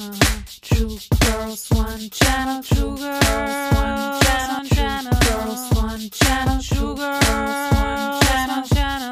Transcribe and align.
True 0.00 0.96
girls, 1.20 1.70
one 1.72 2.08
channel. 2.08 2.62
True 2.62 2.96
girls, 2.96 3.20
one 3.74 4.18
channel. 4.22 4.64
channel. 4.64 5.18
Girls, 5.20 5.70
one 5.74 6.10
channel. 6.10 6.58
True 6.62 6.94
girls, 6.96 8.24
one 8.32 8.64
channel. 8.64 9.10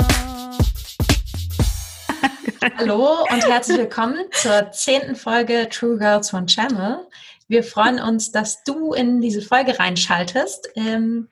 Hallo 2.78 3.18
und 3.30 3.46
herzlich 3.46 3.76
willkommen 3.76 4.16
zur 4.32 4.70
zehnten 4.72 5.14
Folge 5.14 5.68
True 5.68 5.98
Girls 5.98 6.32
One 6.32 6.46
Channel. 6.46 7.06
Wir 7.48 7.64
freuen 7.64 8.00
uns, 8.00 8.32
dass 8.32 8.64
du 8.64 8.94
in 8.94 9.20
diese 9.20 9.42
Folge 9.42 9.78
reinschaltest. 9.78 10.70
Ähm, 10.74 11.28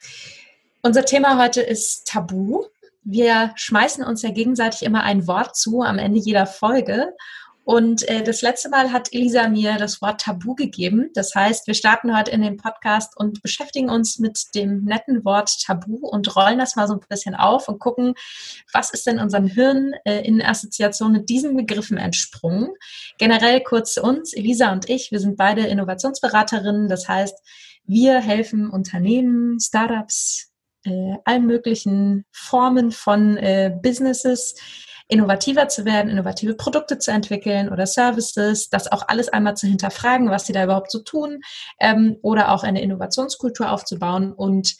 unser 0.82 1.06
Thema 1.06 1.42
heute 1.42 1.62
ist 1.62 2.06
Tabu. 2.06 2.66
Wir 3.04 3.52
schmeißen 3.56 4.04
uns 4.04 4.20
ja 4.20 4.32
gegenseitig 4.32 4.82
immer 4.82 5.02
ein 5.04 5.26
Wort 5.26 5.56
zu 5.56 5.80
am 5.80 5.98
Ende 5.98 6.20
jeder 6.20 6.44
Folge. 6.44 7.14
Und 7.66 8.08
äh, 8.08 8.22
das 8.22 8.42
letzte 8.42 8.68
Mal 8.68 8.92
hat 8.92 9.12
Elisa 9.12 9.48
mir 9.48 9.74
das 9.74 10.00
Wort 10.00 10.20
Tabu 10.20 10.54
gegeben. 10.54 11.10
Das 11.14 11.34
heißt, 11.34 11.66
wir 11.66 11.74
starten 11.74 12.16
heute 12.16 12.30
in 12.30 12.40
den 12.40 12.56
Podcast 12.58 13.16
und 13.16 13.42
beschäftigen 13.42 13.90
uns 13.90 14.20
mit 14.20 14.38
dem 14.54 14.84
netten 14.84 15.24
Wort 15.24 15.50
Tabu 15.64 16.06
und 16.06 16.36
rollen 16.36 16.60
das 16.60 16.76
mal 16.76 16.86
so 16.86 16.94
ein 16.94 17.00
bisschen 17.08 17.34
auf 17.34 17.66
und 17.68 17.80
gucken, 17.80 18.14
was 18.72 18.90
ist 18.90 19.08
denn 19.08 19.18
unserem 19.18 19.48
Hirn 19.48 19.94
äh, 20.04 20.20
in 20.20 20.40
Assoziation 20.42 21.10
mit 21.10 21.28
diesen 21.28 21.56
Begriffen 21.56 21.98
entsprungen. 21.98 22.68
Generell 23.18 23.60
kurz 23.64 23.94
zu 23.94 24.02
uns, 24.02 24.32
Elisa 24.32 24.70
und 24.70 24.88
ich, 24.88 25.10
wir 25.10 25.18
sind 25.18 25.36
beide 25.36 25.66
Innovationsberaterinnen. 25.66 26.88
Das 26.88 27.08
heißt, 27.08 27.36
wir 27.84 28.20
helfen 28.20 28.70
Unternehmen, 28.70 29.58
Startups, 29.58 30.52
äh, 30.84 31.16
allen 31.24 31.46
möglichen 31.46 32.26
Formen 32.30 32.92
von 32.92 33.36
äh, 33.38 33.76
Businesses, 33.82 34.54
innovativer 35.08 35.68
zu 35.68 35.84
werden, 35.84 36.10
innovative 36.10 36.54
Produkte 36.54 36.98
zu 36.98 37.10
entwickeln 37.10 37.68
oder 37.68 37.86
Services, 37.86 38.70
das 38.70 38.90
auch 38.90 39.04
alles 39.06 39.28
einmal 39.28 39.56
zu 39.56 39.66
hinterfragen, 39.66 40.30
was 40.30 40.46
sie 40.46 40.52
da 40.52 40.64
überhaupt 40.64 40.90
so 40.90 41.00
tun 41.00 41.40
ähm, 41.78 42.16
oder 42.22 42.52
auch 42.52 42.64
eine 42.64 42.82
Innovationskultur 42.82 43.70
aufzubauen. 43.70 44.32
Und 44.32 44.76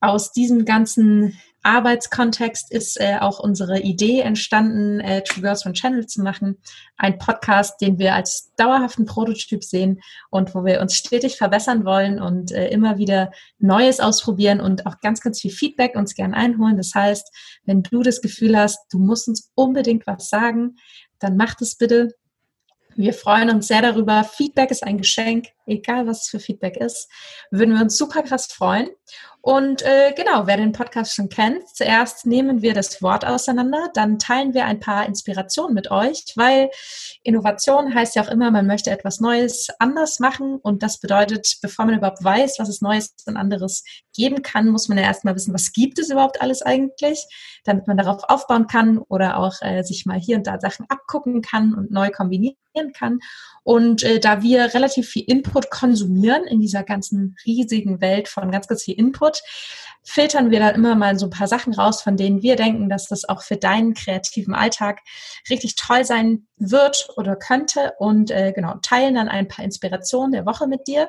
aus 0.00 0.32
diesem 0.32 0.64
ganzen 0.64 1.38
Arbeitskontext 1.62 2.70
ist 2.70 3.00
äh, 3.00 3.18
auch 3.20 3.40
unsere 3.40 3.80
Idee 3.80 4.20
entstanden, 4.20 5.00
äh, 5.00 5.22
True 5.22 5.42
Girls 5.42 5.66
One 5.66 5.74
Channel 5.74 6.06
zu 6.06 6.22
machen. 6.22 6.58
Ein 6.96 7.18
Podcast, 7.18 7.80
den 7.80 7.98
wir 7.98 8.14
als 8.14 8.54
dauerhaften 8.56 9.06
Prototyp 9.06 9.64
sehen 9.64 10.00
und 10.30 10.54
wo 10.54 10.64
wir 10.64 10.80
uns 10.80 10.94
stetig 10.94 11.36
verbessern 11.36 11.84
wollen 11.84 12.20
und 12.20 12.52
äh, 12.52 12.68
immer 12.68 12.98
wieder 12.98 13.32
Neues 13.58 14.00
ausprobieren 14.00 14.60
und 14.60 14.86
auch 14.86 15.00
ganz, 15.00 15.20
ganz 15.20 15.40
viel 15.40 15.50
Feedback 15.50 15.96
uns 15.96 16.14
gern 16.14 16.34
einholen. 16.34 16.76
Das 16.76 16.94
heißt, 16.94 17.30
wenn 17.64 17.82
du 17.82 18.02
das 18.02 18.20
Gefühl 18.20 18.56
hast, 18.56 18.78
du 18.90 18.98
musst 18.98 19.28
uns 19.28 19.50
unbedingt 19.54 20.06
was 20.06 20.28
sagen, 20.28 20.76
dann 21.18 21.36
mach 21.36 21.54
das 21.54 21.74
bitte. 21.76 22.14
Wir 22.94 23.12
freuen 23.12 23.50
uns 23.50 23.68
sehr 23.68 23.82
darüber. 23.82 24.24
Feedback 24.24 24.70
ist 24.70 24.84
ein 24.84 24.98
Geschenk, 24.98 25.48
egal 25.68 26.06
was 26.06 26.28
für 26.28 26.40
Feedback 26.40 26.76
ist. 26.76 27.10
Würden 27.50 27.74
wir 27.74 27.82
uns 27.82 27.96
super 27.96 28.22
krass 28.22 28.46
freuen. 28.46 28.88
Und 29.40 29.82
äh, 29.82 30.12
genau, 30.16 30.46
wer 30.46 30.56
den 30.56 30.72
Podcast 30.72 31.14
schon 31.14 31.28
kennt, 31.28 31.66
zuerst 31.74 32.26
nehmen 32.26 32.60
wir 32.60 32.74
das 32.74 33.00
Wort 33.02 33.24
auseinander, 33.24 33.88
dann 33.94 34.18
teilen 34.18 34.52
wir 34.52 34.66
ein 34.66 34.80
paar 34.80 35.06
Inspirationen 35.06 35.74
mit 35.74 35.90
euch, 35.90 36.24
weil 36.34 36.70
Innovation 37.22 37.94
heißt 37.94 38.16
ja 38.16 38.22
auch 38.24 38.30
immer, 38.30 38.50
man 38.50 38.66
möchte 38.66 38.90
etwas 38.90 39.20
Neues 39.20 39.68
anders 39.78 40.18
machen 40.18 40.56
und 40.56 40.82
das 40.82 40.98
bedeutet, 40.98 41.58
bevor 41.62 41.86
man 41.86 41.96
überhaupt 41.96 42.22
weiß, 42.22 42.58
was 42.58 42.68
es 42.68 42.82
Neues 42.82 43.14
und 43.26 43.36
anderes 43.36 43.84
geben 44.14 44.42
kann, 44.42 44.68
muss 44.68 44.88
man 44.88 44.98
ja 44.98 45.04
erstmal 45.04 45.36
wissen, 45.36 45.54
was 45.54 45.72
gibt 45.72 45.98
es 45.98 46.10
überhaupt 46.10 46.42
alles 46.42 46.60
eigentlich, 46.60 47.24
damit 47.64 47.86
man 47.86 47.96
darauf 47.96 48.24
aufbauen 48.24 48.66
kann 48.66 48.98
oder 48.98 49.38
auch 49.38 49.54
äh, 49.62 49.82
sich 49.82 50.04
mal 50.04 50.18
hier 50.18 50.36
und 50.36 50.46
da 50.46 50.58
Sachen 50.60 50.86
abgucken 50.88 51.42
kann 51.42 51.74
und 51.74 51.90
neu 51.90 52.10
kombinieren 52.10 52.92
kann. 52.92 53.20
Und 53.62 54.02
äh, 54.02 54.18
da 54.18 54.42
wir 54.42 54.74
relativ 54.74 55.08
viel 55.08 55.24
Input 55.26 55.57
konsumieren 55.70 56.44
in 56.44 56.60
dieser 56.60 56.82
ganzen 56.82 57.36
riesigen 57.44 58.00
Welt 58.00 58.28
von 58.28 58.50
ganz, 58.50 58.68
ganz 58.68 58.84
viel 58.84 58.98
Input, 58.98 59.42
filtern 60.04 60.50
wir 60.50 60.60
dann 60.60 60.74
immer 60.74 60.94
mal 60.94 61.18
so 61.18 61.26
ein 61.26 61.30
paar 61.30 61.48
Sachen 61.48 61.74
raus, 61.74 62.02
von 62.02 62.16
denen 62.16 62.42
wir 62.42 62.56
denken, 62.56 62.88
dass 62.88 63.08
das 63.08 63.28
auch 63.28 63.42
für 63.42 63.56
deinen 63.56 63.94
kreativen 63.94 64.54
Alltag 64.54 65.00
richtig 65.50 65.76
toll 65.76 66.04
sein 66.04 66.46
wird 66.56 67.08
oder 67.16 67.36
könnte 67.36 67.92
und 67.98 68.30
äh, 68.30 68.52
genau 68.54 68.76
teilen 68.82 69.16
dann 69.16 69.28
ein 69.28 69.48
paar 69.48 69.64
Inspirationen 69.64 70.32
der 70.32 70.46
Woche 70.46 70.66
mit 70.66 70.86
dir. 70.88 71.08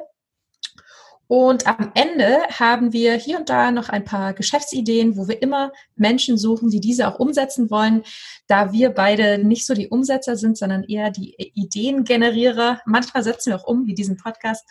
Und 1.31 1.67
am 1.67 1.91
Ende 1.93 2.39
haben 2.57 2.91
wir 2.91 3.13
hier 3.13 3.37
und 3.37 3.49
da 3.49 3.69
noch 3.69 3.89
ein 3.89 4.03
paar 4.03 4.33
Geschäftsideen, 4.33 5.15
wo 5.15 5.27
wir 5.27 5.39
immer 5.43 5.71
Menschen 5.95 6.39
suchen, 6.39 6.71
die 6.71 6.79
diese 6.79 7.07
auch 7.07 7.19
umsetzen 7.19 7.69
wollen. 7.69 8.01
Da 8.47 8.73
wir 8.73 8.89
beide 8.89 9.37
nicht 9.37 9.67
so 9.67 9.75
die 9.75 9.89
Umsetzer 9.89 10.37
sind, 10.37 10.57
sondern 10.57 10.83
eher 10.85 11.11
die 11.11 11.35
Ideengenerierer. 11.53 12.81
Manchmal 12.87 13.21
setzen 13.21 13.51
wir 13.51 13.57
auch 13.57 13.67
um, 13.67 13.85
wie 13.85 13.93
diesen 13.93 14.17
Podcast. 14.17 14.67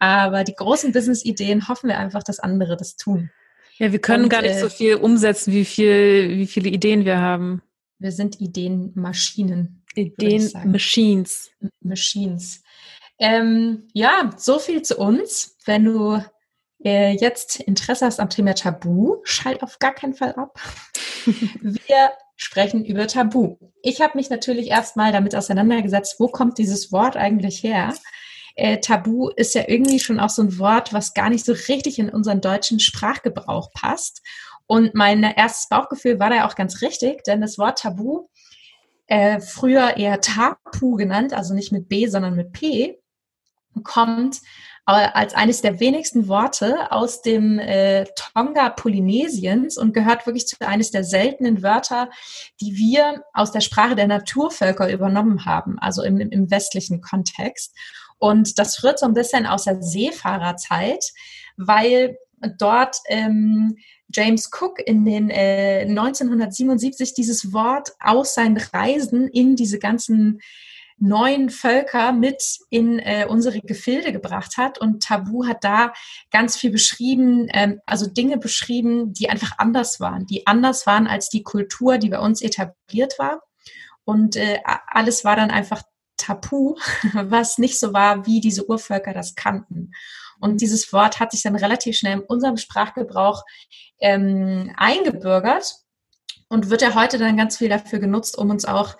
Aber 0.00 0.42
die 0.42 0.56
großen 0.56 0.90
Business-Ideen 0.90 1.68
hoffen 1.68 1.88
wir 1.88 1.98
einfach, 2.00 2.24
dass 2.24 2.40
andere 2.40 2.76
das 2.76 2.96
tun. 2.96 3.30
Ja, 3.78 3.92
wir 3.92 4.00
können 4.00 4.24
und, 4.24 4.30
gar 4.30 4.42
nicht 4.42 4.56
äh, 4.56 4.60
so 4.60 4.68
viel 4.68 4.96
umsetzen, 4.96 5.52
wie 5.52 5.64
viel, 5.64 6.30
wie 6.38 6.48
viele 6.48 6.70
Ideen 6.70 7.04
wir 7.04 7.20
haben. 7.20 7.62
Wir 8.00 8.10
sind 8.10 8.40
Ideenmaschinen. 8.40 9.84
Ideen-Machines. 9.94 11.52
Machines. 11.80 12.64
Ähm, 13.20 13.88
ja, 13.92 14.30
so 14.38 14.58
viel 14.58 14.82
zu 14.82 14.96
uns. 14.96 15.56
Wenn 15.66 15.84
du 15.84 16.22
äh, 16.82 17.12
jetzt 17.12 17.60
Interesse 17.60 18.06
hast 18.06 18.18
am 18.18 18.30
Thema 18.30 18.54
Tabu, 18.54 19.18
schalt 19.24 19.62
auf 19.62 19.78
gar 19.78 19.94
keinen 19.94 20.14
Fall 20.14 20.32
ab. 20.32 20.58
Wir 21.26 22.10
sprechen 22.36 22.84
über 22.84 23.06
Tabu. 23.06 23.56
Ich 23.82 24.00
habe 24.00 24.16
mich 24.16 24.30
natürlich 24.30 24.68
erstmal 24.68 25.12
damit 25.12 25.36
auseinandergesetzt, 25.36 26.16
wo 26.18 26.28
kommt 26.28 26.56
dieses 26.56 26.90
Wort 26.90 27.16
eigentlich 27.16 27.62
her? 27.62 27.92
Äh, 28.56 28.78
Tabu 28.78 29.28
ist 29.28 29.54
ja 29.54 29.64
irgendwie 29.68 30.00
schon 30.00 30.18
auch 30.18 30.30
so 30.30 30.42
ein 30.42 30.58
Wort, 30.58 30.94
was 30.94 31.12
gar 31.12 31.28
nicht 31.28 31.44
so 31.44 31.52
richtig 31.68 31.98
in 31.98 32.08
unseren 32.08 32.40
deutschen 32.40 32.80
Sprachgebrauch 32.80 33.70
passt. 33.72 34.22
Und 34.66 34.94
mein 34.94 35.22
erstes 35.22 35.68
Bauchgefühl 35.68 36.18
war 36.18 36.30
da 36.30 36.46
auch 36.46 36.54
ganz 36.54 36.80
richtig, 36.80 37.24
denn 37.24 37.42
das 37.42 37.58
Wort 37.58 37.80
Tabu, 37.80 38.28
äh, 39.08 39.40
früher 39.40 39.96
eher 39.98 40.20
Tapu 40.20 40.96
genannt, 40.96 41.34
also 41.34 41.52
nicht 41.52 41.72
mit 41.72 41.88
B, 41.88 42.06
sondern 42.06 42.36
mit 42.36 42.52
P, 42.52 42.99
kommt 43.82 44.40
als 44.86 45.34
eines 45.34 45.60
der 45.60 45.78
wenigsten 45.78 46.26
Worte 46.26 46.90
aus 46.90 47.22
dem 47.22 47.58
äh, 47.58 48.06
Tonga 48.16 48.70
Polynesiens 48.70 49.78
und 49.78 49.94
gehört 49.94 50.26
wirklich 50.26 50.46
zu 50.46 50.56
eines 50.60 50.90
der 50.90 51.04
seltenen 51.04 51.62
Wörter, 51.62 52.10
die 52.60 52.74
wir 52.74 53.22
aus 53.32 53.52
der 53.52 53.60
Sprache 53.60 53.94
der 53.94 54.08
Naturvölker 54.08 54.92
übernommen 54.92 55.44
haben, 55.44 55.78
also 55.78 56.02
im, 56.02 56.18
im 56.18 56.50
westlichen 56.50 57.00
Kontext. 57.00 57.76
Und 58.18 58.58
das 58.58 58.82
rührt 58.82 58.98
so 58.98 59.06
ein 59.06 59.14
bisschen 59.14 59.46
aus 59.46 59.64
der 59.64 59.80
Seefahrerzeit, 59.80 61.12
weil 61.56 62.18
dort 62.58 62.96
ähm, 63.08 63.76
James 64.12 64.50
Cook 64.52 64.80
in 64.84 65.04
den 65.04 65.30
äh, 65.30 65.86
1977 65.88 67.14
dieses 67.14 67.52
Wort 67.52 67.92
aus 68.00 68.34
seinen 68.34 68.56
Reisen 68.56 69.28
in 69.28 69.56
diese 69.56 69.78
ganzen 69.78 70.40
neuen 71.00 71.50
Völker 71.50 72.12
mit 72.12 72.58
in 72.68 72.98
äh, 72.98 73.26
unsere 73.28 73.60
Gefilde 73.60 74.12
gebracht 74.12 74.56
hat. 74.56 74.78
Und 74.78 75.02
Tabu 75.02 75.46
hat 75.46 75.64
da 75.64 75.92
ganz 76.30 76.56
viel 76.56 76.70
beschrieben, 76.70 77.48
ähm, 77.52 77.80
also 77.86 78.06
Dinge 78.06 78.38
beschrieben, 78.38 79.12
die 79.12 79.30
einfach 79.30 79.52
anders 79.58 79.98
waren, 79.98 80.26
die 80.26 80.46
anders 80.46 80.86
waren 80.86 81.06
als 81.06 81.28
die 81.30 81.42
Kultur, 81.42 81.98
die 81.98 82.10
bei 82.10 82.20
uns 82.20 82.42
etabliert 82.42 83.18
war. 83.18 83.42
Und 84.04 84.36
äh, 84.36 84.60
alles 84.86 85.24
war 85.24 85.36
dann 85.36 85.50
einfach 85.50 85.82
Tabu, 86.16 86.76
was 87.14 87.58
nicht 87.58 87.80
so 87.80 87.92
war, 87.92 88.26
wie 88.26 88.40
diese 88.40 88.68
Urvölker 88.68 89.14
das 89.14 89.34
kannten. 89.34 89.92
Und 90.38 90.60
dieses 90.60 90.92
Wort 90.92 91.20
hat 91.20 91.32
sich 91.32 91.42
dann 91.42 91.56
relativ 91.56 91.96
schnell 91.96 92.18
in 92.18 92.20
unserem 92.20 92.56
Sprachgebrauch 92.56 93.44
ähm, 94.00 94.72
eingebürgert 94.76 95.76
und 96.48 96.68
wird 96.68 96.82
ja 96.82 96.94
heute 96.94 97.18
dann 97.18 97.36
ganz 97.36 97.58
viel 97.58 97.68
dafür 97.68 98.00
genutzt, 98.00 98.36
um 98.36 98.50
uns 98.50 98.64
auch 98.64 98.96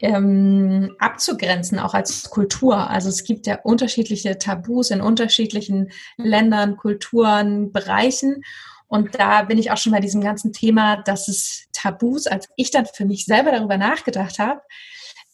ähm, 0.00 0.94
abzugrenzen, 0.98 1.78
auch 1.78 1.94
als 1.94 2.30
Kultur. 2.30 2.90
Also 2.90 3.08
es 3.08 3.24
gibt 3.24 3.46
ja 3.46 3.58
unterschiedliche 3.62 4.38
Tabus 4.38 4.90
in 4.90 5.00
unterschiedlichen 5.00 5.90
Ländern, 6.16 6.76
Kulturen, 6.76 7.72
Bereichen. 7.72 8.42
Und 8.88 9.18
da 9.18 9.42
bin 9.42 9.58
ich 9.58 9.70
auch 9.70 9.78
schon 9.78 9.92
bei 9.92 10.00
diesem 10.00 10.20
ganzen 10.20 10.52
Thema, 10.52 11.02
dass 11.02 11.28
es 11.28 11.66
Tabus, 11.72 12.26
als 12.26 12.48
ich 12.56 12.70
dann 12.70 12.86
für 12.86 13.04
mich 13.04 13.24
selber 13.24 13.50
darüber 13.52 13.78
nachgedacht 13.78 14.38
habe, 14.38 14.60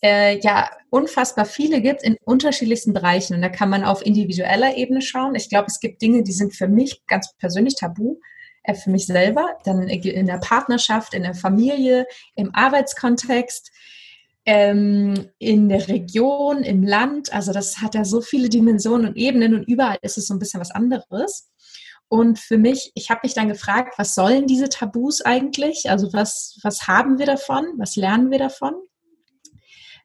äh, 0.02 0.38
ja 0.40 0.70
unfassbar 0.90 1.44
viele 1.44 1.81
gibt 1.81 2.02
in 2.02 2.16
unterschiedlichsten 2.25 2.92
Bereichen. 2.92 3.34
Und 3.34 3.42
da 3.42 3.48
kann 3.48 3.70
man 3.70 3.84
auf 3.84 4.04
individueller 4.04 4.76
Ebene 4.76 5.02
schauen. 5.02 5.34
Ich 5.34 5.48
glaube, 5.48 5.66
es 5.69 5.81
gibt 5.81 6.02
Dinge, 6.02 6.22
die 6.22 6.32
sind 6.32 6.54
für 6.54 6.69
mich 6.69 7.02
ganz 7.06 7.34
persönlich 7.38 7.76
tabu, 7.76 8.19
äh, 8.62 8.75
für 8.75 8.90
mich 8.90 9.06
selber, 9.06 9.58
dann 9.64 9.88
in 9.88 10.26
der 10.26 10.38
Partnerschaft, 10.38 11.14
in 11.14 11.22
der 11.22 11.34
Familie, 11.34 12.06
im 12.34 12.54
Arbeitskontext 12.54 13.70
ähm, 14.44 15.28
in 15.38 15.68
der 15.68 15.88
Region, 15.88 16.62
im 16.62 16.82
Land. 16.82 17.32
Also 17.32 17.52
das 17.52 17.78
hat 17.78 17.94
ja 17.94 18.04
so 18.04 18.20
viele 18.20 18.48
Dimensionen 18.48 19.06
und 19.08 19.16
Ebenen 19.16 19.54
und 19.54 19.64
überall 19.68 19.98
ist 20.02 20.18
es 20.18 20.26
so 20.26 20.34
ein 20.34 20.38
bisschen 20.38 20.60
was 20.60 20.70
anderes. 20.70 21.50
Und 22.08 22.38
für 22.38 22.58
mich, 22.58 22.92
ich 22.94 23.08
habe 23.08 23.20
mich 23.22 23.34
dann 23.34 23.48
gefragt, 23.48 23.94
was 23.96 24.14
sollen 24.14 24.46
diese 24.46 24.68
Tabus 24.68 25.22
eigentlich? 25.22 25.88
Also 25.88 26.12
was, 26.12 26.58
was 26.62 26.86
haben 26.86 27.18
wir 27.18 27.26
davon? 27.26 27.64
Was 27.78 27.96
lernen 27.96 28.30
wir 28.30 28.38
davon? 28.38 28.74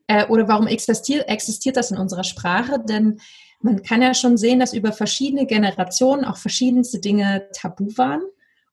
Äh, 0.07 0.25
oder 0.27 0.47
warum 0.47 0.67
existiert, 0.67 1.27
existiert 1.27 1.75
das 1.75 1.91
in 1.91 1.97
unserer 1.97 2.23
Sprache? 2.23 2.79
Denn 2.87 3.19
man 3.59 3.81
kann 3.81 4.01
ja 4.01 4.13
schon 4.13 4.37
sehen, 4.37 4.59
dass 4.59 4.73
über 4.73 4.93
verschiedene 4.93 5.45
Generationen 5.47 6.23
auch 6.23 6.37
verschiedenste 6.37 6.99
Dinge 6.99 7.49
tabu 7.51 7.89
waren 7.97 8.21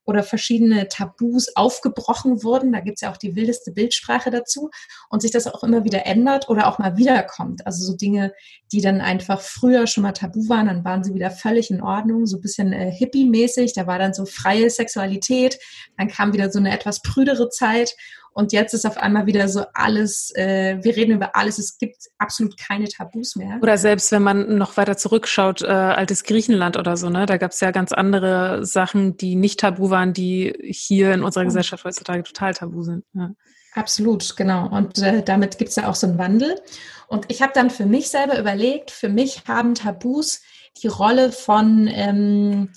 oder 0.05 0.23
verschiedene 0.23 0.89
Tabus 0.89 1.55
aufgebrochen 1.57 2.43
wurden. 2.43 2.73
Da 2.73 2.81
gibt 2.81 2.99
es 2.99 3.01
ja 3.03 3.13
auch 3.13 3.17
die 3.17 3.35
wildeste 3.37 3.73
Bildsprache 3.73 4.31
dazu 4.31 4.71
und 5.09 5.23
sich 5.23 5.31
das 5.31 5.47
auch 5.47 5.63
immer 5.63 5.85
wieder 5.85 6.07
ändert 6.07 6.49
oder 6.49 6.67
auch 6.69 6.79
mal 6.79 6.97
wiederkommt. 6.97 7.67
Also 7.67 7.85
so 7.85 7.97
Dinge, 7.97 8.33
die 8.73 8.81
dann 8.81 9.01
einfach 9.01 9.41
früher 9.41 9.87
schon 9.87 10.03
mal 10.03 10.13
tabu 10.13 10.49
waren, 10.49 10.67
dann 10.67 10.85
waren 10.85 11.05
sie 11.05 11.15
wieder 11.15 11.31
völlig 11.31 11.71
in 11.71 11.83
Ordnung, 11.83 12.27
so 12.27 12.37
ein 12.37 12.43
bisschen 12.43 12.73
äh, 12.73 12.91
hippie-mäßig. 12.91 13.73
Da 13.75 13.87
war 13.87 13.99
dann 13.99 14.15
so 14.15 14.27
freie 14.27 14.71
Sexualität, 14.71 15.59
dann 15.97 16.09
kam 16.09 16.33
wieder 16.33 16.51
so 16.51 16.59
eine 16.59 16.73
etwas 16.73 17.01
prüdere 17.03 17.49
Zeit 17.49 17.95
und 18.35 18.53
jetzt 18.53 18.75
ist 18.75 18.85
auf 18.85 18.99
einmal 18.99 19.27
wieder 19.27 19.49
so 19.49 19.65
alles, 19.75 20.33
äh, 20.35 20.79
wir 20.83 20.97
reden 20.97 21.13
über 21.13 21.37
alles, 21.37 21.59
es 21.59 21.79
gibt 21.79 22.09
absolut 22.19 22.59
keine 22.59 22.89
Tabus 22.89 23.37
mehr. 23.37 23.59
Oder 23.63 23.79
selbst 23.79 24.11
wenn 24.11 24.25
man 24.25 24.59
noch 24.59 24.77
weiter 24.77 24.97
zurückschaut, 24.97 25.63
äh, 25.63 25.67
altes 25.67 26.25
Griechenland 26.25 26.77
oder 26.77 26.97
so, 26.97 27.11
ne? 27.11 27.27
Da 27.27 27.37
gab 27.37 27.53
es 27.53 27.61
ja 27.61 27.71
ganz 27.71 27.93
andere 27.93 28.67
Sachen, 28.67 29.17
die 29.17 29.37
nicht 29.37 29.61
tabu 29.61 29.89
waren, 29.91 30.13
die 30.13 30.53
hier 30.65 31.15
in 31.15 31.23
unserer 31.23 31.45
Gesellschaft 31.45 31.85
heutzutage 31.85 32.25
total 32.25 32.55
tabu 32.55 32.83
sind. 32.83 33.05
Ja. 33.15 33.31
Absolut, 33.75 34.37
genau. 34.37 34.69
Und 34.69 34.99
äh, 34.99 35.23
damit 35.23 35.57
gibt 35.59 35.71
es 35.71 35.77
ja 35.77 35.89
auch 35.89 35.95
so 35.95 36.09
einen 36.09 36.19
Wandel. 36.19 36.61
Und 37.07 37.27
ich 37.29 37.41
habe 37.41 37.53
dann 37.55 37.71
für 37.71 37.87
mich 37.87 38.09
selber 38.09 38.39
überlegt, 38.39 38.91
für 38.91 39.09
mich 39.09 39.45
haben 39.47 39.77
Tabus 39.77 40.43
die 40.83 40.89
Rolle 40.89 41.31
von, 41.31 41.89
ähm, 41.93 42.71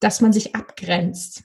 dass 0.00 0.20
man 0.20 0.34
sich 0.34 0.54
abgrenzt. 0.54 1.44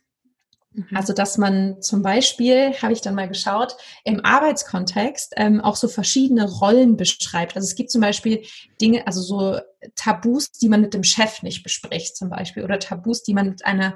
Mhm. 0.76 0.88
Also, 0.94 1.14
dass 1.14 1.38
man 1.38 1.82
zum 1.82 2.02
Beispiel, 2.02 2.74
habe 2.82 2.94
ich 2.94 3.02
dann 3.02 3.16
mal 3.16 3.30
geschaut, 3.30 3.78
im 4.04 4.24
Arbeitskontext 4.24 5.34
ähm, 5.38 5.62
auch 5.62 5.76
so 5.76 5.88
verschiedene 5.88 6.50
Rollen 6.50 6.98
beschreibt. 6.98 7.56
Also 7.56 7.66
es 7.66 7.76
gibt 7.76 7.92
zum 7.92 8.02
Beispiel 8.02 8.44
Dinge, 8.82 9.08
also 9.08 9.22
so 9.22 9.60
Tabus, 9.96 10.52
die 10.52 10.68
man 10.68 10.82
mit 10.82 10.94
dem 10.94 11.04
Chef 11.04 11.44
nicht 11.44 11.64
bespricht 11.64 12.18
zum 12.18 12.30
Beispiel 12.30 12.64
oder 12.64 12.80
Tabus, 12.80 13.24
die 13.24 13.34
man 13.34 13.50
mit 13.50 13.66
einer 13.66 13.96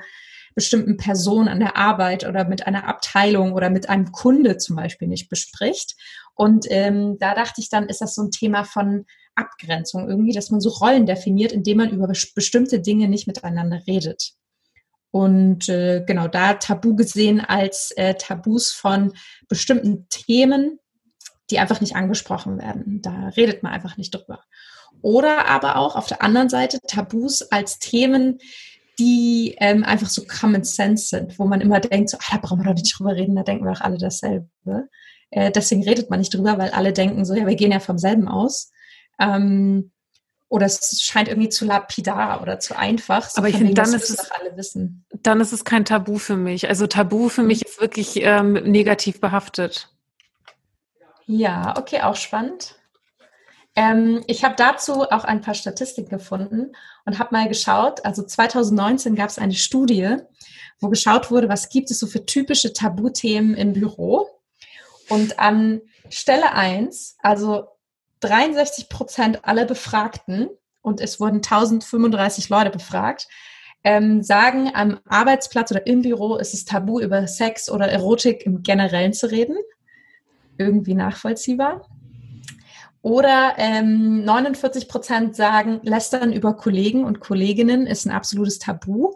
bestimmten 0.56 0.98
Person 0.98 1.48
an 1.48 1.60
der 1.60 1.78
Arbeit 1.78 2.26
oder 2.26 2.46
mit 2.46 2.66
einer 2.66 2.88
Abteilung 2.88 3.54
oder 3.54 3.70
mit 3.70 3.90
einem 3.90 4.12
Kunde 4.12 4.58
zum 4.58 4.76
Beispiel 4.76 5.08
nicht 5.08 5.30
bespricht. 5.30 5.96
Und 6.34 6.66
ähm, 6.70 7.18
da 7.20 7.36
dachte 7.36 7.62
ich 7.62 7.70
dann, 7.70 7.88
ist 7.88 8.02
das 8.02 8.16
so 8.16 8.24
ein 8.24 8.32
Thema 8.32 8.64
von 8.64 9.06
Abgrenzung 9.36 10.10
irgendwie, 10.10 10.34
dass 10.34 10.50
man 10.50 10.62
so 10.62 10.70
Rollen 10.70 11.06
definiert, 11.06 11.52
indem 11.52 11.78
man 11.78 11.92
über 11.92 12.08
bestimmte 12.08 12.80
Dinge 12.80 13.08
nicht 13.10 13.28
miteinander 13.28 13.82
redet. 13.88 14.34
Und 15.12 15.70
äh, 15.70 16.04
genau 16.06 16.28
da 16.28 16.54
Tabu 16.54 16.96
gesehen 16.96 17.42
als 17.42 17.92
äh, 17.92 18.14
Tabus 18.14 18.72
von 18.72 19.14
bestimmten 19.48 20.08
Themen, 20.10 20.80
die 21.50 21.60
einfach 21.60 21.82
nicht 21.82 21.96
angesprochen 21.96 22.60
werden. 22.60 23.02
Da 23.02 23.30
redet 23.30 23.64
man 23.64 23.72
einfach 23.72 23.98
nicht 23.98 24.12
drüber. 24.12 24.44
Oder 25.02 25.48
aber 25.48 25.78
auch 25.78 25.96
auf 25.96 26.08
der 26.08 26.22
anderen 26.22 26.50
Seite 26.50 26.80
Tabus 26.86 27.42
als 27.42 27.80
Themen, 27.80 28.40
die 29.00 29.56
ähm, 29.60 29.84
einfach 29.84 30.10
so 30.10 30.24
Common 30.26 30.64
Sense 30.64 31.08
sind, 31.08 31.40
wo 31.40 31.46
man 31.46 31.62
immer 31.62 31.80
denkt, 31.80 32.10
so, 32.10 32.18
ah, 32.18 32.34
da 32.34 32.38
brauchen 32.38 32.60
wir 32.60 32.66
doch 32.66 32.74
nicht 32.74 33.00
drüber 33.00 33.16
reden, 33.16 33.36
da 33.36 33.44
denken 33.44 33.66
wir 33.66 33.72
auch 33.72 33.82
alle 33.82 33.98
dasselbe. 33.98 34.90
Äh, 35.32 35.52
deswegen 35.52 35.84
redet 35.84 36.10
man 36.10 36.20
nicht 36.20 36.34
drüber, 36.34 36.58
weil 36.58 36.72
alle 36.72 36.92
denken 36.92 37.24
so, 37.24 37.34
ja, 37.34 37.48
wir 37.48 37.56
gehen 37.56 37.72
ja 37.72 37.80
vom 37.80 37.98
selben 37.98 38.28
aus. 38.28 38.72
Ähm, 39.20 39.92
oder 40.50 40.66
es 40.66 41.02
scheint 41.02 41.28
irgendwie 41.28 41.50
zu 41.50 41.66
lapidar 41.66 42.42
oder 42.42 42.60
zu 42.60 42.78
einfach. 42.78 43.30
So 43.30 43.38
Aber 43.38 43.50
ich 43.50 43.58
finde, 43.58 43.76
dann 43.76 43.94
ist 43.94 44.10
es 44.10 44.32
alle 44.32 44.58
wissen. 44.58 45.06
Dann 45.22 45.40
ist 45.40 45.54
es 45.54 45.64
kein 45.64 45.86
Tabu 45.86 46.18
für 46.18 46.38
mich. 46.38 46.68
Also 46.68 46.88
Tabu 46.88 47.30
für 47.30 47.44
mich 47.44 47.66
ist 47.66 47.80
wirklich 47.80 48.18
ähm, 48.18 48.54
negativ 48.54 49.22
behaftet. 49.22 49.90
Ja, 51.28 51.76
okay, 51.78 52.02
auch 52.02 52.16
spannend. 52.16 52.76
Ähm, 53.76 54.24
ich 54.26 54.44
habe 54.44 54.56
dazu 54.58 55.04
auch 55.04 55.24
ein 55.24 55.42
paar 55.42 55.54
Statistiken 55.54 56.10
gefunden 56.10 56.76
und 57.06 57.20
habe 57.20 57.30
mal 57.32 57.48
geschaut. 57.48 58.04
Also 58.04 58.24
2019 58.24 59.16
gab 59.16 59.30
es 59.30 59.38
eine 59.38 59.54
Studie, 59.54 60.18
wo 60.80 60.90
geschaut 60.90 61.30
wurde, 61.30 61.48
was 61.48 61.70
gibt 61.70 61.92
es 61.92 62.00
so 62.00 62.08
für 62.08 62.26
typische 62.26 62.74
Tabuthemen 62.74 63.54
im 63.54 63.74
Büro. 63.74 64.28
Und 65.10 65.38
an 65.38 65.82
Stelle 66.10 66.54
1, 66.54 67.18
also 67.22 67.68
63 68.22 68.90
Prozent 68.90 69.46
aller 69.46 69.66
Befragten, 69.66 70.50
und 70.82 71.02
es 71.02 71.20
wurden 71.20 71.38
1035 71.38 72.50
Leute 72.50 72.70
befragt, 72.70 73.28
ähm, 73.84 74.22
sagen, 74.22 74.72
am 74.74 75.00
Arbeitsplatz 75.08 75.72
oder 75.72 75.86
im 75.88 76.02
Büro 76.02 76.36
ist 76.36 76.54
es 76.54 76.66
tabu, 76.66 77.00
über 77.00 77.28
Sex 77.28 77.70
oder 77.70 77.88
Erotik 77.88 78.46
im 78.46 78.64
Generellen 78.64 79.14
zu 79.14 79.30
reden. 79.30 79.58
Irgendwie 80.58 80.94
nachvollziehbar. 80.94 81.88
Oder 83.02 83.54
ähm, 83.58 84.26
49 84.26 84.90
Prozent 84.90 85.36
sagen, 85.36 85.80
lästern 85.84 86.34
über 86.34 86.56
Kollegen 86.56 87.06
und 87.06 87.22
Kolleginnen 87.22 87.88
ist 87.88 88.06
ein 88.06 88.12
absolutes 88.12 88.60
Tabu 88.60 89.14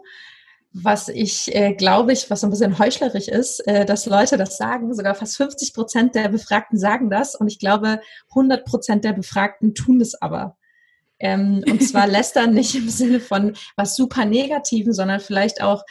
was 0.76 1.08
ich 1.08 1.54
äh, 1.54 1.72
glaube 1.72 2.12
ich, 2.12 2.28
was 2.30 2.40
so 2.40 2.48
ein 2.48 2.50
bisschen 2.50 2.78
heuchlerisch 2.80 3.28
ist, 3.28 3.60
äh, 3.68 3.84
dass 3.86 4.06
Leute 4.06 4.36
das 4.36 4.56
sagen. 4.56 4.92
Sogar 4.92 5.14
fast 5.14 5.36
50 5.36 5.72
Prozent 5.72 6.14
der 6.16 6.28
Befragten 6.28 6.78
sagen 6.78 7.10
das 7.10 7.36
und 7.36 7.46
ich 7.46 7.60
glaube, 7.60 8.00
100 8.30 8.64
Prozent 8.64 9.04
der 9.04 9.12
Befragten 9.12 9.74
tun 9.74 10.00
das 10.00 10.20
aber. 10.20 10.56
Ähm, 11.20 11.64
und 11.68 11.80
zwar 11.80 12.06
lästern 12.08 12.54
nicht 12.54 12.74
im 12.74 12.88
Sinne 12.88 13.20
von 13.20 13.54
was 13.76 13.94
super 13.94 14.24
Negativen, 14.24 14.92
sondern 14.92 15.20
vielleicht 15.20 15.62
auch, 15.62 15.84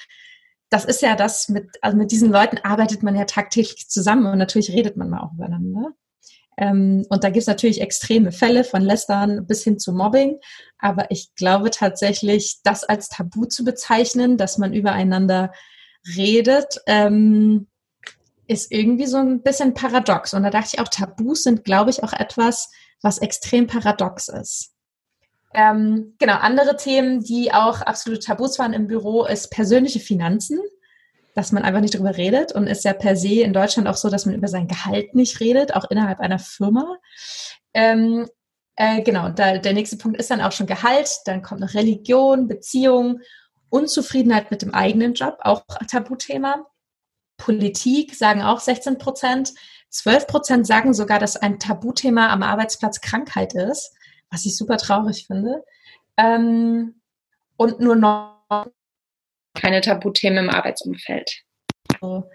das 0.69 0.83
ist 0.83 1.01
ja 1.01 1.15
das 1.15 1.47
mit, 1.47 1.69
also 1.81 1.95
mit 1.95 2.11
diesen 2.11 2.29
Leuten 2.29 2.57
arbeitet 2.57 3.03
man 3.03 3.15
ja 3.15 3.23
tagtäglich 3.23 3.87
zusammen 3.87 4.25
und 4.25 4.37
natürlich 4.37 4.71
redet 4.71 4.97
man 4.97 5.09
mal 5.09 5.21
auch 5.21 5.31
übereinander. 5.31 5.93
Ähm, 6.57 7.05
und 7.09 7.23
da 7.23 7.29
gibt 7.29 7.41
es 7.41 7.47
natürlich 7.47 7.81
extreme 7.81 8.31
Fälle 8.31 8.63
von 8.63 8.81
Lästern 8.81 9.45
bis 9.45 9.63
hin 9.63 9.79
zu 9.79 9.93
Mobbing. 9.93 10.39
Aber 10.77 11.09
ich 11.11 11.33
glaube 11.35 11.71
tatsächlich, 11.71 12.59
das 12.63 12.83
als 12.83 13.09
Tabu 13.09 13.45
zu 13.45 13.63
bezeichnen, 13.63 14.37
dass 14.37 14.57
man 14.57 14.73
übereinander 14.73 15.51
redet, 16.15 16.79
ähm, 16.87 17.67
ist 18.47 18.71
irgendwie 18.71 19.07
so 19.07 19.17
ein 19.17 19.41
bisschen 19.41 19.73
paradox. 19.73 20.33
Und 20.33 20.43
da 20.43 20.49
dachte 20.49 20.71
ich 20.73 20.79
auch, 20.79 20.89
Tabus 20.89 21.43
sind, 21.43 21.63
glaube 21.63 21.89
ich, 21.89 22.03
auch 22.03 22.13
etwas, 22.13 22.71
was 23.01 23.17
extrem 23.19 23.67
paradox 23.67 24.27
ist. 24.27 24.73
Ähm, 25.53 26.15
genau, 26.19 26.35
andere 26.35 26.75
Themen, 26.75 27.21
die 27.23 27.53
auch 27.53 27.81
absolut 27.81 28.23
Tabus 28.23 28.59
waren 28.59 28.73
im 28.73 28.87
Büro, 28.87 29.25
ist 29.25 29.51
persönliche 29.51 29.99
Finanzen 29.99 30.59
dass 31.35 31.51
man 31.51 31.63
einfach 31.63 31.81
nicht 31.81 31.95
darüber 31.95 32.15
redet 32.15 32.51
und 32.51 32.67
ist 32.67 32.85
ja 32.85 32.93
per 32.93 33.15
se 33.15 33.41
in 33.41 33.53
Deutschland 33.53 33.87
auch 33.87 33.95
so, 33.95 34.09
dass 34.09 34.25
man 34.25 34.35
über 34.35 34.47
sein 34.47 34.67
Gehalt 34.67 35.15
nicht 35.15 35.39
redet, 35.39 35.75
auch 35.75 35.89
innerhalb 35.89 36.19
einer 36.19 36.39
Firma. 36.39 36.97
Ähm, 37.73 38.27
äh, 38.75 39.01
genau, 39.01 39.29
da, 39.29 39.57
der 39.57 39.73
nächste 39.73 39.97
Punkt 39.97 40.17
ist 40.19 40.31
dann 40.31 40.41
auch 40.41 40.51
schon 40.51 40.67
Gehalt, 40.67 41.09
dann 41.25 41.41
kommt 41.41 41.61
noch 41.61 41.73
Religion, 41.73 42.47
Beziehung, 42.47 43.19
Unzufriedenheit 43.69 44.51
mit 44.51 44.61
dem 44.61 44.73
eigenen 44.73 45.13
Job, 45.13 45.37
auch 45.41 45.63
Tabuthema. 45.89 46.67
Politik 47.37 48.15
sagen 48.15 48.43
auch 48.43 48.59
16 48.59 48.97
Prozent. 48.99 49.53
12 49.89 50.27
Prozent 50.27 50.67
sagen 50.67 50.93
sogar, 50.93 51.19
dass 51.19 51.37
ein 51.37 51.59
Tabuthema 51.59 52.29
am 52.29 52.43
Arbeitsplatz 52.43 53.01
Krankheit 53.01 53.53
ist, 53.53 53.93
was 54.29 54.45
ich 54.45 54.55
super 54.55 54.77
traurig 54.77 55.25
finde. 55.27 55.63
Ähm, 56.17 57.01
und 57.57 57.79
nur 57.79 57.95
noch 57.95 58.67
keine 59.53 59.81
Tabuthemen 59.81 60.45
im 60.45 60.49
Arbeitsumfeld. 60.49 61.43
Also 61.93 62.29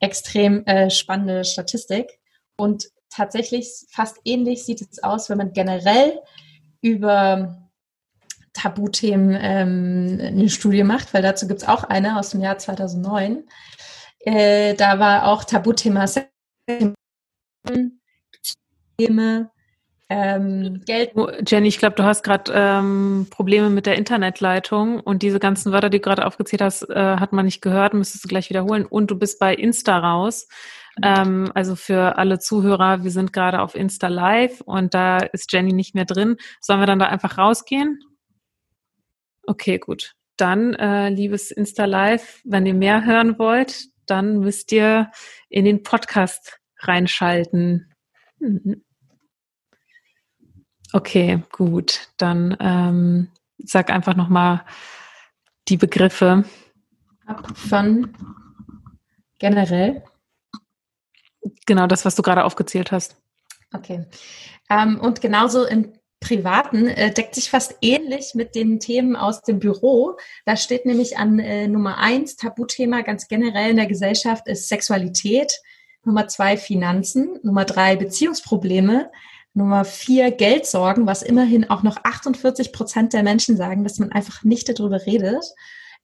extrem 0.00 0.64
äh, 0.66 0.90
spannende 0.90 1.44
Statistik. 1.44 2.18
Und 2.56 2.88
tatsächlich 3.10 3.68
fast 3.90 4.18
ähnlich 4.24 4.64
sieht 4.64 4.80
es 4.80 5.02
aus, 5.02 5.30
wenn 5.30 5.38
man 5.38 5.52
generell 5.52 6.20
über 6.80 7.66
Tabuthemen 8.52 9.36
ähm, 9.40 10.18
eine 10.20 10.48
Studie 10.48 10.82
macht, 10.82 11.12
weil 11.12 11.22
dazu 11.22 11.46
gibt 11.46 11.62
es 11.62 11.68
auch 11.68 11.84
eine 11.84 12.18
aus 12.18 12.30
dem 12.30 12.40
Jahr 12.40 12.58
2009. 12.58 13.44
Äh, 14.20 14.74
da 14.74 14.98
war 14.98 15.28
auch 15.28 15.44
Tabuthema 15.44 16.06
Themen, 18.98 19.55
ähm, 20.08 20.82
Geld. 20.86 21.12
Jenny, 21.46 21.68
ich 21.68 21.78
glaube, 21.78 21.96
du 21.96 22.04
hast 22.04 22.22
gerade 22.22 22.52
ähm, 22.54 23.26
Probleme 23.30 23.70
mit 23.70 23.86
der 23.86 23.96
Internetleitung 23.96 25.00
und 25.00 25.22
diese 25.22 25.40
ganzen 25.40 25.72
Wörter, 25.72 25.90
die 25.90 25.98
du 25.98 26.04
gerade 26.04 26.26
aufgezählt 26.26 26.62
hast, 26.62 26.88
äh, 26.90 27.16
hat 27.16 27.32
man 27.32 27.44
nicht 27.44 27.60
gehört, 27.60 27.92
müsstest 27.92 28.24
du 28.24 28.28
gleich 28.28 28.48
wiederholen. 28.48 28.86
Und 28.86 29.10
du 29.10 29.18
bist 29.18 29.40
bei 29.40 29.54
Insta 29.54 29.98
raus. 29.98 30.46
Ähm, 31.02 31.50
also 31.54 31.74
für 31.74 32.18
alle 32.18 32.38
Zuhörer, 32.38 33.02
wir 33.04 33.10
sind 33.10 33.32
gerade 33.32 33.60
auf 33.60 33.74
Insta 33.74 34.08
Live 34.08 34.60
und 34.62 34.94
da 34.94 35.18
ist 35.18 35.52
Jenny 35.52 35.72
nicht 35.72 35.94
mehr 35.94 36.06
drin. 36.06 36.36
Sollen 36.60 36.80
wir 36.80 36.86
dann 36.86 37.00
da 37.00 37.06
einfach 37.06 37.36
rausgehen? 37.36 38.00
Okay, 39.46 39.78
gut. 39.78 40.14
Dann, 40.36 40.74
äh, 40.74 41.08
liebes 41.08 41.50
Insta 41.50 41.84
Live, 41.84 42.40
wenn 42.44 42.66
ihr 42.66 42.74
mehr 42.74 43.04
hören 43.04 43.38
wollt, 43.38 43.86
dann 44.06 44.38
müsst 44.38 44.70
ihr 44.72 45.10
in 45.48 45.64
den 45.64 45.82
Podcast 45.82 46.58
reinschalten. 46.78 47.92
Mhm. 48.38 48.85
Okay, 50.92 51.42
gut. 51.52 52.08
Dann 52.16 52.56
ähm, 52.60 53.28
sag 53.58 53.90
einfach 53.90 54.14
nochmal 54.14 54.64
die 55.68 55.76
Begriffe. 55.76 56.44
Von 57.54 58.16
generell. 59.38 60.02
Genau, 61.66 61.86
das, 61.86 62.04
was 62.04 62.14
du 62.14 62.22
gerade 62.22 62.44
aufgezählt 62.44 62.92
hast. 62.92 63.16
Okay. 63.74 64.06
Ähm, 64.70 65.00
und 65.00 65.20
genauso 65.20 65.64
im 65.64 65.92
Privaten 66.20 66.88
äh, 66.88 67.12
deckt 67.12 67.34
sich 67.34 67.50
fast 67.50 67.76
ähnlich 67.82 68.34
mit 68.34 68.54
den 68.54 68.80
Themen 68.80 69.16
aus 69.16 69.42
dem 69.42 69.58
Büro. 69.58 70.16
Da 70.44 70.56
steht 70.56 70.86
nämlich 70.86 71.18
an 71.18 71.38
äh, 71.38 71.68
Nummer 71.68 71.98
eins, 71.98 72.36
Tabuthema 72.36 73.02
ganz 73.02 73.28
generell 73.28 73.70
in 73.70 73.76
der 73.76 73.86
Gesellschaft 73.86 74.48
ist 74.48 74.68
Sexualität. 74.68 75.52
Nummer 76.04 76.28
zwei, 76.28 76.56
Finanzen. 76.56 77.38
Nummer 77.42 77.64
drei, 77.64 77.96
Beziehungsprobleme. 77.96 79.10
Nummer 79.56 79.86
vier, 79.86 80.30
Geldsorgen, 80.32 81.06
was 81.06 81.22
immerhin 81.22 81.70
auch 81.70 81.82
noch 81.82 81.96
48 82.04 82.72
Prozent 82.72 83.14
der 83.14 83.22
Menschen 83.22 83.56
sagen, 83.56 83.84
dass 83.84 83.98
man 83.98 84.12
einfach 84.12 84.44
nicht 84.44 84.68
darüber 84.68 85.06
redet. 85.06 85.42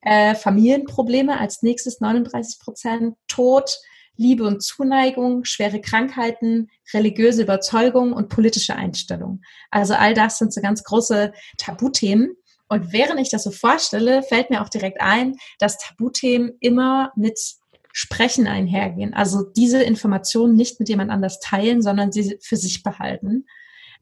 Äh, 0.01 0.35
Familienprobleme 0.35 1.39
als 1.39 1.63
nächstes 1.63 2.01
39 2.01 2.59
Prozent. 2.61 3.17
Tod, 3.29 3.79
Liebe 4.17 4.45
und 4.45 4.63
Zuneigung, 4.63 5.45
schwere 5.45 5.83
Krankheiten, 5.83 6.71
religiöse 6.95 7.43
Überzeugung 7.43 8.15
und 8.15 8.31
politische 8.31 8.75
Einstellung. 8.75 9.43
Also 9.71 9.95
all 9.95 10.15
das 10.15 10.39
sind 10.39 10.55
so 10.55 10.63
ganz 10.63 10.83
große 10.83 11.33
Tabuthemen. 11.59 12.35
Und 12.69 12.91
während 12.95 13.21
ich 13.21 13.29
das 13.29 13.45
so 13.45 13.51
vorstelle, 13.51 14.23
fällt 14.23 14.49
mir 14.49 14.63
auch 14.63 14.71
direkt 14.71 15.03
ein, 15.03 15.37
dass 15.59 15.77
Tabuthemen 15.77 16.53
immer 16.61 17.13
mit 17.17 17.39
Sprechen 17.93 18.47
einhergehen. 18.47 19.15
Also 19.15 19.43
diese 19.43 19.83
Informationen 19.83 20.55
nicht 20.57 20.81
mit 20.81 20.89
jemand 20.89 21.11
anders 21.11 21.41
teilen, 21.41 21.83
sondern 21.83 22.13
sie 22.13 22.39
für 22.41 22.57
sich 22.57 22.83
behalten. 22.83 23.47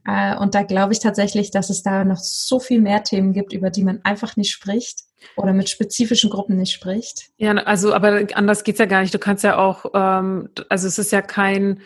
Äh, 0.07 0.37
und 0.37 0.55
da 0.55 0.63
glaube 0.63 0.93
ich 0.93 1.01
tatsächlich, 1.01 1.51
dass 1.51 1.71
es 1.71 1.83
da 1.83 2.05
noch 2.05 2.19
so 2.19 2.61
viel 2.61 2.81
mehr 2.81 3.03
Themen 3.03 3.33
gibt, 3.33 3.53
über 3.53 3.71
die 3.71 3.85
man 3.85 4.01
einfach 4.05 4.37
nicht 4.37 4.51
spricht 4.51 5.03
oder 5.37 5.53
mit 5.53 5.69
spezifischen 5.69 6.31
Gruppen 6.31 6.57
nicht 6.57 6.73
spricht. 6.73 7.31
Ja, 7.37 7.53
also 7.53 7.93
aber 7.93 8.27
anders 8.35 8.65
geht's 8.65 8.79
ja 8.79 8.87
gar 8.87 9.03
nicht. 9.03 9.13
Du 9.13 9.19
kannst 9.19 9.45
ja 9.45 9.59
auch, 9.59 9.87
ähm, 9.95 10.49
also 10.69 10.87
es 10.87 10.99
ist 10.99 11.13
ja 11.13 11.21
kein 11.21 11.81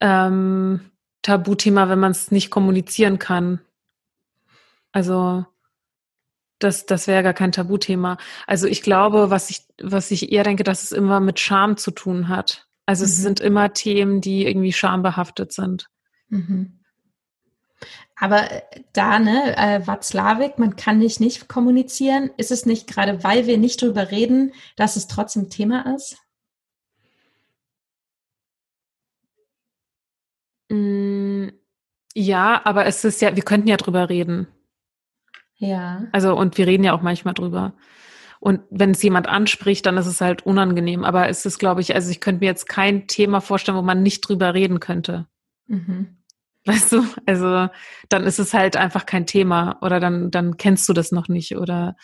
ähm, 0.00 0.90
Tabuthema, 1.22 1.88
wenn 1.88 1.98
man 1.98 2.12
es 2.12 2.30
nicht 2.30 2.50
kommunizieren 2.50 3.18
kann. 3.18 3.60
Also 4.92 5.44
das, 6.64 6.86
das 6.86 7.06
wäre 7.06 7.22
gar 7.22 7.34
kein 7.34 7.52
Tabuthema. 7.52 8.18
Also 8.46 8.66
ich 8.66 8.82
glaube, 8.82 9.30
was 9.30 9.50
ich, 9.50 9.66
was 9.82 10.10
ich 10.10 10.32
eher 10.32 10.44
denke, 10.44 10.64
dass 10.64 10.82
es 10.82 10.92
immer 10.92 11.20
mit 11.20 11.38
Scham 11.38 11.76
zu 11.76 11.90
tun 11.90 12.28
hat. 12.28 12.66
Also 12.86 13.04
mhm. 13.04 13.10
es 13.10 13.16
sind 13.18 13.40
immer 13.40 13.72
Themen, 13.72 14.20
die 14.20 14.46
irgendwie 14.46 14.72
schambehaftet 14.72 15.52
sind. 15.52 15.88
Mhm. 16.28 16.80
Aber 18.16 18.50
äh, 18.50 18.62
da, 18.92 19.18
ne, 19.18 19.56
äh, 19.56 19.86
Watzlawick, 19.86 20.58
man 20.58 20.76
kann 20.76 20.98
nicht 20.98 21.20
nicht 21.20 21.48
kommunizieren. 21.48 22.30
Ist 22.36 22.50
es 22.50 22.66
nicht 22.66 22.86
gerade, 22.86 23.22
weil 23.24 23.46
wir 23.46 23.58
nicht 23.58 23.82
drüber 23.82 24.10
reden, 24.10 24.52
dass 24.76 24.96
es 24.96 25.06
trotzdem 25.08 25.50
Thema 25.50 25.94
ist? 25.94 26.16
Mm, 30.70 31.48
ja, 32.14 32.60
aber 32.64 32.86
es 32.86 33.04
ist 33.04 33.20
ja, 33.20 33.34
wir 33.36 33.42
könnten 33.42 33.68
ja 33.68 33.76
drüber 33.76 34.08
reden. 34.08 34.46
Ja. 35.68 36.04
Also, 36.12 36.36
und 36.36 36.58
wir 36.58 36.66
reden 36.66 36.84
ja 36.84 36.92
auch 36.92 37.02
manchmal 37.02 37.34
drüber. 37.34 37.74
Und 38.40 38.60
wenn 38.70 38.90
es 38.90 39.02
jemand 39.02 39.26
anspricht, 39.28 39.86
dann 39.86 39.96
ist 39.96 40.06
es 40.06 40.20
halt 40.20 40.44
unangenehm. 40.44 41.04
Aber 41.04 41.28
es 41.28 41.46
ist, 41.46 41.58
glaube 41.58 41.80
ich, 41.80 41.94
also 41.94 42.10
ich 42.10 42.20
könnte 42.20 42.40
mir 42.40 42.46
jetzt 42.46 42.68
kein 42.68 43.06
Thema 43.06 43.40
vorstellen, 43.40 43.78
wo 43.78 43.82
man 43.82 44.02
nicht 44.02 44.20
drüber 44.20 44.52
reden 44.52 44.80
könnte. 44.80 45.26
Mhm. 45.66 46.18
Weißt 46.66 46.92
du? 46.92 47.04
Also 47.26 47.68
dann 48.08 48.24
ist 48.24 48.38
es 48.38 48.52
halt 48.52 48.76
einfach 48.76 49.06
kein 49.06 49.26
Thema 49.26 49.78
oder 49.80 50.00
dann, 50.00 50.30
dann 50.30 50.56
kennst 50.56 50.88
du 50.88 50.92
das 50.92 51.12
noch 51.12 51.28
nicht 51.28 51.56
oder 51.56 51.96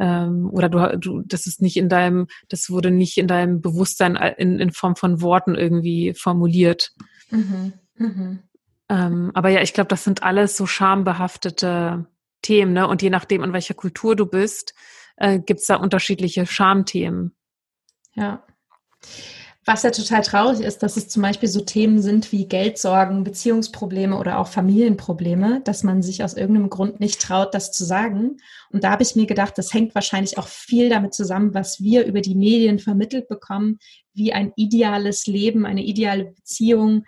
ähm, 0.00 0.48
oder 0.52 0.68
du, 0.68 0.98
du, 0.98 1.22
das 1.22 1.46
ist 1.46 1.62
nicht 1.62 1.76
in 1.76 1.88
deinem, 1.88 2.26
das 2.48 2.70
wurde 2.70 2.90
nicht 2.90 3.18
in 3.18 3.28
deinem 3.28 3.60
Bewusstsein 3.60 4.16
in, 4.16 4.58
in 4.58 4.72
Form 4.72 4.96
von 4.96 5.20
Worten 5.20 5.54
irgendwie 5.54 6.14
formuliert. 6.14 6.92
Mhm. 7.30 7.72
Mhm. 7.96 8.38
Ähm, 8.88 9.30
aber 9.34 9.48
ja, 9.48 9.62
ich 9.62 9.72
glaube, 9.72 9.88
das 9.88 10.04
sind 10.04 10.22
alles 10.22 10.56
so 10.56 10.66
schambehaftete 10.66 12.06
Themen, 12.44 12.72
ne? 12.72 12.86
Und 12.86 13.02
je 13.02 13.10
nachdem, 13.10 13.42
in 13.42 13.52
welcher 13.52 13.74
Kultur 13.74 14.14
du 14.14 14.26
bist, 14.26 14.74
äh, 15.16 15.38
gibt 15.38 15.60
es 15.60 15.66
da 15.66 15.76
unterschiedliche 15.76 16.46
Schamthemen. 16.46 17.34
Ja. 18.14 18.44
Was 19.66 19.82
ja 19.82 19.90
total 19.90 20.20
traurig 20.20 20.60
ist, 20.60 20.82
dass 20.82 20.98
es 20.98 21.08
zum 21.08 21.22
Beispiel 21.22 21.48
so 21.48 21.62
Themen 21.62 22.02
sind 22.02 22.32
wie 22.32 22.46
Geldsorgen, 22.46 23.24
Beziehungsprobleme 23.24 24.18
oder 24.18 24.38
auch 24.38 24.48
Familienprobleme, 24.48 25.62
dass 25.64 25.82
man 25.82 26.02
sich 26.02 26.22
aus 26.22 26.34
irgendeinem 26.34 26.68
Grund 26.68 27.00
nicht 27.00 27.22
traut, 27.22 27.54
das 27.54 27.72
zu 27.72 27.82
sagen. 27.82 28.36
Und 28.70 28.84
da 28.84 28.90
habe 28.90 29.02
ich 29.02 29.16
mir 29.16 29.24
gedacht, 29.24 29.56
das 29.56 29.72
hängt 29.72 29.94
wahrscheinlich 29.94 30.36
auch 30.36 30.48
viel 30.48 30.90
damit 30.90 31.14
zusammen, 31.14 31.54
was 31.54 31.80
wir 31.80 32.04
über 32.04 32.20
die 32.20 32.34
Medien 32.34 32.78
vermittelt 32.78 33.26
bekommen, 33.26 33.78
wie 34.12 34.34
ein 34.34 34.52
ideales 34.54 35.26
Leben, 35.26 35.64
eine 35.64 35.82
ideale 35.82 36.26
Beziehung 36.26 37.04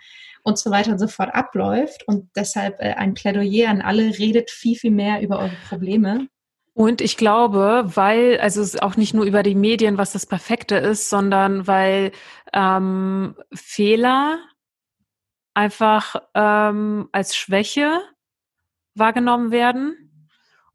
und 0.47 0.57
so 0.57 0.71
weiter 0.71 0.91
und 0.93 0.99
so 0.99 1.09
fort 1.09 1.35
abläuft. 1.35 2.07
Und 2.07 2.29
deshalb 2.33 2.79
äh, 2.79 2.93
ein 2.93 3.13
Plädoyer 3.13 3.69
an 3.69 3.81
alle, 3.81 4.17
redet 4.17 4.49
viel, 4.49 4.77
viel 4.77 4.91
mehr 4.91 5.21
über 5.21 5.39
eure 5.39 5.57
Probleme. 5.67 6.29
Und 6.73 7.01
ich 7.01 7.17
glaube, 7.17 7.83
weil, 7.95 8.39
also 8.39 8.61
es 8.61 8.75
ist 8.75 8.81
auch 8.81 8.95
nicht 8.95 9.13
nur 9.13 9.25
über 9.25 9.43
die 9.43 9.55
Medien, 9.55 9.97
was 9.97 10.13
das 10.13 10.25
Perfekte 10.25 10.77
ist, 10.77 11.09
sondern 11.09 11.67
weil 11.67 12.13
ähm, 12.53 13.35
Fehler 13.53 14.39
einfach 15.53 16.15
ähm, 16.33 17.09
als 17.11 17.35
Schwäche 17.35 17.99
wahrgenommen 18.95 19.51
werden. 19.51 20.11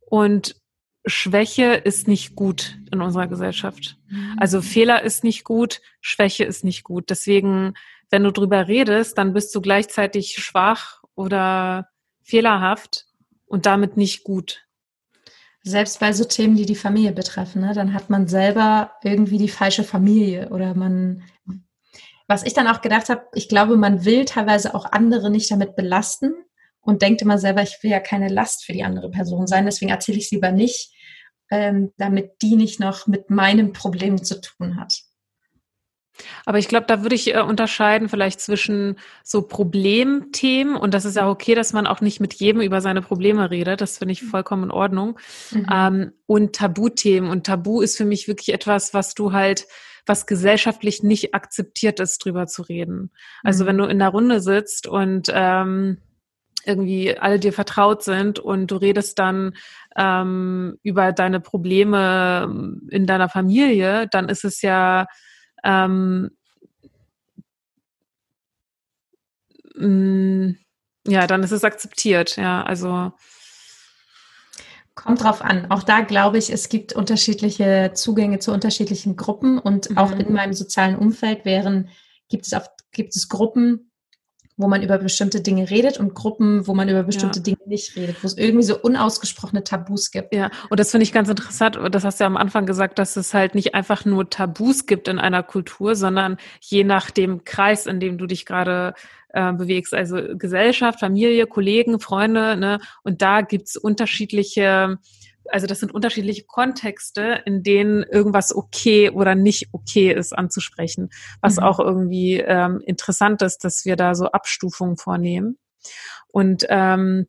Und 0.01 0.57
Schwäche 1.07 1.73
ist 1.73 2.09
nicht 2.09 2.37
gut 2.37 2.79
in 2.93 3.01
unserer 3.01 3.27
Gesellschaft. 3.27 3.97
Also 4.37 4.59
mhm. 4.59 4.63
Fehler 4.65 5.03
ist 5.03 5.25
nicht 5.25 5.45
gut, 5.45 5.81
Schwäche 6.03 6.45
ist 6.45 6.63
nicht 6.63 6.85
gut. 6.85 7.09
Deswegen, 7.09 7.73
wenn 8.13 8.25
du 8.25 8.31
drüber 8.31 8.69
redest, 8.69 9.17
dann 9.17 9.33
bist 9.33 9.55
du 9.55 9.63
gleichzeitig 9.63 10.35
schwach 10.35 11.03
oder 11.15 11.89
fehlerhaft 12.23 13.07
und 13.47 13.65
damit 13.65 13.97
nicht 13.97 14.23
gut. 14.23 14.67
Selbst 15.63 15.99
bei 15.99 16.13
so 16.13 16.25
Themen, 16.25 16.55
die 16.55 16.67
die 16.67 16.77
Familie 16.77 17.13
betreffen, 17.13 17.63
ne, 17.63 17.73
dann 17.73 17.95
hat 17.95 18.11
man 18.11 18.29
selber 18.29 18.93
irgendwie 19.03 19.39
die 19.39 19.49
falsche 19.49 19.83
Familie 19.83 20.51
oder 20.51 20.75
man, 20.75 21.23
was 22.27 22.45
ich 22.45 22.53
dann 22.53 22.67
auch 22.67 22.83
gedacht 22.83 23.09
habe, 23.09 23.23
ich 23.35 23.49
glaube, 23.49 23.77
man 23.77 24.05
will 24.05 24.27
teilweise 24.27 24.75
auch 24.75 24.85
andere 24.85 25.31
nicht 25.31 25.51
damit 25.51 25.75
belasten 25.75 26.35
und 26.81 27.01
denkt 27.01 27.23
immer 27.23 27.39
selber, 27.39 27.63
ich 27.63 27.79
will 27.83 27.91
ja 27.91 28.01
keine 28.01 28.29
Last 28.29 28.65
für 28.65 28.73
die 28.73 28.85
andere 28.85 29.11
Person 29.11 29.47
sein, 29.47 29.65
deswegen 29.65 29.91
erzähle 29.91 30.19
ich 30.19 30.25
es 30.25 30.31
lieber 30.33 30.53
nicht, 30.53 30.93
ähm, 31.51 31.93
damit 31.97 32.33
die 32.43 32.57
nicht 32.57 32.79
noch 32.79 33.07
mit 33.07 33.31
meinem 33.31 33.73
Problem 33.73 34.23
zu 34.23 34.41
tun 34.41 34.79
hat. 34.79 35.03
Aber 36.45 36.59
ich 36.59 36.69
glaube, 36.69 36.87
da 36.87 37.03
würde 37.03 37.15
ich 37.15 37.35
äh, 37.35 37.41
unterscheiden 37.41 38.09
vielleicht 38.09 38.41
zwischen 38.41 38.99
so 39.23 39.43
Problemthemen 39.43 40.77
und 40.77 40.95
das 40.95 41.05
ist 41.05 41.17
ja 41.17 41.29
okay, 41.29 41.55
dass 41.55 41.73
man 41.73 41.87
auch 41.87 42.01
nicht 42.01 42.21
mit 42.21 42.35
jedem 42.35 42.61
über 42.61 42.81
seine 42.81 43.03
Probleme 43.03 43.51
redet. 43.51 43.81
Das 43.81 43.99
finde 43.99 44.13
ich 44.13 44.23
mhm. 44.23 44.29
vollkommen 44.29 44.65
in 44.65 44.71
Ordnung. 44.71 45.19
Mhm. 45.51 45.67
Ähm, 45.73 46.13
und 46.27 46.55
Tabuthemen. 46.55 47.31
Und 47.31 47.47
Tabu 47.47 47.81
ist 47.81 47.97
für 47.97 48.05
mich 48.05 48.29
wirklich 48.29 48.55
etwas, 48.55 48.95
was 48.95 49.15
du 49.15 49.33
halt, 49.33 49.67
was 50.07 50.27
gesellschaftlich 50.27 51.03
nicht 51.03 51.35
akzeptiert 51.35 52.01
ist, 52.01 52.25
drüber 52.25 52.47
zu 52.47 52.63
reden. 52.63 53.11
Also 53.43 53.65
mhm. 53.65 53.69
wenn 53.69 53.79
du 53.79 53.85
in 53.85 53.99
der 53.99 54.09
Runde 54.09 54.41
sitzt 54.41 54.87
und 54.87 55.31
ähm, 55.33 55.99
irgendwie 56.65 57.17
alle 57.17 57.39
dir 57.39 57.53
vertraut 57.53 58.03
sind 58.03 58.39
und 58.39 58.71
du 58.71 58.77
redest 58.77 59.19
dann 59.19 59.55
ähm, 59.97 60.79
über 60.83 61.13
deine 61.13 61.41
Probleme 61.41 62.81
in 62.91 63.07
deiner 63.07 63.29
Familie, 63.29 64.07
dann 64.11 64.29
ist 64.29 64.45
es 64.45 64.63
ja 64.63 65.07
ähm, 65.63 66.31
mh, 69.75 69.87
mm, 69.87 70.59
ja, 71.07 71.27
dann 71.27 71.43
ist 71.43 71.53
es 71.53 71.65
akzeptiert, 71.65 72.37
ja, 72.37 72.63
also. 72.63 73.13
Kommt 74.95 75.23
drauf 75.23 75.43
an. 75.43 75.71
Auch 75.71 75.83
da 75.83 76.03
glaube 76.03 76.39
ich, 76.39 76.53
es 76.53 76.69
gibt 76.69 76.93
unterschiedliche 76.93 77.93
Zugänge 77.95 78.39
zu 78.39 78.53
unterschiedlichen 78.53 79.17
Gruppen 79.17 79.59
und 79.59 79.91
mhm. 79.91 79.99
auch 79.99 80.13
in 80.13 80.33
meinem 80.33 80.53
sozialen 80.53 80.97
Umfeld 80.97 81.45
wären, 81.45 81.89
gibt 82.29 82.47
es, 82.47 82.53
auf, 82.53 82.69
gibt 82.93 83.17
es 83.17 83.29
Gruppen, 83.29 83.92
wo 84.57 84.69
man 84.69 84.83
über 84.83 84.99
bestimmte 84.99 85.41
Dinge 85.41 85.71
redet 85.71 85.99
und 85.99 86.15
Gruppen, 86.15 86.67
wo 86.67 86.75
man 86.75 86.89
über 86.89 87.03
bestimmte 87.03 87.39
ja. 87.39 87.43
Dinge 87.43 87.59
nicht 87.67 87.97
redet, 87.97 88.23
wo 88.23 88.27
es 88.27 88.37
irgendwie 88.37 88.65
so 88.65 88.79
unausgesprochene 88.79 89.65
Tabus 89.65 90.11
gibt. 90.11 90.35
Ja, 90.35 90.51
und 90.69 90.79
das 90.79 90.91
finde 90.91 91.05
ich 91.05 91.13
ganz 91.13 91.29
interessant. 91.29 91.79
Das 91.91 92.05
hast 92.05 92.21
du 92.21 92.25
ja 92.25 92.27
am 92.27 92.37
Anfang 92.37 92.67
gesagt, 92.67 92.99
dass 92.99 93.17
es 93.17 93.33
halt 93.35 93.55
nicht 93.55 93.75
einfach 93.75 94.05
nur 94.05 94.29
Tabus 94.29 94.87
gibt 94.87 95.09
in 95.09 95.19
einer 95.19 95.43
Kultur, 95.43 95.97
sondern 95.97 96.37
je 96.61 96.85
nach 96.85 97.11
dem 97.11 97.45
Kreis, 97.45 97.87
in 97.87 97.99
dem 97.99 98.19
du 98.19 98.27
dich 98.27 98.45
gerade 98.45 98.95
äh, 99.31 99.53
bewegst, 99.53 99.95
also 99.95 100.19
Gesellschaft, 100.35 101.01
Familie, 101.01 101.47
Kollegen, 101.47 101.99
Freunde, 101.99 102.57
ne? 102.57 102.79
Und 103.03 103.23
da 103.23 103.41
gibt's 103.41 103.77
unterschiedliche 103.77 104.99
also 105.49 105.67
das 105.67 105.81
sind 105.81 105.93
unterschiedliche 105.93 106.45
Kontexte, 106.45 107.43
in 107.45 107.63
denen 107.63 108.03
irgendwas 108.03 108.55
okay 108.55 109.11
oder 109.11 109.35
nicht 109.35 109.69
okay 109.73 110.13
ist 110.13 110.33
anzusprechen, 110.33 111.11
was 111.41 111.57
mhm. 111.57 111.63
auch 111.63 111.81
irgendwie 111.81 112.39
ähm, 112.39 112.81
interessant 112.87 113.43
ist, 113.43 113.65
dass 113.65 113.85
wir 113.85 113.97
da 113.97 114.15
so 114.15 114.27
Abstufungen 114.27 114.97
vornehmen. 114.97 115.59
Und 116.29 116.67
ähm, 116.69 117.27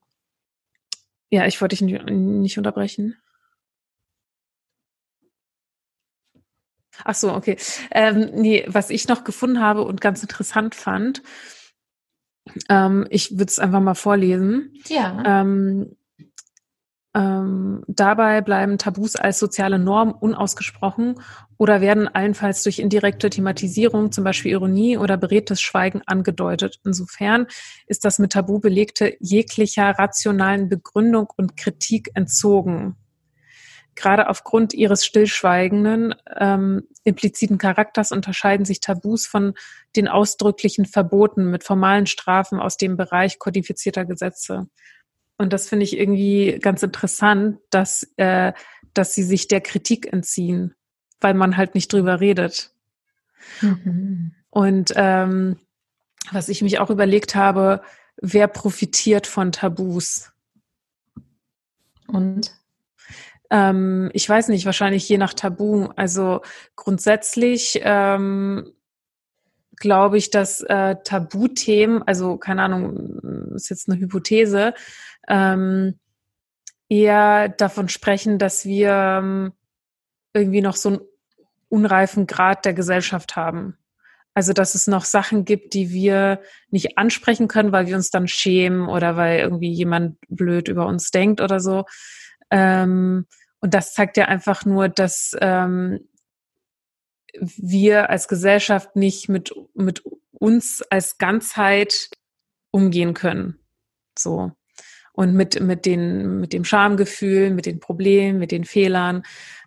ja, 1.30 1.48
ich 1.48 1.60
wollte 1.60 1.76
dich 1.76 1.82
nicht, 1.82 2.06
nicht 2.10 2.58
unterbrechen. 2.58 3.18
Ach 7.04 7.16
so, 7.16 7.34
okay. 7.34 7.58
Ähm, 7.92 8.30
nee, 8.36 8.66
was 8.68 8.92
ich 8.92 9.08
noch 9.08 9.24
gefunden 9.24 9.60
habe 9.60 9.84
und 9.84 10.00
ganz 10.00 10.22
interessant 10.22 10.76
fand, 10.76 11.24
Ähm, 12.70 13.08
ich 13.10 13.32
würde 13.32 13.46
es 13.46 13.60
einfach 13.60 13.80
mal 13.80 13.96
vorlesen. 13.96 14.74
Ja. 14.88 15.42
Ähm, 15.42 15.96
ähm, 17.16 17.84
dabei 17.88 18.42
bleiben 18.42 18.80
Tabus 18.80 19.16
als 19.16 19.38
soziale 19.38 19.78
Norm 19.78 20.12
unausgesprochen 20.12 21.22
oder 21.58 21.80
werden 21.80 22.08
allenfalls 22.08 22.64
durch 22.64 22.80
indirekte 22.80 23.30
Thematisierung, 23.30 24.12
zum 24.12 24.24
Beispiel 24.24 24.52
Ironie 24.52 24.98
oder 24.98 25.18
beredtes 25.18 25.62
Schweigen 25.62 26.02
angedeutet. 26.08 26.80
Insofern 26.84 27.46
ist 27.86 28.04
das 28.04 28.18
mit 28.18 28.32
Tabu 28.32 28.60
belegte 28.60 29.16
jeglicher 29.20 29.92
rationalen 29.92 30.70
Begründung 30.70 31.28
und 31.38 31.56
Kritik 31.56 32.10
entzogen. 32.16 32.96
Gerade 33.96 34.28
aufgrund 34.28 34.74
ihres 34.74 35.06
stillschweigenden, 35.06 36.16
ähm, 36.40 36.88
impliziten 37.04 37.60
Charakters 37.60 38.12
unterscheiden 38.12 38.66
sich 38.66 38.80
Tabus 38.80 39.28
von 39.28 39.54
den 39.96 40.08
ausdrücklichen 40.08 40.86
Verboten 40.86 41.52
mit 41.52 41.64
formalen 41.64 42.08
Strafen 42.08 42.60
aus 42.60 42.78
dem 42.78 42.98
Bereich 42.98 43.38
kodifizierter 43.38 44.06
Gesetze. 44.06 44.68
Und 45.38 45.54
das 45.54 45.68
finde 45.68 45.84
ich 45.84 45.98
irgendwie 45.98 46.60
ganz 46.62 46.84
interessant, 46.84 47.60
dass, 47.70 48.08
äh, 48.18 48.54
dass 48.94 49.14
sie 49.14 49.24
sich 49.24 49.48
der 49.48 49.62
Kritik 49.62 50.12
entziehen, 50.12 50.76
weil 51.20 51.34
man 51.34 51.58
halt 51.58 51.76
nicht 51.76 51.92
drüber 51.92 52.20
redet. 52.20 52.72
Mhm. 53.62 54.36
Und 54.50 54.94
ähm, 54.96 55.60
was 56.32 56.50
ich 56.50 56.62
mich 56.62 56.80
auch 56.80 56.90
überlegt 56.90 57.36
habe, 57.36 57.82
wer 58.18 58.48
profitiert 58.48 59.28
von 59.28 59.52
Tabus? 59.52 60.32
Und? 62.08 62.54
Ähm, 63.50 64.10
ich 64.14 64.28
weiß 64.28 64.48
nicht, 64.48 64.66
wahrscheinlich 64.66 65.08
je 65.08 65.18
nach 65.18 65.34
Tabu. 65.34 65.90
Also 65.96 66.42
grundsätzlich 66.76 67.80
ähm, 67.84 68.74
glaube 69.78 70.18
ich, 70.18 70.30
dass 70.30 70.62
äh, 70.62 70.96
Tabuthemen, 71.04 72.04
also 72.04 72.38
keine 72.38 72.64
Ahnung, 72.64 73.54
ist 73.54 73.70
jetzt 73.70 73.90
eine 73.90 74.00
Hypothese, 74.00 74.74
ähm, 75.28 76.00
eher 76.90 77.50
davon 77.50 77.90
sprechen, 77.90 78.38
dass 78.38 78.66
wir 78.66 78.92
ähm, 78.92 79.54
irgendwie 80.34 80.62
noch 80.62 80.76
so 80.76 80.90
einen 80.90 81.00
unreifen 81.70 82.28
Grad 82.28 82.66
der 82.66 82.74
Gesellschaft 82.74 83.36
haben. 83.36 83.78
Also, 84.36 84.54
dass 84.54 84.74
es 84.74 84.88
noch 84.88 85.06
Sachen 85.06 85.46
gibt, 85.46 85.74
die 85.74 85.92
wir 85.92 86.42
nicht 86.70 86.98
ansprechen 86.98 87.48
können, 87.48 87.72
weil 87.72 87.86
wir 87.88 87.96
uns 87.96 88.10
dann 88.10 88.28
schämen 88.28 88.90
oder 88.90 89.16
weil 89.16 89.40
irgendwie 89.40 89.72
jemand 89.72 90.18
blöd 90.28 90.68
über 90.68 90.88
uns 90.88 91.12
denkt 91.12 91.40
oder 91.40 91.60
so. 91.60 91.86
Ähm, 92.50 93.28
und 93.60 93.74
das 93.74 93.94
zeigt 93.94 94.18
ja 94.18 94.26
einfach 94.26 94.66
nur, 94.66 94.90
dass 94.90 95.36
ähm, 95.40 96.08
wir 97.40 98.10
als 98.10 98.28
Gesellschaft 98.28 98.96
nicht 98.96 99.30
mit, 99.30 99.54
mit 99.76 100.04
uns 100.32 100.82
als 100.90 101.18
Ganzheit 101.18 102.10
umgehen 102.72 103.14
können. 103.14 103.60
So 104.18 104.52
und 105.14 105.34
mit, 105.36 105.60
mit, 105.62 105.86
den, 105.86 106.40
mit 106.40 106.54
dem 106.54 106.66
Schamgefühl, 106.66 107.52
mit 107.52 107.66
den 107.66 107.80
Problemen, 107.80 108.40
mit 108.40 108.52
den 108.52 108.66
Fehlern, 108.66 109.24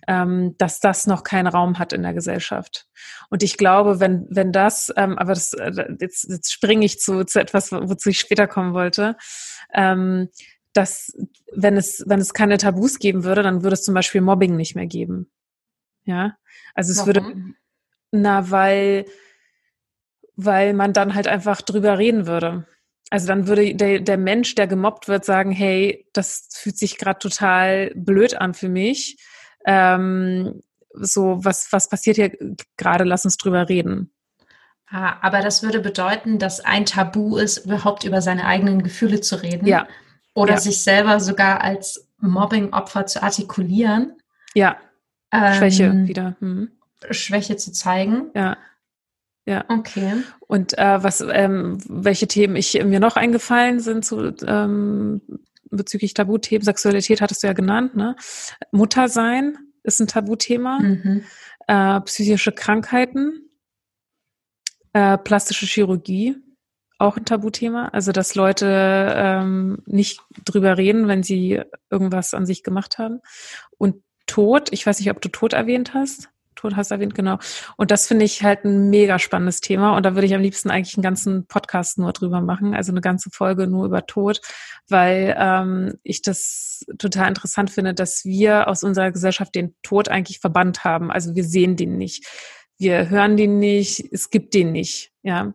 ähm, 0.09 0.57
dass 0.59 0.81
das 0.81 1.07
noch 1.07 1.23
keinen 1.23 1.47
Raum 1.47 1.79
hat 1.79 1.93
in 1.93 2.03
der 2.03 2.15
Gesellschaft. 2.15 2.87
Und 3.31 3.43
ich 3.43 3.57
glaube, 3.57 4.01
wenn, 4.01 4.27
wenn 4.29 4.53
das, 4.53 4.93
ähm, 4.97 5.17
aber 5.19 5.35
das, 5.35 5.53
äh, 5.53 5.97
jetzt, 6.01 6.29
jetzt 6.29 6.53
springe 6.53 6.85
ich 6.85 7.01
zu, 7.01 7.25
zu 7.25 7.41
etwas, 7.41 7.73
wozu 7.73 8.11
ich 8.11 8.21
später 8.21 8.47
kommen 8.47 8.75
wollte, 8.75 9.17
ähm, 9.73 10.29
dass 10.73 11.17
wenn 11.53 11.77
es, 11.77 12.05
wenn 12.07 12.21
es 12.21 12.35
keine 12.35 12.59
Tabus 12.59 12.99
geben 12.99 13.25
würde, 13.25 13.43
dann 13.43 13.63
würde 13.63 13.75
es 13.75 13.83
zum 13.83 13.95
Beispiel 13.95 14.21
Mobbing 14.21 14.57
nicht 14.57 14.75
mehr 14.75 14.87
geben. 14.87 15.31
Ja, 16.05 16.37
also 16.75 16.93
es 16.93 16.99
Warum? 16.99 17.07
würde, 17.07 17.55
na, 18.11 18.51
weil, 18.51 19.07
weil 20.37 20.75
man 20.75 20.93
dann 20.93 21.15
halt 21.15 21.27
einfach 21.29 21.63
drüber 21.63 21.99
reden 21.99 22.27
würde. 22.27 22.67
Also 23.11 23.29
dann 23.29 23.47
würde 23.47 23.75
der, 23.75 24.01
der 24.01 24.19
Mensch, 24.19 24.55
der 24.57 24.67
gemobbt 24.67 25.07
wird, 25.09 25.25
sagen, 25.25 25.53
hey, 25.53 26.07
das 26.13 26.49
fühlt 26.53 26.77
sich 26.77 26.99
gerade 26.99 27.19
total 27.21 27.93
blöd 27.95 28.35
an 28.41 28.53
für 28.55 28.69
mich. 28.69 29.17
Ähm, 29.65 30.61
so, 30.93 31.45
was, 31.45 31.73
was 31.73 31.89
passiert 31.89 32.17
hier 32.17 32.33
gerade? 32.77 33.05
Lass 33.05 33.25
uns 33.25 33.37
drüber 33.37 33.69
reden. 33.69 34.13
Ah, 34.89 35.17
aber 35.21 35.41
das 35.41 35.63
würde 35.63 35.81
bedeuten, 35.81 36.39
dass 36.39 36.61
ein 36.61 36.87
Tabu 36.87 37.37
ist, 37.37 37.59
überhaupt 37.67 38.05
über 38.05 38.23
seine 38.23 38.45
eigenen 38.45 38.83
Gefühle 38.83 39.21
zu 39.21 39.43
reden. 39.43 39.67
Ja. 39.67 39.87
Oder 40.35 40.55
Ja. 40.55 40.61
sich 40.61 40.83
selber 40.83 41.19
sogar 41.21 41.61
als 41.61 42.09
Mobbing-Opfer 42.19 43.07
zu 43.07 43.23
artikulieren. 43.23 44.15
Ja, 44.55 44.77
Ähm, 45.33 45.55
Schwäche 45.55 45.93
wieder. 46.07 46.37
Hm. 46.41 46.71
Schwäche 47.11 47.57
zu 47.57 47.73
zeigen. 47.73 48.31
Ja. 48.35 48.57
Ja. 49.47 49.65
Okay. 49.69 50.23
Und 50.41 50.77
äh, 50.77 51.03
was, 51.03 51.21
ähm, 51.21 51.79
welche 51.89 52.27
Themen 52.27 52.57
ich 52.57 52.83
mir 52.85 53.01
noch 53.01 53.17
eingefallen 53.17 53.79
sind 53.81 54.05
zu 54.05 54.35
ähm, 54.45 55.21
bezüglich 55.71 56.15
Tabuthemen, 56.15 56.65
Sexualität 56.65 57.21
hattest 57.21 57.43
du 57.43 57.47
ja 57.47 57.53
genannt, 57.53 57.95
ne? 57.97 58.17
Muttersein 58.73 59.57
ist 59.83 60.01
ein 60.01 60.09
Tabuthema, 60.09 60.81
Mhm. 60.81 61.25
äh, 61.69 62.01
psychische 62.03 62.53
Krankheiten, 62.53 63.51
äh, 64.93 65.17
plastische 65.19 65.67
Chirurgie, 65.67 66.37
auch 66.99 67.17
ein 67.17 67.25
Tabuthema. 67.25 67.89
Also 67.89 68.11
dass 68.13 68.35
Leute 68.35 69.13
ähm, 69.15 69.79
nicht 69.87 70.21
drüber 70.45 70.77
reden, 70.77 71.07
wenn 71.09 71.23
sie 71.23 71.61
irgendwas 71.91 72.35
an 72.35 72.47
sich 72.47 72.63
gemacht 72.63 72.99
haben. 72.99 73.21
Und 73.79 74.03
Tod, 74.27 74.73
ich 74.73 74.85
weiß 74.85 74.99
nicht, 74.99 75.11
ob 75.11 75.21
du 75.21 75.29
Tod 75.29 75.53
erwähnt 75.53 75.95
hast. 75.95 76.31
Tod 76.57 76.75
hast 76.75 76.91
du 76.91 76.97
erwähnt, 76.97 77.15
genau. 77.15 77.39
Und 77.77 77.91
das 77.91 78.09
finde 78.09 78.25
ich 78.25 78.43
halt 78.43 78.65
ein 78.65 78.91
mega 78.91 79.19
spannendes 79.19 79.61
Thema. 79.61 79.97
Und 79.97 80.05
da 80.05 80.15
würde 80.15 80.27
ich 80.27 80.35
am 80.35 80.41
liebsten 80.41 80.71
eigentlich 80.71 80.97
einen 80.97 81.03
ganzen 81.03 81.47
Podcast 81.47 81.99
nur 81.99 82.13
drüber 82.13 82.41
machen, 82.41 82.75
also 82.75 82.91
eine 82.91 83.01
ganze 83.01 83.31
Folge 83.31 83.69
nur 83.69 83.87
über 83.87 84.07
Tod, 84.07 84.41
weil 84.89 85.37
ähm, 85.39 85.95
ich 86.03 86.23
das 86.23 86.85
total 86.99 87.29
interessant 87.29 87.71
finde, 87.71 87.95
dass 87.95 88.25
wir 88.25 88.69
aus 88.69 88.83
unserer 88.83 89.13
Gesellschaft 89.13 89.55
den 89.55 89.75
Tod 89.83 90.09
eigentlich 90.09 90.41
verbannt 90.41 90.85
haben. 90.85 91.11
Also 91.11 91.35
wir 91.35 91.45
sehen 91.45 91.77
den 91.77 91.97
nicht. 91.97 92.27
Wir 92.79 93.09
hören 93.09 93.37
den 93.37 93.59
nicht, 93.59 94.05
es 94.13 94.31
gibt 94.31 94.53
den 94.53 94.73
nicht, 94.73 95.13
ja. 95.23 95.55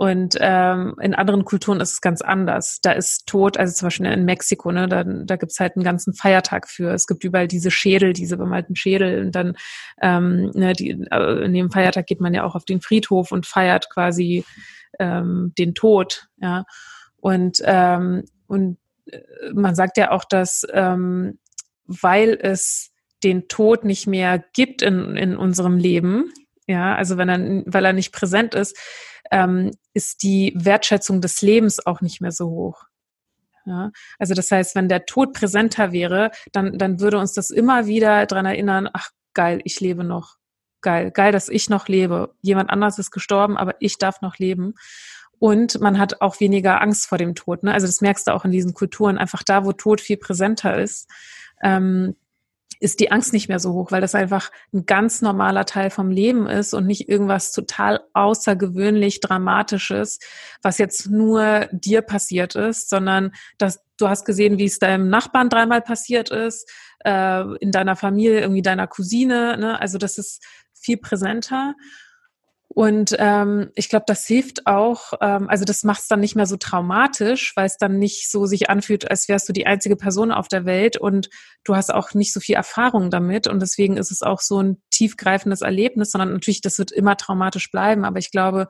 Und 0.00 0.36
ähm, 0.38 0.94
in 1.00 1.12
anderen 1.16 1.44
Kulturen 1.44 1.80
ist 1.80 1.94
es 1.94 2.00
ganz 2.00 2.22
anders. 2.22 2.78
Da 2.82 2.92
ist 2.92 3.26
Tod, 3.26 3.56
also 3.56 3.74
zum 3.74 3.86
Beispiel 3.86 4.06
in 4.06 4.24
Mexiko, 4.24 4.70
ne, 4.70 4.88
da, 4.88 5.02
da 5.02 5.34
gibt's 5.34 5.58
halt 5.58 5.74
einen 5.74 5.82
ganzen 5.82 6.14
Feiertag 6.14 6.68
für. 6.68 6.92
Es 6.94 7.08
gibt 7.08 7.24
überall 7.24 7.48
diese 7.48 7.72
Schädel, 7.72 8.12
diese 8.12 8.36
bemalten 8.36 8.76
Schädel. 8.76 9.26
Und 9.26 9.32
dann 9.34 9.56
ähm, 10.00 10.52
ne, 10.54 10.72
die, 10.74 10.90
äh, 11.10 11.44
in 11.44 11.52
dem 11.52 11.72
Feiertag 11.72 12.06
geht 12.06 12.20
man 12.20 12.32
ja 12.32 12.44
auch 12.44 12.54
auf 12.54 12.64
den 12.64 12.80
Friedhof 12.80 13.32
und 13.32 13.44
feiert 13.44 13.90
quasi 13.90 14.44
ähm, 15.00 15.52
den 15.58 15.74
Tod. 15.74 16.28
Ja. 16.36 16.64
Und, 17.16 17.60
ähm, 17.64 18.24
und 18.46 18.78
äh, 19.06 19.18
man 19.52 19.74
sagt 19.74 19.96
ja 19.96 20.12
auch, 20.12 20.24
dass 20.24 20.64
ähm, 20.72 21.40
weil 21.86 22.38
es 22.40 22.92
den 23.24 23.48
Tod 23.48 23.84
nicht 23.84 24.06
mehr 24.06 24.44
gibt 24.52 24.80
in, 24.80 25.16
in 25.16 25.36
unserem 25.36 25.76
Leben, 25.76 26.32
ja, 26.68 26.94
also 26.94 27.16
wenn 27.16 27.28
er, 27.28 27.62
weil 27.66 27.84
er 27.84 27.94
nicht 27.94 28.12
präsent 28.12 28.54
ist, 28.54 28.76
ähm, 29.30 29.70
ist 29.94 30.22
die 30.22 30.52
Wertschätzung 30.56 31.20
des 31.20 31.42
Lebens 31.42 31.84
auch 31.84 32.00
nicht 32.00 32.20
mehr 32.20 32.32
so 32.32 32.48
hoch. 32.48 32.84
Ja, 33.66 33.90
also 34.18 34.32
das 34.34 34.50
heißt, 34.50 34.74
wenn 34.74 34.88
der 34.88 35.04
Tod 35.04 35.34
präsenter 35.34 35.92
wäre, 35.92 36.30
dann, 36.52 36.78
dann 36.78 37.00
würde 37.00 37.18
uns 37.18 37.34
das 37.34 37.50
immer 37.50 37.86
wieder 37.86 38.24
dran 38.24 38.46
erinnern, 38.46 38.88
ach 38.92 39.10
geil, 39.34 39.60
ich 39.64 39.80
lebe 39.80 40.04
noch. 40.04 40.36
Geil, 40.80 41.10
geil, 41.10 41.32
dass 41.32 41.48
ich 41.48 41.68
noch 41.68 41.88
lebe. 41.88 42.34
Jemand 42.40 42.70
anders 42.70 42.98
ist 42.98 43.10
gestorben, 43.10 43.58
aber 43.58 43.74
ich 43.80 43.98
darf 43.98 44.22
noch 44.22 44.38
leben. 44.38 44.74
Und 45.38 45.80
man 45.80 45.98
hat 45.98 46.20
auch 46.20 46.40
weniger 46.40 46.80
Angst 46.80 47.06
vor 47.06 47.18
dem 47.18 47.34
Tod. 47.34 47.62
Ne? 47.62 47.72
Also 47.72 47.86
das 47.86 48.00
merkst 48.00 48.26
du 48.26 48.32
auch 48.32 48.44
in 48.44 48.50
diesen 48.50 48.74
Kulturen. 48.74 49.18
Einfach 49.18 49.42
da, 49.42 49.64
wo 49.64 49.72
Tod 49.72 50.00
viel 50.00 50.16
präsenter 50.16 50.80
ist, 50.80 51.10
ähm, 51.62 52.16
ist 52.80 53.00
die 53.00 53.10
Angst 53.10 53.32
nicht 53.32 53.48
mehr 53.48 53.58
so 53.58 53.72
hoch, 53.72 53.90
weil 53.90 54.00
das 54.00 54.14
einfach 54.14 54.50
ein 54.72 54.86
ganz 54.86 55.22
normaler 55.22 55.64
Teil 55.64 55.90
vom 55.90 56.10
Leben 56.10 56.46
ist 56.46 56.74
und 56.74 56.86
nicht 56.86 57.08
irgendwas 57.08 57.52
total 57.52 58.00
außergewöhnlich 58.12 59.20
Dramatisches, 59.20 60.18
was 60.62 60.78
jetzt 60.78 61.10
nur 61.10 61.68
dir 61.72 62.02
passiert 62.02 62.54
ist, 62.54 62.88
sondern 62.88 63.32
dass 63.58 63.80
du 63.98 64.08
hast 64.08 64.24
gesehen, 64.24 64.58
wie 64.58 64.64
es 64.64 64.78
deinem 64.78 65.08
Nachbarn 65.08 65.48
dreimal 65.48 65.82
passiert 65.82 66.30
ist, 66.30 66.70
äh, 67.04 67.42
in 67.56 67.72
deiner 67.72 67.96
Familie, 67.96 68.40
irgendwie 68.40 68.62
deiner 68.62 68.86
Cousine. 68.86 69.56
Ne? 69.58 69.80
Also 69.80 69.98
das 69.98 70.18
ist 70.18 70.44
viel 70.72 70.96
präsenter. 70.96 71.74
Und 72.78 73.16
ähm, 73.18 73.72
ich 73.74 73.88
glaube, 73.88 74.04
das 74.06 74.24
hilft 74.24 74.68
auch, 74.68 75.14
ähm, 75.20 75.48
also 75.48 75.64
das 75.64 75.82
macht 75.82 76.02
es 76.02 76.06
dann 76.06 76.20
nicht 76.20 76.36
mehr 76.36 76.46
so 76.46 76.56
traumatisch, 76.56 77.56
weil 77.56 77.66
es 77.66 77.76
dann 77.76 77.98
nicht 77.98 78.30
so 78.30 78.46
sich 78.46 78.70
anfühlt, 78.70 79.10
als 79.10 79.28
wärst 79.28 79.48
du 79.48 79.52
die 79.52 79.66
einzige 79.66 79.96
Person 79.96 80.30
auf 80.30 80.46
der 80.46 80.64
Welt 80.64 80.96
und 80.96 81.28
du 81.64 81.74
hast 81.74 81.92
auch 81.92 82.14
nicht 82.14 82.32
so 82.32 82.38
viel 82.38 82.54
Erfahrung 82.54 83.10
damit. 83.10 83.48
Und 83.48 83.58
deswegen 83.58 83.96
ist 83.96 84.12
es 84.12 84.22
auch 84.22 84.40
so 84.40 84.62
ein 84.62 84.80
tiefgreifendes 84.90 85.62
Erlebnis, 85.62 86.12
sondern 86.12 86.32
natürlich, 86.32 86.60
das 86.60 86.78
wird 86.78 86.92
immer 86.92 87.16
traumatisch 87.16 87.68
bleiben, 87.72 88.04
aber 88.04 88.20
ich 88.20 88.30
glaube, 88.30 88.68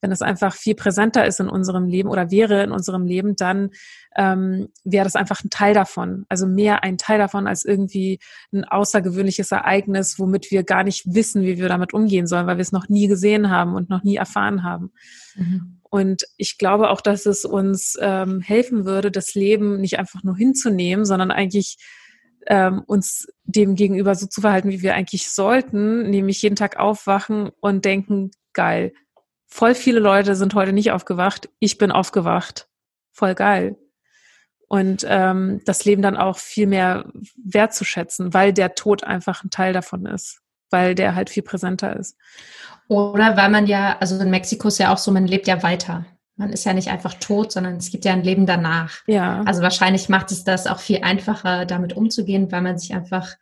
wenn 0.00 0.12
es 0.12 0.22
einfach 0.22 0.54
viel 0.54 0.74
präsenter 0.74 1.26
ist 1.26 1.40
in 1.40 1.48
unserem 1.48 1.86
Leben 1.86 2.08
oder 2.08 2.30
wäre 2.30 2.62
in 2.62 2.72
unserem 2.72 3.06
Leben, 3.06 3.36
dann 3.36 3.70
ähm, 4.16 4.68
wäre 4.84 5.04
das 5.04 5.16
einfach 5.16 5.42
ein 5.42 5.50
Teil 5.50 5.74
davon. 5.74 6.24
Also 6.28 6.46
mehr 6.46 6.82
ein 6.84 6.98
Teil 6.98 7.18
davon 7.18 7.46
als 7.46 7.64
irgendwie 7.64 8.18
ein 8.52 8.64
außergewöhnliches 8.64 9.50
Ereignis, 9.52 10.18
womit 10.18 10.50
wir 10.50 10.62
gar 10.62 10.84
nicht 10.84 11.14
wissen, 11.14 11.42
wie 11.42 11.58
wir 11.58 11.68
damit 11.68 11.94
umgehen 11.94 12.26
sollen, 12.26 12.46
weil 12.46 12.56
wir 12.56 12.62
es 12.62 12.72
noch 12.72 12.88
nie 12.88 13.08
gesehen 13.08 13.50
haben 13.50 13.74
und 13.74 13.90
noch 13.90 14.04
nie 14.04 14.16
erfahren 14.16 14.62
haben. 14.62 14.92
Mhm. 15.36 15.80
Und 15.82 16.24
ich 16.36 16.58
glaube 16.58 16.90
auch, 16.90 17.00
dass 17.00 17.24
es 17.24 17.44
uns 17.44 17.96
ähm, 18.00 18.40
helfen 18.40 18.84
würde, 18.84 19.10
das 19.10 19.34
Leben 19.34 19.80
nicht 19.80 19.98
einfach 19.98 20.24
nur 20.24 20.36
hinzunehmen, 20.36 21.04
sondern 21.04 21.30
eigentlich 21.30 21.76
ähm, 22.46 22.82
uns 22.86 23.28
dem 23.44 23.74
gegenüber 23.74 24.14
so 24.14 24.26
zu 24.26 24.40
verhalten, 24.40 24.70
wie 24.70 24.82
wir 24.82 24.94
eigentlich 24.94 25.30
sollten, 25.30 26.10
nämlich 26.10 26.42
jeden 26.42 26.56
Tag 26.56 26.78
aufwachen 26.78 27.50
und 27.60 27.84
denken, 27.84 28.32
geil, 28.52 28.92
voll 29.46 29.74
viele 29.74 30.00
Leute 30.00 30.34
sind 30.34 30.54
heute 30.54 30.72
nicht 30.72 30.92
aufgewacht, 30.92 31.48
ich 31.58 31.78
bin 31.78 31.92
aufgewacht, 31.92 32.68
voll 33.12 33.34
geil. 33.34 33.76
Und 34.68 35.06
ähm, 35.08 35.60
das 35.66 35.84
Leben 35.84 36.02
dann 36.02 36.16
auch 36.16 36.38
viel 36.38 36.66
mehr 36.66 37.04
wertzuschätzen, 37.36 38.34
weil 38.34 38.52
der 38.52 38.74
Tod 38.74 39.04
einfach 39.04 39.44
ein 39.44 39.50
Teil 39.50 39.72
davon 39.72 40.06
ist, 40.06 40.40
weil 40.70 40.94
der 40.94 41.14
halt 41.14 41.30
viel 41.30 41.42
präsenter 41.42 41.94
ist. 41.96 42.16
Oder 42.88 43.36
weil 43.36 43.50
man 43.50 43.66
ja, 43.66 43.96
also 44.00 44.18
in 44.18 44.30
Mexiko 44.30 44.68
ist 44.68 44.78
ja 44.78 44.92
auch 44.92 44.98
so, 44.98 45.12
man 45.12 45.26
lebt 45.26 45.46
ja 45.46 45.62
weiter. 45.62 46.04
Man 46.36 46.52
ist 46.52 46.64
ja 46.64 46.72
nicht 46.72 46.90
einfach 46.90 47.14
tot, 47.14 47.52
sondern 47.52 47.76
es 47.76 47.90
gibt 47.90 48.04
ja 48.04 48.12
ein 48.12 48.24
Leben 48.24 48.46
danach. 48.46 48.98
Ja. 49.06 49.42
Also 49.46 49.62
wahrscheinlich 49.62 50.08
macht 50.08 50.32
es 50.32 50.42
das 50.42 50.66
auch 50.66 50.80
viel 50.80 51.02
einfacher, 51.02 51.64
damit 51.64 51.92
umzugehen, 51.92 52.50
weil 52.50 52.62
man 52.62 52.76
sich 52.76 52.92
einfach, 52.92 53.34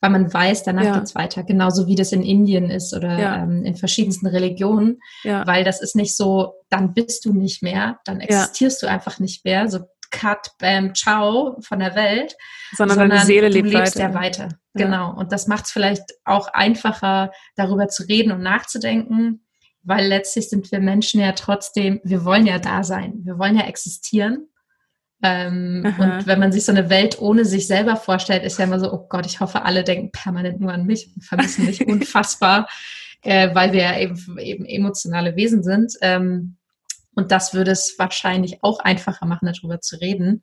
weil 0.00 0.10
man 0.10 0.32
weiß, 0.32 0.64
danach 0.64 0.84
ja. 0.84 0.98
geht's 0.98 1.14
weiter. 1.14 1.42
Genauso 1.42 1.86
wie 1.86 1.94
das 1.94 2.12
in 2.12 2.22
Indien 2.22 2.70
ist 2.70 2.94
oder 2.94 3.18
ja. 3.18 3.42
ähm, 3.42 3.64
in 3.64 3.76
verschiedensten 3.76 4.26
Religionen. 4.26 5.00
Ja. 5.24 5.46
Weil 5.46 5.64
das 5.64 5.80
ist 5.80 5.96
nicht 5.96 6.16
so, 6.16 6.54
dann 6.68 6.94
bist 6.94 7.24
du 7.24 7.32
nicht 7.32 7.62
mehr, 7.62 7.98
dann 8.04 8.20
existierst 8.20 8.82
du 8.82 8.86
einfach 8.86 9.18
nicht 9.18 9.44
mehr. 9.44 9.68
So 9.68 9.80
Cut, 10.10 10.50
Bam, 10.58 10.94
Ciao 10.94 11.58
von 11.60 11.80
der 11.80 11.94
Welt. 11.94 12.36
Sondern, 12.72 12.96
sondern 12.96 13.16
deine 13.16 13.26
Seele 13.26 13.48
lebt 13.48 13.72
du 13.72 13.78
lebst 13.78 13.96
weiter. 13.96 14.08
ja 14.08 14.14
weiter. 14.14 14.48
Genau. 14.74 15.14
Und 15.14 15.32
das 15.32 15.46
macht 15.46 15.64
es 15.64 15.72
vielleicht 15.72 16.04
auch 16.24 16.48
einfacher, 16.48 17.32
darüber 17.56 17.88
zu 17.88 18.04
reden 18.04 18.32
und 18.32 18.42
nachzudenken 18.42 19.46
weil 19.86 20.08
letztlich 20.08 20.50
sind 20.50 20.70
wir 20.72 20.80
Menschen 20.80 21.20
ja 21.20 21.32
trotzdem, 21.32 22.00
wir 22.02 22.24
wollen 22.24 22.44
ja 22.44 22.58
da 22.58 22.82
sein, 22.82 23.20
wir 23.22 23.38
wollen 23.38 23.56
ja 23.56 23.66
existieren. 23.66 24.48
Ähm, 25.22 25.94
und 25.98 26.26
wenn 26.26 26.38
man 26.38 26.52
sich 26.52 26.64
so 26.64 26.72
eine 26.72 26.90
Welt 26.90 27.20
ohne 27.20 27.44
sich 27.44 27.66
selber 27.66 27.96
vorstellt, 27.96 28.44
ist 28.44 28.58
ja 28.58 28.64
immer 28.64 28.78
so, 28.78 28.92
oh 28.92 29.06
Gott, 29.08 29.26
ich 29.26 29.40
hoffe, 29.40 29.64
alle 29.64 29.82
denken 29.82 30.12
permanent 30.12 30.60
nur 30.60 30.72
an 30.72 30.86
mich 30.86 31.10
und 31.14 31.22
vermissen 31.22 31.64
mich 31.64 31.86
unfassbar, 31.88 32.68
äh, 33.22 33.54
weil 33.54 33.72
wir 33.72 33.82
ja 33.82 33.98
eben, 33.98 34.38
eben 34.38 34.64
emotionale 34.66 35.36
Wesen 35.36 35.62
sind. 35.62 35.94
Ähm, 36.02 36.56
und 37.14 37.32
das 37.32 37.54
würde 37.54 37.70
es 37.70 37.94
wahrscheinlich 37.98 38.62
auch 38.62 38.78
einfacher 38.80 39.24
machen, 39.24 39.50
darüber 39.50 39.80
zu 39.80 39.96
reden, 39.96 40.42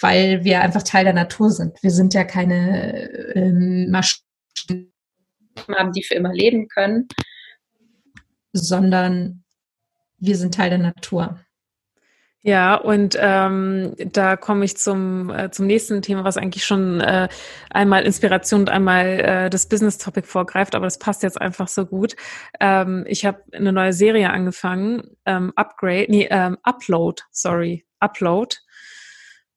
weil 0.00 0.42
wir 0.42 0.60
einfach 0.60 0.82
Teil 0.82 1.04
der 1.04 1.14
Natur 1.14 1.50
sind. 1.50 1.80
Wir 1.82 1.92
sind 1.92 2.14
ja 2.14 2.24
keine 2.24 3.10
ähm, 3.36 3.90
Maschinen, 3.90 4.92
die 5.94 6.02
für 6.02 6.14
immer 6.14 6.32
leben 6.32 6.66
können, 6.66 7.06
sondern 8.52 9.44
wir 10.18 10.36
sind 10.36 10.54
Teil 10.54 10.70
der 10.70 10.80
Natur. 10.80 11.38
Ja, 12.46 12.74
und 12.74 13.16
ähm, 13.18 13.94
da 13.96 14.36
komme 14.36 14.66
ich 14.66 14.76
zum, 14.76 15.30
äh, 15.30 15.50
zum 15.50 15.66
nächsten 15.66 16.02
Thema, 16.02 16.24
was 16.24 16.36
eigentlich 16.36 16.66
schon 16.66 17.00
äh, 17.00 17.28
einmal 17.70 18.02
Inspiration 18.04 18.60
und 18.60 18.68
einmal 18.68 19.06
äh, 19.06 19.48
das 19.50 19.66
Business-Topic 19.66 20.26
vorgreift, 20.28 20.74
aber 20.74 20.84
das 20.84 20.98
passt 20.98 21.22
jetzt 21.22 21.40
einfach 21.40 21.68
so 21.68 21.86
gut. 21.86 22.16
Ähm, 22.60 23.04
ich 23.08 23.24
habe 23.24 23.42
eine 23.52 23.72
neue 23.72 23.94
Serie 23.94 24.28
angefangen, 24.28 25.16
ähm, 25.24 25.54
Upgrade, 25.56 26.04
nee, 26.10 26.28
ähm, 26.30 26.58
Upload, 26.62 27.22
sorry, 27.30 27.86
Upload. 27.98 28.56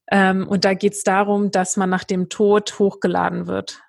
Ähm, 0.10 0.48
und 0.48 0.64
da 0.64 0.74
geht 0.74 0.94
es 0.94 1.04
darum, 1.04 1.52
dass 1.52 1.76
man 1.76 1.90
nach 1.90 2.06
dem 2.06 2.30
Tod 2.30 2.80
hochgeladen 2.80 3.48
wird. 3.48 3.82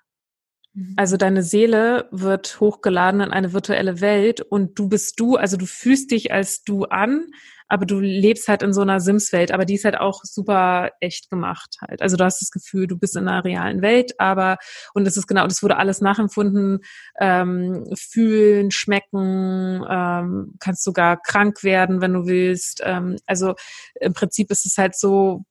Mhm. 0.79 0.93
Also 0.95 1.17
deine 1.17 1.43
Seele 1.43 2.07
wird 2.11 2.59
hochgeladen 2.59 3.21
in 3.21 3.31
eine 3.31 3.53
virtuelle 3.53 4.01
Welt 4.01 4.41
und 4.41 4.79
du 4.79 4.87
bist 4.87 5.19
du, 5.19 5.35
also 5.35 5.57
du 5.57 5.65
fühlst 5.65 6.11
dich 6.11 6.31
als 6.31 6.63
du 6.63 6.85
an, 6.85 7.27
aber 7.67 7.85
du 7.85 7.99
lebst 7.99 8.47
halt 8.47 8.63
in 8.63 8.73
so 8.73 8.81
einer 8.81 8.99
Sims-Welt, 8.99 9.51
aber 9.51 9.65
die 9.65 9.75
ist 9.75 9.85
halt 9.85 9.97
auch 9.97 10.21
super 10.23 10.89
echt 11.01 11.29
gemacht 11.29 11.77
halt. 11.81 12.01
Also 12.01 12.17
du 12.17 12.23
hast 12.23 12.41
das 12.41 12.49
Gefühl, 12.49 12.87
du 12.87 12.97
bist 12.97 13.15
in 13.15 13.27
einer 13.27 13.43
realen 13.43 13.81
Welt, 13.81 14.13
aber 14.19 14.57
und 14.93 15.05
es 15.05 15.17
ist 15.17 15.27
genau, 15.27 15.45
das 15.45 15.61
wurde 15.61 15.77
alles 15.77 16.01
nachempfunden, 16.01 16.79
ähm, 17.19 17.85
fühlen, 17.95 18.71
schmecken, 18.71 19.85
ähm, 19.87 20.55
kannst 20.59 20.83
sogar 20.83 21.21
krank 21.21 21.63
werden, 21.63 22.01
wenn 22.01 22.13
du 22.13 22.25
willst. 22.25 22.81
Ähm, 22.85 23.17
also 23.27 23.55
im 23.99 24.13
Prinzip 24.13 24.49
ist 24.49 24.65
es 24.65 24.77
halt 24.77 24.97
so 24.97 25.43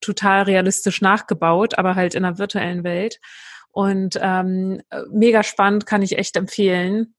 total 0.00 0.42
realistisch 0.42 1.00
nachgebaut, 1.00 1.76
aber 1.78 1.94
halt 1.96 2.14
in 2.14 2.24
einer 2.24 2.38
virtuellen 2.38 2.84
Welt. 2.84 3.18
Und 3.76 4.18
ähm, 4.22 4.80
mega 5.10 5.42
spannend, 5.42 5.84
kann 5.84 6.00
ich 6.00 6.16
echt 6.16 6.36
empfehlen, 6.36 7.14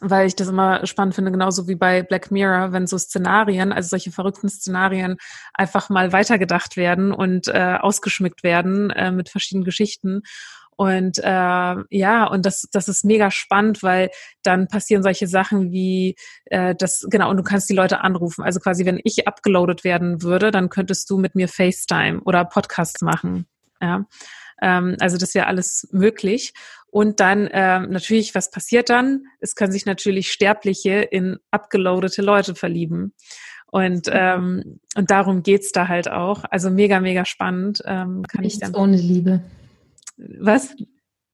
weil 0.00 0.26
ich 0.26 0.34
das 0.34 0.48
immer 0.48 0.84
spannend 0.88 1.14
finde, 1.14 1.30
genauso 1.30 1.68
wie 1.68 1.76
bei 1.76 2.02
Black 2.02 2.32
Mirror, 2.32 2.72
wenn 2.72 2.88
so 2.88 2.98
Szenarien, 2.98 3.70
also 3.72 3.90
solche 3.90 4.10
verrückten 4.10 4.48
Szenarien, 4.48 5.18
einfach 5.52 5.90
mal 5.90 6.12
weitergedacht 6.12 6.76
werden 6.76 7.12
und 7.12 7.46
äh, 7.46 7.78
ausgeschmückt 7.80 8.42
werden 8.42 8.90
äh, 8.90 9.12
mit 9.12 9.28
verschiedenen 9.28 9.64
Geschichten. 9.64 10.22
Und 10.74 11.18
äh, 11.18 11.76
ja, 11.90 12.26
und 12.26 12.44
das, 12.44 12.66
das 12.72 12.88
ist 12.88 13.04
mega 13.04 13.30
spannend, 13.30 13.84
weil 13.84 14.10
dann 14.42 14.66
passieren 14.66 15.04
solche 15.04 15.28
Sachen 15.28 15.70
wie 15.70 16.16
äh, 16.46 16.74
das, 16.74 17.06
genau, 17.08 17.30
und 17.30 17.36
du 17.36 17.44
kannst 17.44 17.70
die 17.70 17.76
Leute 17.76 18.00
anrufen. 18.00 18.42
Also 18.42 18.58
quasi, 18.58 18.84
wenn 18.84 19.00
ich 19.04 19.28
abgeloadet 19.28 19.84
werden 19.84 20.22
würde, 20.22 20.50
dann 20.50 20.70
könntest 20.70 21.08
du 21.08 21.18
mit 21.18 21.36
mir 21.36 21.46
FaceTime 21.46 22.20
oder 22.24 22.44
Podcast 22.44 23.00
machen. 23.02 23.46
Ja. 23.80 24.06
Ähm, 24.64 24.96
also 24.98 25.18
das 25.18 25.34
wäre 25.34 25.46
alles 25.46 25.86
möglich. 25.92 26.54
Und 26.86 27.20
dann 27.20 27.48
ähm, 27.52 27.90
natürlich, 27.90 28.34
was 28.34 28.50
passiert 28.50 28.88
dann? 28.88 29.26
Es 29.40 29.54
können 29.54 29.72
sich 29.72 29.84
natürlich 29.84 30.32
Sterbliche 30.32 31.02
in 31.02 31.36
abgeloadete 31.50 32.22
Leute 32.22 32.54
verlieben. 32.54 33.12
Und, 33.66 34.08
ähm, 34.10 34.80
und 34.96 35.10
darum 35.10 35.42
geht's 35.42 35.72
da 35.72 35.88
halt 35.88 36.08
auch. 36.10 36.44
Also 36.50 36.70
mega, 36.70 37.00
mega 37.00 37.24
spannend. 37.24 37.82
Ähm, 37.84 38.22
kann 38.26 38.42
nichts 38.42 38.54
ich 38.54 38.60
dann. 38.60 38.74
ohne 38.74 38.96
Liebe. 38.96 39.42
Was? 40.16 40.74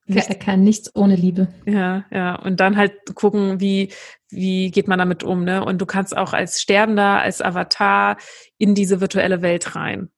Er 0.06 0.34
kann 0.34 0.64
nichts 0.64 0.90
ohne 0.96 1.14
Liebe. 1.14 1.46
Ja, 1.66 2.04
ja. 2.10 2.34
Und 2.34 2.58
dann 2.58 2.76
halt 2.76 3.14
gucken, 3.14 3.60
wie, 3.60 3.92
wie 4.28 4.72
geht 4.72 4.88
man 4.88 4.98
damit 4.98 5.22
um, 5.22 5.44
ne? 5.44 5.64
Und 5.64 5.80
du 5.80 5.86
kannst 5.86 6.16
auch 6.16 6.32
als 6.32 6.60
Sterbender, 6.60 7.20
als 7.20 7.40
Avatar 7.40 8.16
in 8.58 8.74
diese 8.74 9.00
virtuelle 9.00 9.40
Welt 9.42 9.76
rein. 9.76 10.10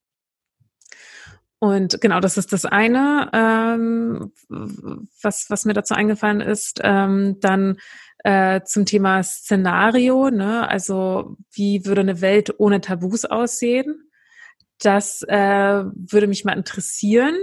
Und 1.62 2.00
genau, 2.00 2.18
das 2.18 2.38
ist 2.38 2.52
das 2.52 2.64
eine, 2.64 3.30
ähm, 3.32 4.32
was, 5.22 5.48
was 5.48 5.64
mir 5.64 5.74
dazu 5.74 5.94
eingefallen 5.94 6.40
ist. 6.40 6.80
Ähm, 6.82 7.36
dann 7.38 7.76
äh, 8.24 8.62
zum 8.64 8.84
Thema 8.84 9.22
Szenario, 9.22 10.30
ne? 10.30 10.68
also 10.68 11.36
wie 11.52 11.86
würde 11.86 12.00
eine 12.00 12.20
Welt 12.20 12.52
ohne 12.58 12.80
Tabus 12.80 13.24
aussehen? 13.24 14.10
Das 14.80 15.22
äh, 15.28 15.84
würde 15.84 16.26
mich 16.26 16.44
mal 16.44 16.56
interessieren. 16.56 17.36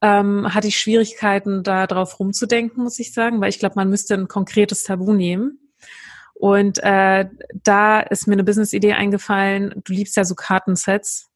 Ähm, 0.00 0.54
hatte 0.54 0.68
ich 0.68 0.78
Schwierigkeiten, 0.78 1.64
da 1.64 1.88
drauf 1.88 2.20
rumzudenken, 2.20 2.84
muss 2.84 3.00
ich 3.00 3.12
sagen, 3.12 3.40
weil 3.40 3.48
ich 3.48 3.58
glaube, 3.58 3.74
man 3.74 3.90
müsste 3.90 4.14
ein 4.14 4.28
konkretes 4.28 4.84
Tabu 4.84 5.12
nehmen. 5.12 5.72
Und 6.34 6.78
äh, 6.84 7.28
da 7.64 7.98
ist 7.98 8.28
mir 8.28 8.34
eine 8.34 8.44
Business-Idee 8.44 8.92
eingefallen. 8.92 9.82
Du 9.84 9.92
liebst 9.92 10.16
ja 10.16 10.24
so 10.24 10.36
Kartensets 10.36 11.32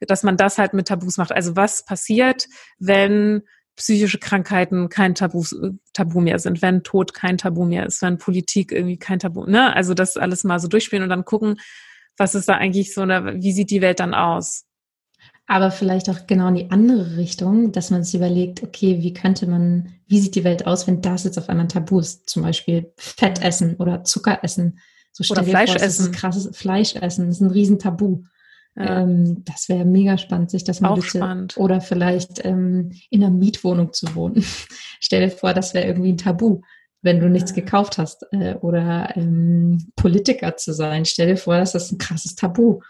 dass 0.00 0.22
man 0.22 0.36
das 0.36 0.56
halt 0.56 0.72
mit 0.72 0.86
Tabus 0.86 1.16
macht. 1.16 1.32
Also 1.32 1.56
was 1.56 1.84
passiert, 1.84 2.46
wenn 2.78 3.42
psychische 3.74 4.18
Krankheiten 4.18 4.88
kein 4.88 5.16
Tabu, 5.16 5.44
Tabu 5.92 6.20
mehr 6.20 6.38
sind, 6.38 6.62
wenn 6.62 6.84
Tod 6.84 7.12
kein 7.12 7.38
Tabu 7.38 7.64
mehr 7.64 7.86
ist, 7.86 8.00
wenn 8.02 8.18
Politik 8.18 8.70
irgendwie 8.70 8.98
kein 8.98 9.18
Tabu, 9.18 9.44
ne? 9.44 9.74
Also 9.74 9.92
das 9.92 10.16
alles 10.16 10.44
mal 10.44 10.60
so 10.60 10.68
durchspielen 10.68 11.02
und 11.02 11.10
dann 11.10 11.24
gucken, 11.24 11.60
was 12.16 12.34
ist 12.34 12.48
da 12.48 12.54
eigentlich 12.54 12.94
so, 12.94 13.02
eine, 13.02 13.42
wie 13.42 13.52
sieht 13.52 13.70
die 13.70 13.82
Welt 13.82 14.00
dann 14.00 14.14
aus? 14.14 14.65
Aber 15.48 15.70
vielleicht 15.70 16.10
auch 16.10 16.26
genau 16.26 16.48
in 16.48 16.56
die 16.56 16.70
andere 16.70 17.16
Richtung, 17.16 17.70
dass 17.70 17.90
man 17.90 18.02
sich 18.02 18.16
überlegt, 18.16 18.64
okay, 18.64 19.00
wie 19.00 19.12
könnte 19.12 19.46
man, 19.46 19.94
wie 20.08 20.18
sieht 20.18 20.34
die 20.34 20.44
Welt 20.44 20.66
aus, 20.66 20.86
wenn 20.88 21.02
das 21.02 21.22
jetzt 21.22 21.38
auf 21.38 21.48
einmal 21.48 21.66
ein 21.66 21.68
Tabu 21.68 22.00
ist? 22.00 22.28
Zum 22.28 22.42
Beispiel 22.42 22.92
Fett 22.96 23.42
essen 23.42 23.76
oder 23.76 24.02
Zucker 24.02 24.40
essen. 24.42 24.80
So 25.12 25.32
oder 25.32 25.44
Fleisch 25.44 25.70
vor, 25.70 25.80
essen. 25.80 26.12
krasses 26.12 26.56
Fleisch 26.56 26.96
essen. 26.96 27.26
Das 27.28 27.36
ist 27.36 27.40
ein 27.42 27.50
Riesentabu. 27.50 28.24
Ja. 28.74 29.02
Ähm, 29.02 29.44
das 29.44 29.68
wäre 29.68 29.84
mega 29.84 30.18
spannend, 30.18 30.50
sich 30.50 30.64
das 30.64 30.80
mal 30.80 30.90
Auch 30.90 30.96
bitte, 30.96 31.18
spannend. 31.18 31.56
oder 31.56 31.80
vielleicht 31.80 32.44
ähm, 32.44 32.90
in 33.08 33.24
einer 33.24 33.32
Mietwohnung 33.32 33.92
zu 33.92 34.14
wohnen. 34.14 34.44
Stell 35.00 35.28
dir 35.28 35.34
vor, 35.34 35.54
das 35.54 35.72
wäre 35.72 35.86
irgendwie 35.86 36.12
ein 36.12 36.18
Tabu, 36.18 36.60
wenn 37.00 37.20
du 37.20 37.30
nichts 37.30 37.52
ja. 37.52 37.56
gekauft 37.56 37.96
hast 37.96 38.26
äh, 38.32 38.54
oder 38.56 39.16
ähm, 39.16 39.92
Politiker 39.96 40.56
zu 40.56 40.74
sein. 40.74 41.06
Stell 41.06 41.28
dir 41.28 41.36
vor, 41.38 41.56
dass 41.56 41.72
das 41.72 41.90
ein 41.90 41.98
krasses 41.98 42.34
Tabu 42.34 42.80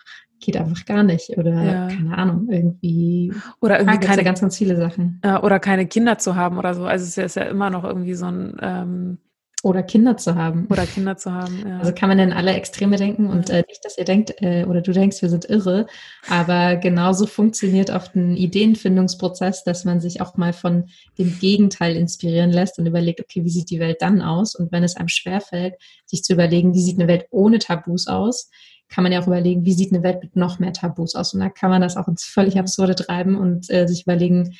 geht 0.40 0.56
einfach 0.56 0.84
gar 0.84 1.02
nicht 1.02 1.36
oder 1.36 1.62
ja. 1.62 1.88
keine 1.88 2.16
Ahnung 2.16 2.48
irgendwie 2.50 3.32
oder 3.60 3.78
irgendwie 3.80 3.98
keine 4.06 4.22
ganz 4.22 4.40
ganz 4.40 4.56
viele 4.56 4.76
Sachen 4.76 5.20
oder 5.42 5.58
keine 5.58 5.86
Kinder 5.86 6.18
zu 6.18 6.36
haben 6.36 6.58
oder 6.58 6.74
so 6.74 6.84
also 6.84 7.04
es 7.04 7.16
ist 7.16 7.36
ja 7.36 7.44
immer 7.44 7.70
noch 7.70 7.84
irgendwie 7.84 8.14
so 8.14 8.26
ein 8.26 8.56
ähm, 8.60 9.18
oder 9.66 9.82
Kinder 9.82 10.16
zu 10.16 10.36
haben. 10.36 10.66
Oder 10.70 10.86
Kinder 10.86 11.16
zu 11.16 11.32
haben, 11.32 11.64
ja. 11.66 11.78
Also 11.80 11.92
kann 11.92 12.08
man 12.08 12.20
in 12.20 12.32
alle 12.32 12.52
Extreme 12.52 12.96
denken 12.96 13.28
und 13.28 13.50
äh, 13.50 13.64
nicht, 13.66 13.84
dass 13.84 13.98
ihr 13.98 14.04
denkt, 14.04 14.34
äh, 14.40 14.64
oder 14.64 14.80
du 14.80 14.92
denkst, 14.92 15.22
wir 15.22 15.28
sind 15.28 15.48
irre, 15.50 15.86
aber 16.28 16.76
genauso 16.76 17.26
funktioniert 17.26 17.90
oft 17.90 18.14
ein 18.14 18.36
Ideenfindungsprozess, 18.36 19.64
dass 19.64 19.84
man 19.84 20.00
sich 20.00 20.20
auch 20.20 20.36
mal 20.36 20.52
von 20.52 20.88
dem 21.18 21.36
Gegenteil 21.40 21.96
inspirieren 21.96 22.52
lässt 22.52 22.78
und 22.78 22.86
überlegt, 22.86 23.20
okay, 23.20 23.44
wie 23.44 23.50
sieht 23.50 23.70
die 23.70 23.80
Welt 23.80 23.96
dann 24.00 24.22
aus? 24.22 24.54
Und 24.54 24.70
wenn 24.70 24.84
es 24.84 24.96
einem 24.96 25.08
schwerfällt, 25.08 25.74
sich 26.04 26.22
zu 26.22 26.34
überlegen, 26.34 26.72
wie 26.74 26.82
sieht 26.82 27.00
eine 27.00 27.08
Welt 27.08 27.26
ohne 27.30 27.58
Tabus 27.58 28.06
aus, 28.06 28.50
kann 28.88 29.02
man 29.02 29.12
ja 29.12 29.20
auch 29.20 29.26
überlegen, 29.26 29.64
wie 29.64 29.72
sieht 29.72 29.92
eine 29.92 30.02
Welt 30.02 30.22
mit 30.22 30.36
noch 30.36 30.58
mehr 30.58 30.72
Tabus 30.72 31.14
aus? 31.14 31.34
Und 31.34 31.40
da 31.40 31.48
kann 31.48 31.70
man 31.70 31.82
das 31.82 31.96
auch 31.96 32.08
ins 32.08 32.24
völlig 32.24 32.58
Absurde 32.58 32.94
treiben 32.94 33.36
und 33.36 33.70
äh, 33.70 33.86
sich 33.86 34.02
überlegen, 34.02 34.56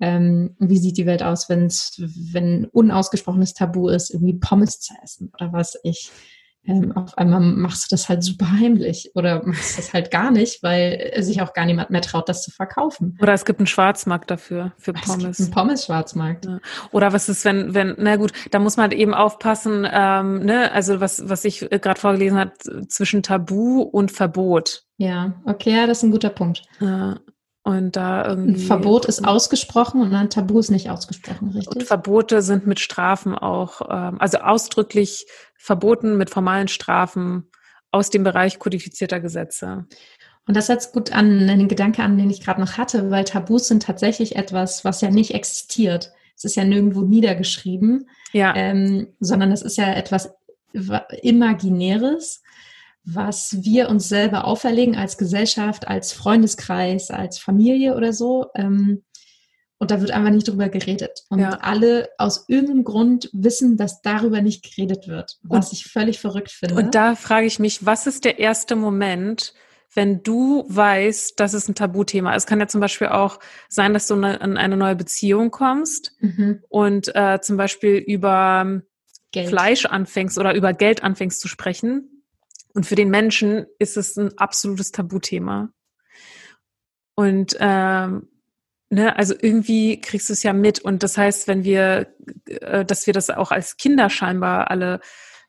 ähm, 0.00 0.56
wie 0.58 0.78
sieht 0.78 0.98
die 0.98 1.06
Welt 1.06 1.22
aus, 1.22 1.48
wenn's, 1.48 2.00
wenn 2.32 2.66
unausgesprochenes 2.66 3.54
Tabu 3.54 3.88
ist, 3.88 4.10
irgendwie 4.10 4.34
Pommes 4.34 4.80
zu 4.80 4.94
essen 5.02 5.30
oder 5.34 5.52
was 5.52 5.78
ich. 5.82 6.10
Ähm, 6.66 6.92
auf 6.96 7.16
einmal 7.16 7.40
machst 7.40 7.84
du 7.84 7.94
das 7.94 8.08
halt 8.08 8.22
super 8.22 8.50
heimlich 8.50 9.10
oder 9.14 9.44
machst 9.46 9.78
das 9.78 9.92
halt 9.92 10.10
gar 10.10 10.30
nicht, 10.30 10.62
weil 10.62 11.12
sich 11.18 11.40
auch 11.42 11.52
gar 11.52 11.64
niemand 11.64 11.90
mehr 11.90 12.02
traut, 12.02 12.28
das 12.28 12.42
zu 12.42 12.50
verkaufen. 12.50 13.18
Oder 13.20 13.32
es 13.32 13.44
gibt 13.44 13.60
einen 13.60 13.66
Schwarzmarkt 13.66 14.30
dafür, 14.30 14.72
für 14.78 14.92
Pommes. 14.92 15.24
Es 15.24 15.36
gibt 15.36 15.40
einen 15.40 15.50
Pommes-Schwarzmarkt. 15.50 16.46
Ja. 16.46 16.58
Oder 16.92 17.12
was 17.12 17.28
ist, 17.28 17.44
wenn, 17.44 17.74
wenn, 17.74 17.94
na 17.98 18.16
gut, 18.16 18.32
da 18.50 18.58
muss 18.58 18.76
man 18.76 18.90
halt 18.90 18.94
eben 18.94 19.14
aufpassen, 19.14 19.86
ähm, 19.90 20.40
ne, 20.40 20.72
also 20.72 21.00
was, 21.00 21.28
was 21.28 21.44
ich 21.44 21.60
gerade 21.70 22.00
vorgelesen 22.00 22.38
habe, 22.38 22.52
zwischen 22.88 23.22
Tabu 23.22 23.82
und 23.82 24.10
Verbot. 24.10 24.84
Ja, 24.98 25.34
okay, 25.44 25.76
ja, 25.76 25.86
das 25.86 25.98
ist 25.98 26.04
ein 26.04 26.10
guter 26.10 26.30
Punkt. 26.30 26.62
Ja. 26.80 27.18
Und 27.66 27.96
da 27.96 28.24
irgendwie. 28.24 28.60
Ein 28.60 28.66
Verbot 28.66 29.06
ist 29.06 29.26
ausgesprochen 29.26 30.00
und 30.00 30.14
ein 30.14 30.30
Tabu 30.30 30.60
ist 30.60 30.70
nicht 30.70 30.88
ausgesprochen, 30.88 31.48
richtig? 31.48 31.74
Und 31.74 31.82
Verbote 31.82 32.40
sind 32.40 32.64
mit 32.64 32.78
Strafen 32.78 33.34
auch, 33.34 33.80
ähm, 33.90 34.20
also 34.20 34.38
ausdrücklich 34.38 35.26
verboten 35.56 36.16
mit 36.16 36.30
formalen 36.30 36.68
Strafen 36.68 37.50
aus 37.90 38.10
dem 38.10 38.22
Bereich 38.22 38.60
kodifizierter 38.60 39.18
Gesetze. 39.18 39.86
Und 40.46 40.56
das 40.56 40.68
setzt 40.68 40.92
gut 40.92 41.10
an, 41.10 41.50
einen 41.50 41.66
Gedanke 41.66 42.04
an, 42.04 42.16
den 42.16 42.30
ich 42.30 42.40
gerade 42.40 42.60
noch 42.60 42.78
hatte, 42.78 43.10
weil 43.10 43.24
Tabus 43.24 43.66
sind 43.66 43.82
tatsächlich 43.82 44.36
etwas, 44.36 44.84
was 44.84 45.00
ja 45.00 45.10
nicht 45.10 45.34
existiert. 45.34 46.12
Es 46.36 46.44
ist 46.44 46.54
ja 46.54 46.62
nirgendwo 46.62 47.00
niedergeschrieben, 47.00 48.08
ja. 48.30 48.54
ähm, 48.54 49.08
sondern 49.18 49.50
es 49.50 49.62
ist 49.62 49.76
ja 49.76 49.92
etwas 49.92 50.32
Imaginäres 51.20 52.44
was 53.06 53.58
wir 53.62 53.88
uns 53.88 54.08
selber 54.08 54.44
auferlegen 54.44 54.96
als 54.96 55.16
Gesellschaft, 55.16 55.86
als 55.86 56.12
Freundeskreis, 56.12 57.10
als 57.10 57.38
Familie 57.38 57.94
oder 57.94 58.12
so. 58.12 58.46
Ähm, 58.56 59.04
und 59.78 59.90
da 59.90 60.00
wird 60.00 60.10
einfach 60.10 60.32
nicht 60.32 60.48
drüber 60.48 60.68
geredet. 60.68 61.24
Und 61.28 61.38
ja. 61.38 61.50
alle 61.60 62.08
aus 62.18 62.46
irgendeinem 62.48 62.82
Grund 62.82 63.30
wissen, 63.32 63.76
dass 63.76 64.02
darüber 64.02 64.40
nicht 64.40 64.64
geredet 64.64 65.06
wird, 65.06 65.38
was 65.42 65.68
und, 65.68 65.74
ich 65.74 65.86
völlig 65.86 66.18
verrückt 66.18 66.50
finde. 66.50 66.74
Und 66.74 66.94
da 66.94 67.14
frage 67.14 67.46
ich 67.46 67.58
mich, 67.58 67.86
was 67.86 68.06
ist 68.06 68.24
der 68.24 68.40
erste 68.40 68.74
Moment, 68.74 69.54
wenn 69.94 70.22
du 70.24 70.64
weißt, 70.68 71.38
dass 71.38 71.54
es 71.54 71.68
ein 71.68 71.74
Tabuthema 71.76 72.34
ist? 72.34 72.44
Es 72.44 72.46
kann 72.46 72.58
ja 72.58 72.66
zum 72.66 72.80
Beispiel 72.80 73.08
auch 73.08 73.38
sein, 73.68 73.94
dass 73.94 74.08
du 74.08 74.14
in 74.14 74.24
eine 74.24 74.76
neue 74.76 74.96
Beziehung 74.96 75.52
kommst 75.52 76.12
mhm. 76.20 76.62
und 76.68 77.14
äh, 77.14 77.38
zum 77.40 77.56
Beispiel 77.56 77.96
über 77.96 78.82
Geld. 79.30 79.48
Fleisch 79.48 79.84
anfängst 79.84 80.38
oder 80.38 80.54
über 80.54 80.72
Geld 80.72 81.04
anfängst 81.04 81.40
zu 81.40 81.48
sprechen 81.48 82.15
und 82.76 82.84
für 82.84 82.94
den 82.94 83.08
Menschen 83.08 83.64
ist 83.78 83.96
es 83.96 84.18
ein 84.18 84.36
absolutes 84.36 84.92
Tabuthema. 84.92 85.70
Und 87.14 87.56
ähm, 87.58 88.28
ne, 88.90 89.16
also 89.16 89.34
irgendwie 89.40 89.98
kriegst 89.98 90.28
du 90.28 90.34
es 90.34 90.42
ja 90.42 90.52
mit. 90.52 90.80
Und 90.80 91.02
das 91.02 91.16
heißt, 91.16 91.48
wenn 91.48 91.64
wir, 91.64 92.14
äh, 92.44 92.84
dass 92.84 93.06
wir 93.06 93.14
das 93.14 93.30
auch 93.30 93.50
als 93.50 93.78
Kinder 93.78 94.10
scheinbar 94.10 94.70
alle 94.70 95.00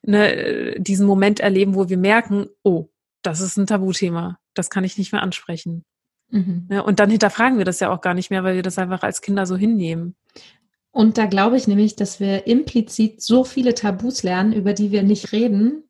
ne, 0.01 0.75
diesen 0.77 1.05
Moment 1.05 1.41
erleben, 1.41 1.75
wo 1.75 1.89
wir 1.89 1.97
merken, 1.97 2.47
oh, 2.63 2.87
das 3.23 3.41
ist 3.41 3.57
ein 3.57 3.67
Tabuthema, 3.67 4.39
das 4.53 4.69
kann 4.69 4.85
ich 4.85 4.97
nicht 4.97 5.11
mehr 5.11 5.21
ansprechen. 5.21 5.83
Mhm. 6.29 6.67
Ne, 6.69 6.81
und 6.81 7.01
dann 7.01 7.09
hinterfragen 7.09 7.57
wir 7.57 7.65
das 7.65 7.81
ja 7.81 7.91
auch 7.91 7.99
gar 7.99 8.13
nicht 8.13 8.29
mehr, 8.29 8.45
weil 8.45 8.55
wir 8.55 8.63
das 8.63 8.77
einfach 8.77 9.03
als 9.03 9.19
Kinder 9.19 9.45
so 9.45 9.57
hinnehmen. 9.57 10.15
Und 10.91 11.17
da 11.17 11.25
glaube 11.25 11.57
ich 11.57 11.67
nämlich, 11.67 11.97
dass 11.97 12.21
wir 12.21 12.47
implizit 12.47 13.21
so 13.21 13.43
viele 13.43 13.75
Tabus 13.75 14.23
lernen, 14.23 14.53
über 14.53 14.71
die 14.71 14.91
wir 14.91 15.03
nicht 15.03 15.33
reden, 15.33 15.83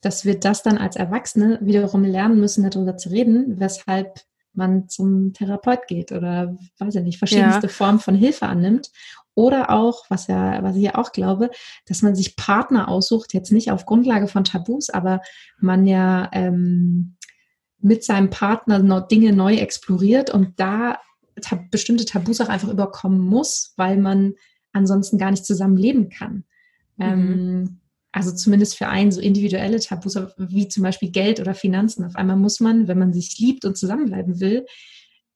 dass 0.00 0.24
wir 0.24 0.38
das 0.38 0.62
dann 0.62 0.78
als 0.78 0.96
Erwachsene 0.96 1.58
wiederum 1.62 2.04
lernen 2.04 2.40
müssen, 2.40 2.68
darüber 2.68 2.96
zu 2.96 3.10
reden, 3.10 3.60
weshalb 3.60 4.20
man 4.52 4.88
zum 4.88 5.32
Therapeut 5.32 5.86
geht 5.86 6.12
oder 6.12 6.56
weiß 6.78 6.96
ich 6.96 7.02
nicht, 7.02 7.18
verschiedenste 7.18 7.68
ja. 7.68 7.72
Formen 7.72 8.00
von 8.00 8.14
Hilfe 8.14 8.46
annimmt. 8.46 8.90
Oder 9.34 9.70
auch, 9.70 10.04
was 10.08 10.26
ja, 10.26 10.62
was 10.62 10.76
ich 10.76 10.82
ja 10.82 10.96
auch 10.96 11.12
glaube, 11.12 11.50
dass 11.86 12.02
man 12.02 12.16
sich 12.16 12.36
Partner 12.36 12.88
aussucht, 12.88 13.32
jetzt 13.32 13.52
nicht 13.52 13.70
auf 13.70 13.86
Grundlage 13.86 14.26
von 14.26 14.44
Tabus, 14.44 14.90
aber 14.90 15.20
man 15.58 15.86
ja 15.86 16.28
ähm, 16.32 17.16
mit 17.78 18.04
seinem 18.04 18.28
Partner 18.28 18.80
noch 18.80 19.06
Dinge 19.06 19.32
neu 19.32 19.54
exploriert 19.54 20.30
und 20.30 20.58
da 20.58 20.98
tab 21.40 21.70
bestimmte 21.70 22.04
Tabus 22.04 22.40
auch 22.40 22.48
einfach 22.48 22.68
überkommen 22.68 23.20
muss, 23.20 23.72
weil 23.76 23.96
man 23.96 24.34
ansonsten 24.72 25.16
gar 25.16 25.30
nicht 25.30 25.46
zusammen 25.46 25.76
leben 25.76 26.10
kann. 26.10 26.44
Mhm. 26.96 27.04
Ähm, 27.06 27.80
also 28.12 28.32
zumindest 28.32 28.76
für 28.76 28.88
einen 28.88 29.12
so 29.12 29.20
individuelle 29.20 29.80
Tabus, 29.80 30.18
wie 30.36 30.68
zum 30.68 30.82
Beispiel 30.82 31.10
Geld 31.10 31.40
oder 31.40 31.54
Finanzen. 31.54 32.04
Auf 32.04 32.16
einmal 32.16 32.36
muss 32.36 32.60
man, 32.60 32.88
wenn 32.88 32.98
man 32.98 33.12
sich 33.12 33.38
liebt 33.38 33.64
und 33.64 33.76
zusammenbleiben 33.76 34.40
will, 34.40 34.66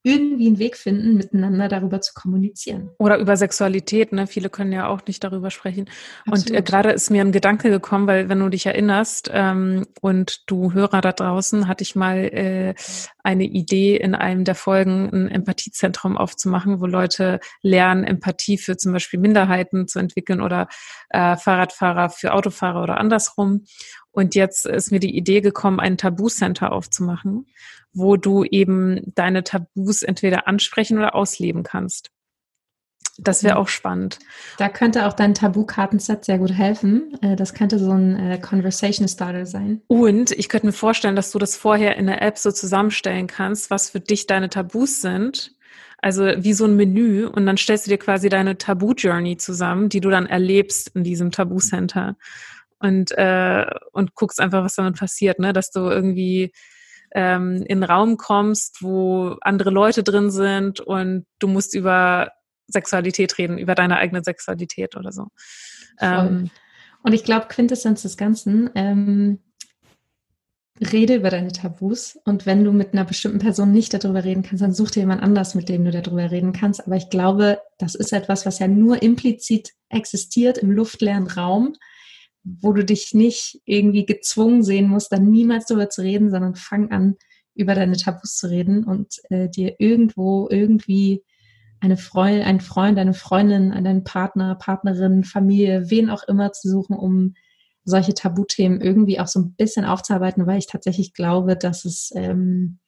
irgendwie 0.04 0.48
einen 0.48 0.58
Weg 0.58 0.76
finden, 0.76 1.16
miteinander 1.16 1.66
darüber 1.66 2.02
zu 2.02 2.12
kommunizieren. 2.12 2.90
Oder 2.98 3.18
über 3.18 3.38
Sexualität, 3.38 4.12
ne? 4.12 4.26
Viele 4.26 4.50
können 4.50 4.70
ja 4.70 4.86
auch 4.86 5.00
nicht 5.06 5.24
darüber 5.24 5.50
sprechen. 5.50 5.88
Absolut. 6.26 6.50
Und 6.50 6.56
äh, 6.56 6.62
gerade 6.62 6.90
ist 6.90 7.10
mir 7.10 7.22
ein 7.22 7.32
Gedanke 7.32 7.70
gekommen, 7.70 8.06
weil 8.06 8.28
wenn 8.28 8.38
du 8.38 8.50
dich 8.50 8.66
erinnerst 8.66 9.30
ähm, 9.32 9.86
und 10.02 10.42
du 10.46 10.74
Hörer 10.74 11.00
da 11.00 11.12
draußen, 11.12 11.68
hatte 11.68 11.82
ich 11.82 11.96
mal 11.96 12.18
äh, 12.18 12.74
eine 13.22 13.44
Idee 13.44 13.96
in 13.96 14.14
einem 14.14 14.44
der 14.44 14.54
Folgen, 14.54 15.08
ein 15.10 15.28
Empathiezentrum 15.28 16.18
aufzumachen, 16.18 16.82
wo 16.82 16.86
Leute 16.86 17.40
lernen, 17.62 18.04
Empathie 18.04 18.58
für 18.58 18.76
zum 18.76 18.92
Beispiel 18.92 19.18
Minderheiten 19.18 19.88
zu 19.88 19.98
entwickeln 19.98 20.42
oder 20.42 20.68
äh, 21.08 21.36
Fahrradfahrer 21.36 22.10
für 22.10 22.34
Autofahrer 22.34 22.82
oder 22.82 22.98
andersrum. 22.98 23.64
Und 24.14 24.36
jetzt 24.36 24.64
ist 24.64 24.92
mir 24.92 25.00
die 25.00 25.16
Idee 25.16 25.40
gekommen, 25.40 25.80
ein 25.80 25.98
Tabu-Center 25.98 26.70
aufzumachen, 26.70 27.46
wo 27.92 28.16
du 28.16 28.44
eben 28.44 29.12
deine 29.16 29.42
Tabus 29.42 30.04
entweder 30.04 30.46
ansprechen 30.46 30.98
oder 30.98 31.16
ausleben 31.16 31.64
kannst. 31.64 32.10
Das 33.18 33.42
wäre 33.42 33.56
auch 33.56 33.66
spannend. 33.68 34.20
Da 34.58 34.68
könnte 34.68 35.06
auch 35.06 35.12
dein 35.12 35.34
Tabu-Kartenset 35.34 36.24
sehr 36.24 36.38
gut 36.38 36.52
helfen. 36.52 37.16
Äh, 37.22 37.34
das 37.34 37.54
könnte 37.54 37.78
so 37.78 37.90
ein 37.90 38.18
äh, 38.18 38.38
Conversation 38.38 39.08
Starter 39.08 39.46
sein. 39.46 39.82
Und 39.88 40.30
ich 40.30 40.48
könnte 40.48 40.66
mir 40.66 40.72
vorstellen, 40.72 41.16
dass 41.16 41.32
du 41.32 41.38
das 41.40 41.56
vorher 41.56 41.96
in 41.96 42.06
der 42.06 42.22
App 42.22 42.38
so 42.38 42.52
zusammenstellen 42.52 43.26
kannst, 43.26 43.70
was 43.70 43.90
für 43.90 44.00
dich 44.00 44.26
deine 44.26 44.48
Tabus 44.48 45.00
sind. 45.00 45.56
Also 45.98 46.24
wie 46.36 46.52
so 46.52 46.66
ein 46.66 46.76
Menü 46.76 47.26
und 47.26 47.46
dann 47.46 47.56
stellst 47.56 47.86
du 47.86 47.90
dir 47.90 47.98
quasi 47.98 48.28
deine 48.28 48.58
Tabu-Journey 48.58 49.38
zusammen, 49.38 49.88
die 49.88 50.00
du 50.00 50.10
dann 50.10 50.26
erlebst 50.26 50.90
in 50.94 51.02
diesem 51.02 51.32
Tabu-Center 51.32 52.16
und, 52.78 53.12
äh, 53.12 53.66
und 53.92 54.14
guckst 54.14 54.40
einfach, 54.40 54.64
was 54.64 54.74
damit 54.74 54.98
passiert, 54.98 55.38
ne? 55.38 55.52
Dass 55.52 55.70
du 55.70 55.80
irgendwie 55.80 56.52
ähm, 57.14 57.64
in 57.66 57.82
einen 57.82 57.84
Raum 57.84 58.16
kommst, 58.16 58.82
wo 58.82 59.36
andere 59.40 59.70
Leute 59.70 60.02
drin 60.02 60.30
sind 60.30 60.80
und 60.80 61.26
du 61.38 61.46
musst 61.46 61.74
über 61.74 62.32
Sexualität 62.66 63.38
reden, 63.38 63.58
über 63.58 63.74
deine 63.74 63.98
eigene 63.98 64.22
Sexualität 64.22 64.96
oder 64.96 65.12
so. 65.12 65.28
Ähm, 66.00 66.50
und 67.02 67.12
ich 67.12 67.24
glaube, 67.24 67.46
Quintessenz 67.48 68.02
des 68.02 68.16
Ganzen, 68.16 68.70
ähm, 68.74 69.38
rede 70.80 71.14
über 71.14 71.30
deine 71.30 71.52
Tabus 71.52 72.18
und 72.24 72.46
wenn 72.46 72.64
du 72.64 72.72
mit 72.72 72.92
einer 72.92 73.04
bestimmten 73.04 73.38
Person 73.38 73.70
nicht 73.70 73.94
darüber 73.94 74.24
reden 74.24 74.42
kannst, 74.42 74.62
dann 74.62 74.74
such 74.74 74.90
dir 74.90 75.00
jemand 75.00 75.22
anders, 75.22 75.54
mit 75.54 75.68
dem 75.68 75.84
du 75.84 75.92
darüber 75.92 76.30
reden 76.30 76.52
kannst. 76.52 76.84
Aber 76.84 76.96
ich 76.96 77.10
glaube, 77.10 77.60
das 77.78 77.94
ist 77.94 78.12
etwas, 78.12 78.44
was 78.44 78.58
ja 78.58 78.66
nur 78.66 79.00
implizit 79.02 79.72
existiert 79.88 80.58
im 80.58 80.72
luftleeren 80.72 81.28
Raum 81.28 81.74
wo 82.44 82.72
du 82.72 82.84
dich 82.84 83.14
nicht 83.14 83.60
irgendwie 83.64 84.04
gezwungen 84.04 84.62
sehen 84.62 84.88
musst, 84.88 85.10
dann 85.12 85.30
niemals 85.30 85.66
darüber 85.66 85.88
zu 85.88 86.02
reden, 86.02 86.30
sondern 86.30 86.54
fang 86.54 86.90
an, 86.90 87.16
über 87.54 87.74
deine 87.74 87.96
Tabus 87.96 88.36
zu 88.36 88.48
reden 88.48 88.84
und 88.84 89.16
äh, 89.30 89.48
dir 89.48 89.76
irgendwo 89.78 90.48
irgendwie 90.50 91.24
eine 91.80 91.96
Freund, 91.96 92.44
einen 92.44 92.60
Freund, 92.60 92.98
eine 92.98 93.14
Freundin, 93.14 93.72
einen 93.72 94.04
Partner, 94.04 94.54
Partnerin, 94.56 95.24
Familie, 95.24 95.90
wen 95.90 96.10
auch 96.10 96.22
immer 96.24 96.52
zu 96.52 96.68
suchen, 96.68 96.96
um 96.96 97.34
solche 97.84 98.14
Tabuthemen 98.14 98.80
irgendwie 98.80 99.20
auch 99.20 99.26
so 99.26 99.40
ein 99.40 99.54
bisschen 99.54 99.84
aufzuarbeiten, 99.84 100.46
weil 100.46 100.58
ich 100.58 100.66
tatsächlich 100.66 101.12
glaube, 101.12 101.56
dass 101.56 101.84
es 101.84 102.10
ähm, 102.14 102.78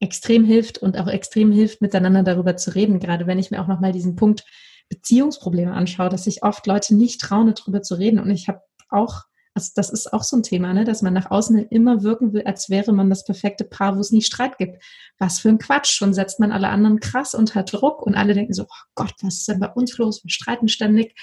extrem 0.00 0.44
hilft 0.44 0.78
und 0.78 0.98
auch 0.98 1.06
extrem 1.06 1.52
hilft, 1.52 1.80
miteinander 1.80 2.24
darüber 2.24 2.56
zu 2.56 2.74
reden. 2.74 2.98
Gerade 2.98 3.26
wenn 3.26 3.38
ich 3.38 3.50
mir 3.52 3.62
auch 3.62 3.68
nochmal 3.68 3.92
diesen 3.92 4.16
Punkt 4.16 4.44
Beziehungsprobleme 4.88 5.72
anschaue, 5.72 6.08
dass 6.08 6.24
sich 6.24 6.42
oft 6.42 6.66
Leute 6.66 6.94
nicht 6.94 7.20
trauen, 7.20 7.54
darüber 7.54 7.82
zu 7.82 7.94
reden. 7.94 8.18
Und 8.18 8.30
ich 8.30 8.48
habe 8.48 8.60
auch 8.92 9.24
also 9.54 9.70
das 9.74 9.90
ist 9.90 10.12
auch 10.12 10.22
so 10.22 10.36
ein 10.36 10.42
Thema, 10.42 10.72
ne? 10.72 10.84
dass 10.84 11.02
man 11.02 11.12
nach 11.12 11.30
außen 11.30 11.68
immer 11.68 12.02
wirken 12.02 12.32
will, 12.32 12.42
als 12.44 12.70
wäre 12.70 12.92
man 12.92 13.10
das 13.10 13.24
perfekte 13.24 13.64
Paar, 13.64 13.96
wo 13.96 14.00
es 14.00 14.10
nie 14.10 14.22
Streit 14.22 14.56
gibt. 14.56 14.82
Was 15.18 15.40
für 15.40 15.50
ein 15.50 15.58
Quatsch. 15.58 15.92
Schon 15.92 16.14
setzt 16.14 16.40
man 16.40 16.52
alle 16.52 16.68
anderen 16.68 17.00
krass 17.00 17.34
unter 17.34 17.62
Druck 17.62 18.02
und 18.02 18.14
alle 18.14 18.34
denken 18.34 18.54
so, 18.54 18.64
oh 18.64 18.84
Gott, 18.94 19.12
was 19.20 19.38
ist 19.38 19.48
denn 19.48 19.60
bei 19.60 19.68
uns 19.68 19.98
los? 19.98 20.24
Wir 20.24 20.30
streiten 20.30 20.68
ständig. 20.68 21.14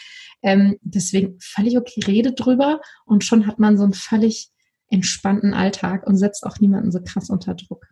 Ähm, 0.44 0.78
deswegen 0.82 1.38
völlig 1.42 1.78
okay, 1.78 2.02
rede 2.06 2.34
drüber 2.34 2.82
und 3.06 3.24
schon 3.24 3.48
hat 3.48 3.60
man 3.60 3.78
so 3.78 3.84
einen 3.84 3.94
völlig 3.94 4.52
entspannten 4.90 5.54
Alltag 5.54 6.06
und 6.06 6.16
setzt 6.16 6.46
auch 6.46 6.60
niemanden 6.60 6.92
so 6.92 7.00
krass 7.04 7.30
unter 7.30 7.56
Druck. 7.56 7.88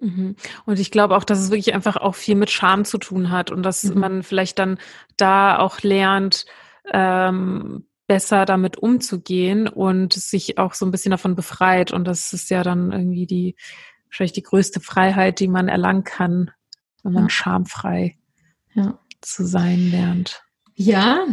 Mhm. 0.00 0.36
Und 0.64 0.78
ich 0.78 0.90
glaube 0.90 1.16
auch, 1.16 1.24
dass 1.24 1.40
es 1.40 1.50
wirklich 1.50 1.74
einfach 1.74 1.96
auch 1.96 2.14
viel 2.14 2.36
mit 2.36 2.50
Scham 2.50 2.84
zu 2.84 2.98
tun 2.98 3.30
hat 3.30 3.50
und 3.50 3.62
dass 3.62 3.84
mhm. 3.84 3.98
man 3.98 4.22
vielleicht 4.22 4.58
dann 4.58 4.78
da 5.16 5.58
auch 5.58 5.80
lernt, 5.80 6.46
ähm, 6.92 7.87
besser 8.08 8.46
damit 8.46 8.78
umzugehen 8.78 9.68
und 9.68 10.14
sich 10.14 10.58
auch 10.58 10.74
so 10.74 10.84
ein 10.84 10.90
bisschen 10.90 11.12
davon 11.12 11.36
befreit. 11.36 11.92
Und 11.92 12.04
das 12.06 12.32
ist 12.32 12.50
ja 12.50 12.64
dann 12.64 12.90
irgendwie 12.90 13.26
die, 13.26 13.56
wahrscheinlich 14.06 14.32
die 14.32 14.42
größte 14.42 14.80
Freiheit, 14.80 15.38
die 15.38 15.46
man 15.46 15.68
erlangen 15.68 16.02
kann, 16.02 16.50
wenn 17.04 17.12
man 17.12 17.24
ja. 17.24 17.30
schamfrei 17.30 18.18
ja. 18.74 18.98
zu 19.20 19.46
sein 19.46 19.90
lernt. 19.90 20.42
Ja, 20.74 21.26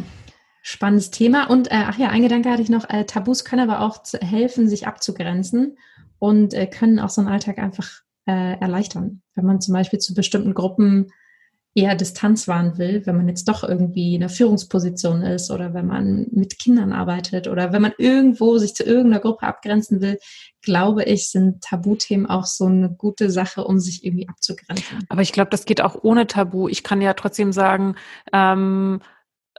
spannendes 0.61 1.11
Thema. 1.11 1.49
Und 1.49 1.71
äh, 1.71 1.85
ach 1.87 1.97
ja, 1.97 2.09
ein 2.09 2.21
Gedanke 2.21 2.51
hatte 2.51 2.61
ich 2.61 2.69
noch, 2.69 2.89
äh, 2.89 3.05
Tabus 3.05 3.45
können 3.45 3.69
aber 3.69 3.81
auch 3.81 4.03
helfen, 4.21 4.67
sich 4.67 4.85
abzugrenzen 4.85 5.77
und 6.19 6.53
äh, 6.53 6.67
können 6.67 6.99
auch 6.99 7.09
so 7.09 7.21
einen 7.21 7.29
Alltag 7.29 7.57
einfach 7.57 7.89
äh, 8.25 8.59
erleichtern. 8.59 9.21
Wenn 9.33 9.45
man 9.45 9.61
zum 9.61 9.73
Beispiel 9.73 9.99
zu 9.99 10.13
bestimmten 10.13 10.53
Gruppen 10.53 11.11
eher 11.75 11.93
Distanz 11.95 12.47
wahren 12.47 12.77
will, 12.77 13.05
wenn 13.05 13.17
man 13.17 13.27
jetzt 13.27 13.49
doch 13.49 13.63
irgendwie 13.63 14.15
in 14.15 14.23
einer 14.23 14.29
Führungsposition 14.29 15.21
ist 15.21 15.51
oder 15.51 15.73
wenn 15.73 15.85
man 15.85 16.27
mit 16.31 16.57
Kindern 16.57 16.93
arbeitet 16.93 17.49
oder 17.49 17.73
wenn 17.73 17.81
man 17.81 17.93
irgendwo 17.97 18.57
sich 18.57 18.73
zu 18.73 18.83
irgendeiner 18.83 19.19
Gruppe 19.19 19.45
abgrenzen 19.45 19.99
will, 20.01 20.17
glaube 20.61 21.03
ich, 21.03 21.29
sind 21.29 21.61
Tabuthemen 21.61 22.27
auch 22.27 22.45
so 22.45 22.65
eine 22.65 22.89
gute 22.89 23.29
Sache, 23.29 23.65
um 23.65 23.79
sich 23.79 24.05
irgendwie 24.05 24.29
abzugrenzen. 24.29 25.05
Aber 25.09 25.21
ich 25.21 25.33
glaube, 25.33 25.49
das 25.49 25.65
geht 25.65 25.81
auch 25.81 25.97
ohne 26.01 26.27
Tabu. 26.27 26.69
Ich 26.69 26.81
kann 26.81 27.01
ja 27.01 27.13
trotzdem 27.13 27.51
sagen, 27.51 27.95
ähm, 28.31 29.01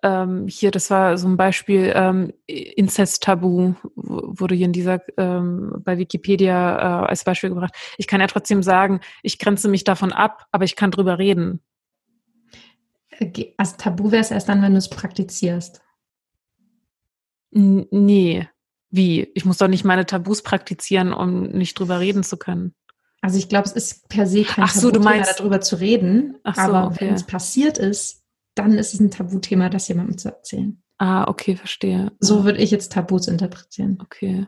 ähm, 0.03 0.47
hier, 0.49 0.71
das 0.71 0.91
war 0.91 1.19
so 1.19 1.29
ein 1.29 1.37
Beispiel, 1.37 1.93
ähm, 1.95 2.33
Inzest-Tabu 2.47 3.75
wurde 3.95 4.55
hier 4.55 4.67
in 4.67 4.73
dieser, 4.73 5.03
ähm, 5.19 5.83
bei 5.85 5.99
Wikipedia 5.99 7.03
äh, 7.03 7.09
als 7.09 7.25
Beispiel 7.25 7.51
gebracht. 7.51 7.75
Ich 7.99 8.07
kann 8.07 8.23
ja 8.23 8.27
trotzdem 8.27 8.63
sagen, 8.63 9.01
ich 9.23 9.39
grenze 9.39 9.69
mich 9.69 9.85
davon 9.85 10.13
ab, 10.13 10.47
aber 10.51 10.65
ich 10.65 10.77
kann 10.77 10.91
drüber 10.91 11.19
reden. 11.19 11.61
Also 13.57 13.77
Tabu 13.77 14.11
wäre 14.11 14.23
es 14.23 14.31
erst 14.31 14.49
dann, 14.49 14.63
wenn 14.63 14.73
du 14.73 14.79
es 14.79 14.91
praktizierst. 14.91 15.81
N 17.53 17.87
nee. 17.91 18.49
Wie? 18.91 19.31
Ich 19.35 19.45
muss 19.45 19.59
doch 19.59 19.69
nicht 19.69 19.85
meine 19.85 20.07
Tabus 20.07 20.43
praktizieren, 20.43 21.13
um 21.13 21.43
nicht 21.43 21.79
drüber 21.79 22.01
reden 22.01 22.23
zu 22.23 22.37
können. 22.37 22.75
Also 23.21 23.39
ich 23.39 23.49
glaube, 23.49 23.67
es 23.67 23.73
ist 23.73 24.09
per 24.09 24.27
se 24.27 24.45
kein 24.45 24.65
Ach 24.65 24.73
so, 24.73 24.91
Tabuthema, 24.91 25.11
du 25.11 25.19
meinst, 25.19 25.41
darüber 25.41 25.61
zu 25.61 25.77
reden. 25.81 26.39
Ach 26.45 26.55
so, 26.55 26.61
aber 26.61 26.87
okay. 26.87 27.07
wenn 27.07 27.15
es 27.15 27.25
passiert 27.25 27.79
ist, 27.79 28.23
dann 28.55 28.79
ist 28.79 28.95
es 28.95 29.01
ein 29.01 29.11
Tabuthema, 29.11 29.69
das 29.69 29.89
jemandem 29.89 30.19
zu 30.19 30.29
erzählen. 30.29 30.83
Ah, 30.99 31.29
okay, 31.29 31.57
verstehe. 31.57 32.13
So 32.21 32.45
würde 32.45 32.59
ich 32.59 32.71
jetzt 32.71 32.93
Tabus 32.93 33.29
interpretieren. 33.29 33.99
Okay. 34.01 34.47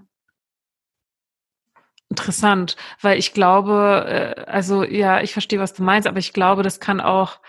Interessant, 2.08 2.76
weil 3.02 3.18
ich 3.18 3.34
glaube, 3.34 4.06
äh, 4.08 4.44
also 4.44 4.82
ja, 4.82 5.20
ich 5.20 5.32
verstehe, 5.32 5.58
was 5.58 5.74
du 5.74 5.82
meinst, 5.82 6.08
aber 6.08 6.18
ich 6.18 6.32
glaube, 6.32 6.62
das 6.62 6.80
kann 6.80 7.00
auch 7.00 7.40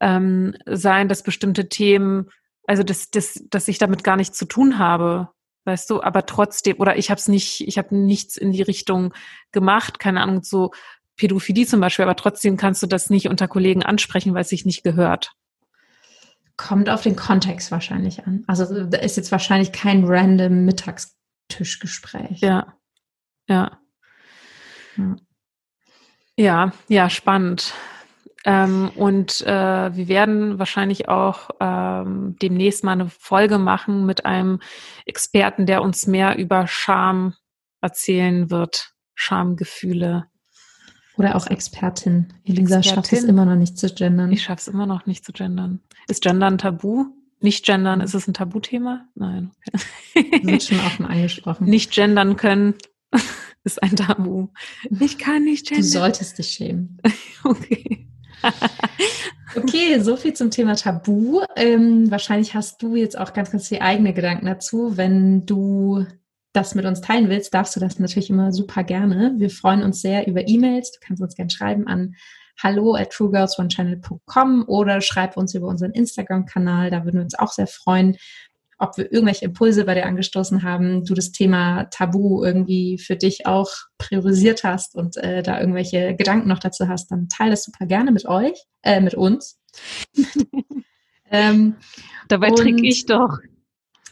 ähm, 0.00 0.54
sein, 0.66 1.08
dass 1.08 1.22
bestimmte 1.22 1.68
Themen, 1.68 2.30
also 2.66 2.82
dass, 2.82 3.10
dass, 3.10 3.42
dass 3.50 3.68
ich 3.68 3.78
damit 3.78 4.04
gar 4.04 4.16
nichts 4.16 4.36
zu 4.36 4.46
tun 4.46 4.78
habe, 4.78 5.28
weißt 5.64 5.90
du, 5.90 6.02
aber 6.02 6.26
trotzdem, 6.26 6.78
oder 6.78 6.96
ich 6.96 7.10
habe 7.10 7.18
es 7.18 7.28
nicht, 7.28 7.60
ich 7.66 7.78
habe 7.78 7.94
nichts 7.94 8.36
in 8.36 8.52
die 8.52 8.62
Richtung 8.62 9.14
gemacht, 9.52 9.98
keine 9.98 10.22
Ahnung, 10.22 10.42
so 10.42 10.70
Pädophilie 11.16 11.66
zum 11.66 11.80
Beispiel, 11.80 12.04
aber 12.04 12.16
trotzdem 12.16 12.56
kannst 12.56 12.82
du 12.82 12.86
das 12.86 13.10
nicht 13.10 13.28
unter 13.28 13.46
Kollegen 13.46 13.82
ansprechen, 13.82 14.32
weil 14.34 14.42
es 14.42 14.48
sich 14.48 14.64
nicht 14.64 14.82
gehört. 14.82 15.32
Kommt 16.56 16.88
auf 16.88 17.02
den 17.02 17.16
Kontext 17.16 17.70
wahrscheinlich 17.70 18.26
an. 18.26 18.44
Also 18.46 18.84
da 18.84 18.98
ist 18.98 19.16
jetzt 19.16 19.32
wahrscheinlich 19.32 19.72
kein 19.72 20.04
random 20.04 20.64
Mittagstischgespräch. 20.64 22.40
Ja. 22.40 22.74
Ja. 23.48 23.80
Ja, 24.96 25.16
ja, 26.36 26.72
ja 26.88 27.10
spannend. 27.10 27.74
Ähm, 28.44 28.90
und 28.94 29.42
äh, 29.42 29.94
wir 29.94 30.08
werden 30.08 30.58
wahrscheinlich 30.58 31.08
auch 31.08 31.50
ähm, 31.60 32.36
demnächst 32.40 32.84
mal 32.84 32.92
eine 32.92 33.08
Folge 33.08 33.58
machen 33.58 34.06
mit 34.06 34.24
einem 34.24 34.60
Experten, 35.04 35.66
der 35.66 35.82
uns 35.82 36.06
mehr 36.06 36.38
über 36.38 36.66
Scham 36.66 37.34
erzählen 37.80 38.50
wird. 38.50 38.92
Schamgefühle. 39.14 40.26
Oder 41.18 41.36
auch 41.36 41.46
Expertin. 41.46 42.32
Elisa 42.44 42.78
Expertin. 42.78 43.02
schafft 43.02 43.12
es 43.12 43.24
immer 43.24 43.44
noch 43.44 43.56
nicht 43.56 43.76
zu 43.76 43.92
gendern. 43.92 44.32
Ich 44.32 44.42
schaffe 44.42 44.60
es 44.60 44.68
immer 44.68 44.86
noch 44.86 45.04
nicht 45.04 45.24
zu 45.26 45.32
gendern. 45.32 45.80
Ist 46.08 46.22
Gendern 46.22 46.56
tabu? 46.56 47.06
Nicht 47.40 47.66
gendern, 47.66 48.00
ist 48.00 48.14
es 48.14 48.26
ein 48.26 48.34
Tabuthema? 48.34 49.06
Nein. 49.14 49.50
Okay. 50.14 50.40
Wird 50.42 50.62
schon 50.62 50.80
offen 50.80 51.06
angesprochen. 51.06 51.66
Nicht 51.66 51.92
gendern 51.92 52.36
können 52.36 52.74
ist 53.64 53.82
ein 53.82 53.96
Tabu. 53.96 54.48
Ich 55.00 55.18
kann 55.18 55.44
nicht 55.44 55.68
gendern. 55.68 55.82
Du 55.82 55.88
solltest 55.88 56.38
dich 56.38 56.50
schämen. 56.50 56.98
okay. 57.44 58.08
okay, 59.56 60.00
so 60.00 60.16
viel 60.16 60.34
zum 60.34 60.50
Thema 60.50 60.76
Tabu. 60.76 61.42
Ähm, 61.56 62.10
wahrscheinlich 62.10 62.54
hast 62.54 62.82
du 62.82 62.96
jetzt 62.96 63.18
auch 63.18 63.32
ganz, 63.32 63.50
ganz 63.50 63.68
viele 63.68 63.82
eigene 63.82 64.12
Gedanken 64.12 64.46
dazu. 64.46 64.96
Wenn 64.96 65.46
du 65.46 66.06
das 66.52 66.74
mit 66.74 66.84
uns 66.84 67.00
teilen 67.00 67.28
willst, 67.28 67.54
darfst 67.54 67.76
du 67.76 67.80
das 67.80 67.98
natürlich 67.98 68.30
immer 68.30 68.52
super 68.52 68.82
gerne. 68.82 69.34
Wir 69.36 69.50
freuen 69.50 69.82
uns 69.82 70.00
sehr 70.00 70.26
über 70.26 70.46
E-Mails. 70.48 70.92
Du 70.92 70.98
kannst 71.00 71.22
uns 71.22 71.36
gerne 71.36 71.50
schreiben 71.50 71.86
an 71.86 72.14
hallo 72.62 72.94
at 72.94 73.10
truegirlsonechannel.com 73.10 74.64
oder 74.66 75.00
schreib 75.00 75.36
uns 75.36 75.54
über 75.54 75.68
unseren 75.68 75.92
Instagram-Kanal. 75.92 76.90
Da 76.90 77.04
würden 77.04 77.16
wir 77.16 77.24
uns 77.24 77.38
auch 77.38 77.52
sehr 77.52 77.66
freuen 77.66 78.16
ob 78.80 78.96
wir 78.96 79.12
irgendwelche 79.12 79.44
Impulse 79.44 79.84
bei 79.84 79.94
dir 79.94 80.06
angestoßen 80.06 80.62
haben, 80.62 81.04
du 81.04 81.14
das 81.14 81.32
Thema 81.32 81.84
Tabu 81.84 82.42
irgendwie 82.42 82.98
für 82.98 83.16
dich 83.16 83.46
auch 83.46 83.70
priorisiert 83.98 84.64
hast 84.64 84.94
und 84.94 85.16
äh, 85.18 85.42
da 85.42 85.60
irgendwelche 85.60 86.16
Gedanken 86.16 86.48
noch 86.48 86.58
dazu 86.58 86.88
hast, 86.88 87.10
dann 87.10 87.28
teile 87.28 87.50
das 87.50 87.64
super 87.64 87.86
gerne 87.86 88.10
mit 88.10 88.26
euch, 88.26 88.64
äh, 88.82 89.00
mit 89.00 89.14
uns. 89.14 89.60
ähm, 91.30 91.76
Dabei 92.28 92.50
trinke 92.50 92.86
ich 92.86 93.06
doch. 93.06 93.38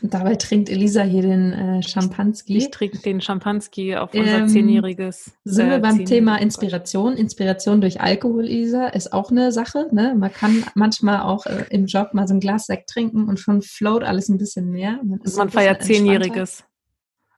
Dabei 0.00 0.37
trinkt 0.37 0.68
Elisa 0.68 1.02
hier 1.02 1.22
den 1.22 1.52
äh, 1.52 1.82
Champanski. 1.82 2.56
Ich 2.56 2.70
trinke 2.70 2.98
den 2.98 3.20
Champanski 3.20 3.96
auf 3.96 4.14
unser 4.14 4.38
ähm, 4.38 4.48
zehnjähriges. 4.48 5.32
Sind 5.44 5.66
äh, 5.66 5.70
wir 5.70 5.78
beim 5.80 6.04
Thema 6.04 6.37
Inspiration? 6.37 7.16
Inspiration 7.16 7.80
durch 7.80 8.00
Alkohol, 8.00 8.44
Elisa, 8.44 8.87
ist 8.88 9.12
auch 9.12 9.30
eine 9.30 9.50
Sache. 9.50 9.88
Ne? 9.90 10.14
Man 10.16 10.32
kann 10.32 10.64
manchmal 10.74 11.22
auch 11.22 11.46
äh, 11.46 11.64
im 11.70 11.87
Job 11.87 12.14
mal 12.14 12.28
so 12.28 12.34
ein 12.34 12.40
Glas 12.40 12.66
Sekt 12.66 12.90
trinken 12.90 13.28
und 13.28 13.40
schon 13.40 13.61
float 13.61 14.04
alles 14.04 14.28
ein 14.28 14.38
bisschen 14.38 14.70
mehr. 14.70 15.00
Man, 15.02 15.20
man 15.37 15.50
feiert 15.50 15.82
zehnjähriges 15.82 16.64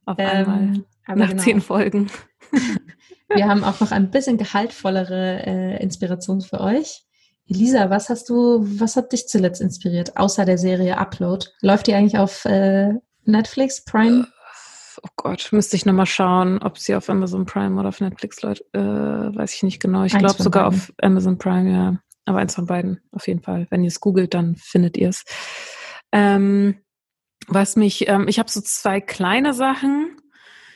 auf 0.05 0.17
ähm, 0.19 0.27
einmal. 0.27 0.73
Nach 1.07 1.31
genau. 1.31 1.43
zehn 1.43 1.61
Folgen. 1.61 2.11
wir 3.35 3.49
haben 3.49 3.65
auch 3.65 3.81
noch 3.81 3.91
ein 3.91 4.11
bisschen 4.11 4.37
gehaltvollere 4.37 5.47
äh, 5.47 5.83
Inspiration 5.83 6.41
für 6.41 6.61
euch. 6.61 7.05
Elisa, 7.51 7.91
was 7.91 8.09
hast 8.09 8.29
du, 8.29 8.65
was 8.79 8.95
hat 8.95 9.13
dich 9.13 9.27
zuletzt 9.27 9.61
inspiriert, 9.61 10.17
außer 10.17 10.45
der 10.45 10.57
Serie 10.57 10.97
Upload? 10.97 11.47
Läuft 11.61 11.89
die 11.89 11.95
eigentlich 11.95 12.17
auf 12.17 12.45
äh, 12.45 12.95
Netflix, 13.25 13.85
Prime? 13.85 14.27
Oh 15.03 15.09
Gott, 15.17 15.49
müsste 15.51 15.77
ich 15.77 15.85
nochmal 15.85 16.07
schauen, 16.07 16.63
ob 16.63 16.79
sie 16.79 16.95
auf 16.95 17.11
Amazon 17.11 17.47
Prime 17.47 17.79
oder 17.79 17.89
auf 17.89 18.01
Netflix 18.01 18.41
läuft. 18.43 18.63
Äh, 18.73 18.81
weiß 18.81 19.55
ich 19.55 19.63
nicht 19.65 19.81
genau. 19.81 20.05
Ich 20.05 20.17
glaube 20.17 20.41
sogar 20.41 20.71
beiden. 20.71 20.81
auf 20.81 20.93
Amazon 21.03 21.39
Prime, 21.39 21.73
ja. 21.73 21.99
Aber 22.25 22.39
eins 22.39 22.55
von 22.55 22.67
beiden, 22.67 23.01
auf 23.11 23.27
jeden 23.27 23.41
Fall. 23.41 23.67
Wenn 23.71 23.83
ihr 23.83 23.89
es 23.89 24.01
googelt, 24.01 24.35
dann 24.35 24.55
findet 24.57 24.97
ihr 24.97 25.09
es. 25.09 25.25
Ähm, 26.13 26.77
was 27.49 27.75
mich, 27.75 28.09
ähm, 28.09 28.29
ich 28.29 28.39
habe 28.39 28.51
so 28.51 28.61
zwei 28.61 29.01
kleine 29.01 29.55
Sachen. 29.55 30.17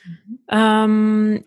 Mhm. 0.05 0.38
Ähm, 0.51 1.44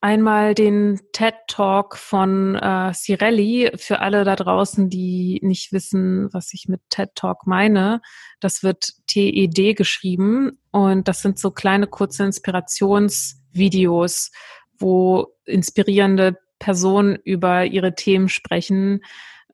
einmal 0.00 0.54
den 0.54 0.98
TED 1.12 1.34
Talk 1.46 1.96
von 1.96 2.56
äh, 2.56 2.92
Cirelli 2.94 3.70
für 3.76 4.00
alle 4.00 4.24
da 4.24 4.36
draußen, 4.36 4.88
die 4.88 5.40
nicht 5.42 5.72
wissen, 5.72 6.32
was 6.32 6.54
ich 6.54 6.68
mit 6.68 6.80
TED 6.88 7.10
Talk 7.14 7.46
meine. 7.46 8.00
Das 8.40 8.62
wird 8.62 8.92
TED 9.06 9.76
geschrieben 9.76 10.58
und 10.70 11.08
das 11.08 11.22
sind 11.22 11.38
so 11.38 11.50
kleine 11.50 11.86
kurze 11.86 12.24
Inspirationsvideos, 12.24 14.30
wo 14.78 15.26
inspirierende 15.44 16.38
Personen 16.58 17.18
über 17.24 17.66
ihre 17.66 17.94
Themen 17.94 18.28
sprechen. 18.28 19.02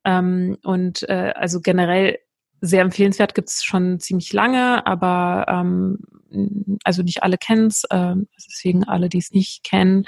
Ähm, 0.05 0.57
und 0.62 1.09
äh, 1.09 1.32
also 1.34 1.61
generell 1.61 2.18
sehr 2.61 2.82
empfehlenswert 2.82 3.34
gibt 3.34 3.49
es 3.49 3.64
schon 3.64 4.01
ziemlich 4.01 4.32
lange, 4.32 4.86
aber 4.86 5.47
ähm, 5.49 5.99
also 6.84 7.03
nicht 7.03 7.22
alle 7.22 7.38
kennen 7.38 7.66
es, 7.66 7.84
äh, 7.90 8.14
deswegen 8.36 8.84
alle, 8.84 9.09
die 9.09 9.18
es 9.18 9.32
nicht 9.32 9.64
kennen, 9.64 10.07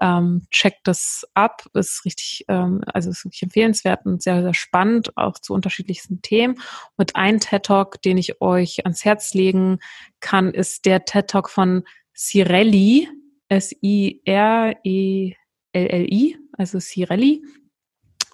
ähm, 0.00 0.46
checkt 0.50 0.86
das 0.86 1.26
ab, 1.34 1.64
ist 1.74 2.04
richtig, 2.04 2.44
ähm, 2.48 2.82
also 2.86 3.10
ist 3.10 3.24
wirklich 3.24 3.42
empfehlenswert 3.42 4.04
und 4.04 4.22
sehr, 4.22 4.42
sehr 4.42 4.54
spannend, 4.54 5.16
auch 5.16 5.38
zu 5.38 5.54
unterschiedlichsten 5.54 6.22
Themen. 6.22 6.60
Und 6.96 7.16
ein 7.16 7.40
TED 7.40 7.64
Talk, 7.64 8.02
den 8.02 8.18
ich 8.18 8.40
euch 8.40 8.84
ans 8.84 9.04
Herz 9.04 9.34
legen 9.34 9.78
kann, 10.20 10.50
ist 10.52 10.84
der 10.86 11.04
TED 11.04 11.28
Talk 11.28 11.50
von 11.50 11.84
Cirelli, 12.14 13.08
S-I-R-E-L-L-I, 13.48 14.16
also 16.52 16.80
Cirelli. 16.80 17.42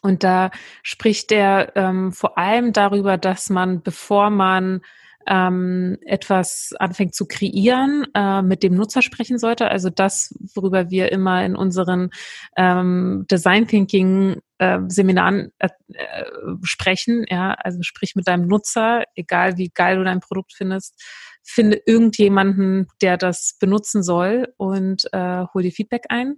Und 0.03 0.25
da 0.25 0.51
spricht 0.83 1.31
er 1.31 1.77
ähm, 1.77 2.13
vor 2.13 2.37
allem 2.39 2.73
darüber, 2.73 3.19
dass 3.19 3.51
man, 3.51 3.83
bevor 3.83 4.31
man 4.31 4.81
ähm, 5.27 5.99
etwas 6.05 6.73
anfängt 6.79 7.15
zu 7.15 7.27
kreieren, 7.27 8.07
äh, 8.15 8.43
mit 8.43 8.63
dem 8.63 8.75
Nutzer 8.75 9.03
sprechen 9.03 9.39
sollte. 9.39 9.69
Also 9.71 9.91
das, 9.91 10.35
worüber 10.55 10.91
wir 10.91 11.13
immer 11.13 11.45
in 11.45 11.57
unseren 11.57 12.11
ähm, 12.57 13.27
Design 13.31 13.67
Thinking 13.67 14.41
äh, 14.59 14.81
Seminaren 14.89 15.53
äh, 15.59 15.69
äh, 15.95 16.25
sprechen. 16.63 17.25
Ja, 17.29 17.53
also 17.55 17.83
sprich 17.83 18.15
mit 18.15 18.29
deinem 18.29 18.47
Nutzer, 18.47 19.05
egal 19.15 19.59
wie 19.59 19.71
geil 19.71 19.97
du 19.97 20.05
dein 20.05 20.21
Produkt 20.21 20.53
findest, 20.55 21.03
finde 21.43 21.81
irgendjemanden, 21.87 22.89
der 23.01 23.17
das 23.17 23.57
benutzen 23.59 24.03
soll 24.03 24.53
und 24.57 25.13
äh, 25.13 25.45
hol 25.53 25.63
dir 25.63 25.73
Feedback 25.73 26.05
ein. 26.09 26.37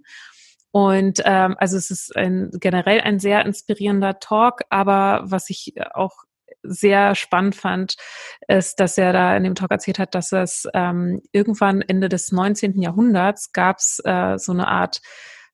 Und 0.71 1.21
ähm, 1.23 1.55
also 1.57 1.77
es 1.77 1.89
ist 1.89 2.15
ein, 2.17 2.49
generell 2.59 2.99
ein 2.99 3.19
sehr 3.19 3.45
inspirierender 3.45 4.19
Talk, 4.19 4.61
aber 4.69 5.21
was 5.23 5.49
ich 5.49 5.73
auch 5.93 6.25
sehr 6.67 7.15
spannend 7.15 7.55
fand, 7.55 7.95
ist, 8.47 8.79
dass 8.79 8.97
er 8.97 9.13
da 9.13 9.35
in 9.35 9.43
dem 9.43 9.55
Talk 9.55 9.71
erzählt 9.71 9.99
hat, 9.99 10.15
dass 10.15 10.31
es 10.31 10.67
ähm, 10.73 11.21
irgendwann 11.31 11.81
Ende 11.81 12.09
des 12.09 12.31
19. 12.31 12.81
Jahrhunderts 12.81 13.51
gab 13.51 13.77
es 13.77 14.01
äh, 14.03 14.37
so 14.37 14.51
eine 14.51 14.67
Art 14.67 15.01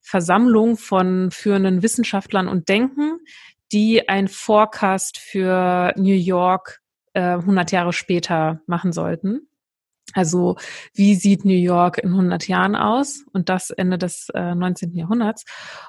Versammlung 0.00 0.76
von 0.76 1.30
führenden 1.30 1.82
Wissenschaftlern 1.82 2.48
und 2.48 2.68
Denken, 2.68 3.18
die 3.70 4.08
ein 4.08 4.28
Forecast 4.28 5.18
für 5.18 5.92
New 5.96 6.14
York 6.14 6.80
äh, 7.14 7.20
100 7.20 7.72
Jahre 7.72 7.92
später 7.92 8.60
machen 8.66 8.92
sollten. 8.92 9.48
Also 10.14 10.56
wie 10.94 11.14
sieht 11.14 11.44
New 11.44 11.52
York 11.52 11.98
in 11.98 12.10
100 12.10 12.48
Jahren 12.48 12.76
aus? 12.76 13.24
Und 13.32 13.48
das 13.48 13.70
Ende 13.70 13.98
des 13.98 14.28
äh, 14.34 14.54
19. 14.54 14.94
Jahrhunderts. 14.94 15.44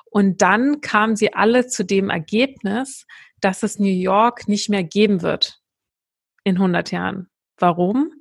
Und 0.06 0.42
dann 0.42 0.82
kamen 0.82 1.16
sie 1.16 1.34
alle 1.34 1.68
zu 1.68 1.84
dem 1.84 2.10
Ergebnis, 2.10 3.06
dass 3.42 3.64
es 3.64 3.80
New 3.80 3.86
York 3.86 4.48
nicht 4.48 4.70
mehr 4.70 4.84
geben 4.84 5.22
wird 5.22 5.60
in 6.44 6.56
100 6.56 6.92
Jahren. 6.92 7.30
Warum? 7.58 8.12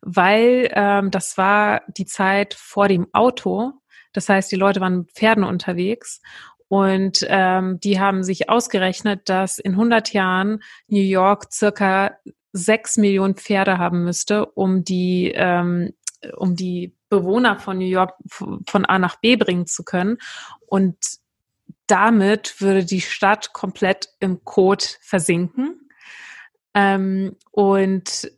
Weil 0.00 0.70
ähm, 0.74 1.10
das 1.10 1.36
war 1.36 1.82
die 1.88 2.06
Zeit 2.06 2.54
vor 2.54 2.88
dem 2.88 3.06
Auto. 3.12 3.72
Das 4.12 4.28
heißt, 4.28 4.50
die 4.50 4.56
Leute 4.56 4.80
waren 4.80 4.98
mit 4.98 5.12
Pferden 5.12 5.44
unterwegs 5.44 6.20
und 6.68 7.26
ähm, 7.28 7.80
die 7.80 7.98
haben 7.98 8.22
sich 8.22 8.50
ausgerechnet, 8.50 9.28
dass 9.28 9.58
in 9.58 9.72
100 9.72 10.12
Jahren 10.12 10.62
New 10.86 11.00
York 11.00 11.52
circa 11.52 12.18
sechs 12.52 12.96
Millionen 12.96 13.34
Pferde 13.34 13.78
haben 13.78 14.04
müsste, 14.04 14.46
um 14.46 14.84
die, 14.84 15.32
ähm, 15.34 15.92
um 16.36 16.56
die 16.56 16.94
Bewohner 17.08 17.58
von 17.58 17.78
New 17.78 17.86
York 17.86 18.14
von 18.28 18.84
A 18.84 18.98
nach 18.98 19.16
B 19.16 19.36
bringen 19.36 19.66
zu 19.66 19.84
können. 19.84 20.18
Und 20.66 20.96
damit 21.86 22.60
würde 22.60 22.84
die 22.84 23.00
Stadt 23.00 23.52
komplett 23.52 24.10
im 24.20 24.44
Code 24.44 24.84
versinken. 25.00 25.88
Ähm, 26.74 27.36
und 27.50 28.30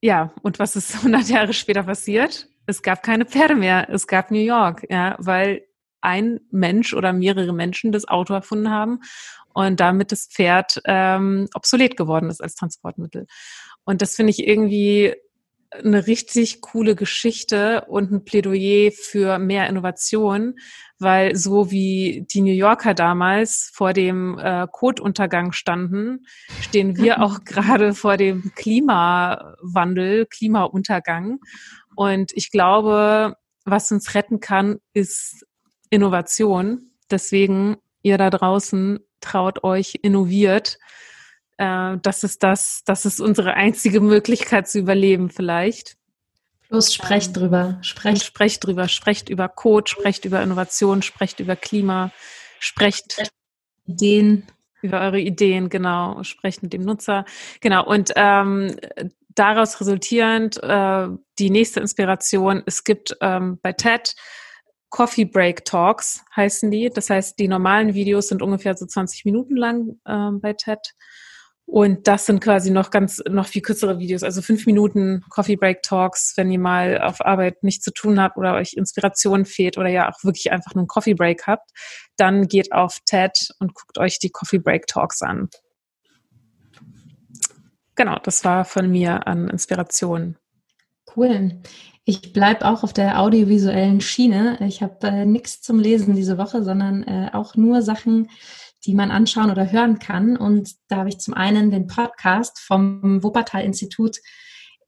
ja, 0.00 0.32
und 0.42 0.58
was 0.58 0.76
ist 0.76 0.94
100 0.96 1.28
Jahre 1.28 1.52
später 1.52 1.84
passiert? 1.84 2.48
Es 2.66 2.82
gab 2.82 3.02
keine 3.02 3.24
Pferde 3.24 3.54
mehr, 3.54 3.88
es 3.88 4.06
gab 4.06 4.30
New 4.30 4.38
York, 4.38 4.86
ja, 4.90 5.16
weil 5.18 5.62
ein 6.00 6.40
Mensch 6.50 6.94
oder 6.94 7.12
mehrere 7.12 7.52
Menschen 7.52 7.92
das 7.92 8.06
Auto 8.06 8.34
erfunden 8.34 8.70
haben 8.70 9.00
und 9.52 9.80
damit 9.80 10.12
das 10.12 10.26
Pferd 10.26 10.80
ähm, 10.84 11.48
obsolet 11.54 11.96
geworden 11.96 12.30
ist 12.30 12.42
als 12.42 12.54
Transportmittel. 12.54 13.26
Und 13.84 14.02
das 14.02 14.14
finde 14.14 14.30
ich 14.30 14.46
irgendwie 14.46 15.14
eine 15.70 16.06
richtig 16.06 16.60
coole 16.60 16.94
Geschichte 16.94 17.84
und 17.88 18.10
ein 18.10 18.24
Plädoyer 18.24 18.90
für 18.90 19.38
mehr 19.38 19.68
Innovation, 19.68 20.54
weil 20.98 21.36
so 21.36 21.70
wie 21.70 22.26
die 22.30 22.40
New 22.40 22.52
Yorker 22.52 22.94
damals 22.94 23.70
vor 23.74 23.92
dem 23.92 24.38
äh, 24.38 24.66
Kotuntergang 24.70 25.52
standen, 25.52 26.26
stehen 26.60 26.96
wir 26.96 27.22
auch 27.22 27.44
gerade 27.44 27.94
vor 27.94 28.16
dem 28.16 28.52
Klimawandel, 28.54 30.26
Klimauntergang. 30.26 31.38
Und 31.94 32.32
ich 32.34 32.50
glaube, 32.50 33.36
was 33.64 33.92
uns 33.92 34.14
retten 34.14 34.40
kann, 34.40 34.78
ist 34.94 35.44
Innovation. 35.90 36.90
Deswegen, 37.10 37.76
ihr 38.02 38.18
da 38.18 38.30
draußen, 38.30 39.00
traut 39.20 39.64
euch, 39.64 39.98
innoviert 40.02 40.78
äh, 41.58 41.98
das 42.00 42.24
ist 42.24 42.42
das, 42.42 42.82
das 42.86 43.04
ist 43.04 43.20
unsere 43.20 43.54
einzige 43.54 44.00
Möglichkeit 44.00 44.68
zu 44.68 44.78
überleben 44.78 45.28
vielleicht. 45.28 45.96
Los, 46.70 46.94
sprecht 46.94 47.28
ähm, 47.28 47.32
drüber. 47.34 47.78
Sprecht. 47.82 48.24
sprecht 48.24 48.64
drüber. 48.64 48.88
Sprecht 48.88 49.28
über 49.28 49.48
Code, 49.48 49.90
sprecht 49.90 50.24
über 50.24 50.42
Innovation, 50.42 51.02
sprecht 51.02 51.40
über 51.40 51.56
Klima, 51.56 52.12
sprecht 52.60 53.30
Ideen. 53.86 54.46
Über 54.80 55.00
eure 55.00 55.18
Ideen, 55.18 55.70
genau. 55.70 56.22
Sprecht 56.22 56.62
mit 56.62 56.72
dem 56.72 56.82
Nutzer. 56.82 57.24
Genau. 57.60 57.84
Und 57.84 58.12
ähm, 58.14 58.76
daraus 59.34 59.80
resultierend 59.80 60.62
äh, 60.62 61.08
die 61.40 61.50
nächste 61.50 61.80
Inspiration. 61.80 62.62
Es 62.64 62.84
gibt 62.84 63.16
ähm, 63.20 63.58
bei 63.60 63.72
TED 63.72 64.14
Coffee 64.90 65.24
Break 65.24 65.64
Talks 65.64 66.24
heißen 66.34 66.70
die. 66.70 66.90
Das 66.90 67.10
heißt, 67.10 67.38
die 67.38 67.48
normalen 67.48 67.94
Videos 67.94 68.28
sind 68.28 68.42
ungefähr 68.42 68.76
so 68.76 68.86
20 68.86 69.24
Minuten 69.24 69.56
lang 69.56 70.00
äh, 70.04 70.30
bei 70.40 70.54
TED. 70.54 70.94
Und 71.70 72.08
das 72.08 72.24
sind 72.24 72.40
quasi 72.40 72.70
noch 72.70 72.90
ganz, 72.90 73.22
noch 73.28 73.46
viel 73.46 73.60
kürzere 73.60 73.98
Videos, 73.98 74.22
also 74.22 74.40
fünf 74.40 74.64
Minuten 74.64 75.22
Coffee 75.28 75.56
Break 75.56 75.82
Talks, 75.82 76.32
wenn 76.36 76.50
ihr 76.50 76.58
mal 76.58 76.98
auf 76.98 77.20
Arbeit 77.20 77.62
nichts 77.62 77.84
zu 77.84 77.92
tun 77.92 78.18
habt 78.18 78.38
oder 78.38 78.54
euch 78.54 78.72
Inspiration 78.72 79.44
fehlt 79.44 79.76
oder 79.76 79.90
ja 79.90 80.08
auch 80.08 80.24
wirklich 80.24 80.50
einfach 80.50 80.74
nur 80.74 80.82
einen 80.82 80.88
Coffee 80.88 81.12
Break 81.12 81.46
habt, 81.46 81.70
dann 82.16 82.48
geht 82.48 82.72
auf 82.72 83.00
TED 83.04 83.50
und 83.58 83.74
guckt 83.74 83.98
euch 83.98 84.18
die 84.18 84.30
Coffee 84.30 84.58
Break 84.58 84.86
Talks 84.86 85.20
an. 85.20 85.50
Genau, 87.96 88.16
das 88.22 88.46
war 88.46 88.64
von 88.64 88.90
mir 88.90 89.26
an 89.26 89.48
Inspiration. 89.48 90.38
Cool. 91.16 91.60
Ich 92.04 92.32
bleibe 92.32 92.66
auch 92.66 92.84
auf 92.84 92.92
der 92.92 93.20
audiovisuellen 93.20 94.00
Schiene. 94.00 94.58
Ich 94.66 94.82
habe 94.82 95.06
äh, 95.06 95.26
nichts 95.26 95.60
zum 95.60 95.78
Lesen 95.78 96.14
diese 96.14 96.38
Woche, 96.38 96.64
sondern 96.64 97.02
äh, 97.02 97.30
auch 97.32 97.54
nur 97.54 97.82
Sachen, 97.82 98.30
die 98.86 98.94
man 98.94 99.10
anschauen 99.10 99.50
oder 99.50 99.70
hören 99.70 99.98
kann. 99.98 100.36
Und 100.36 100.74
da 100.88 100.96
habe 100.98 101.08
ich 101.10 101.18
zum 101.18 101.34
einen 101.34 101.70
den 101.70 101.86
Podcast 101.86 102.60
vom 102.60 103.22
Wuppertal-Institut 103.22 104.18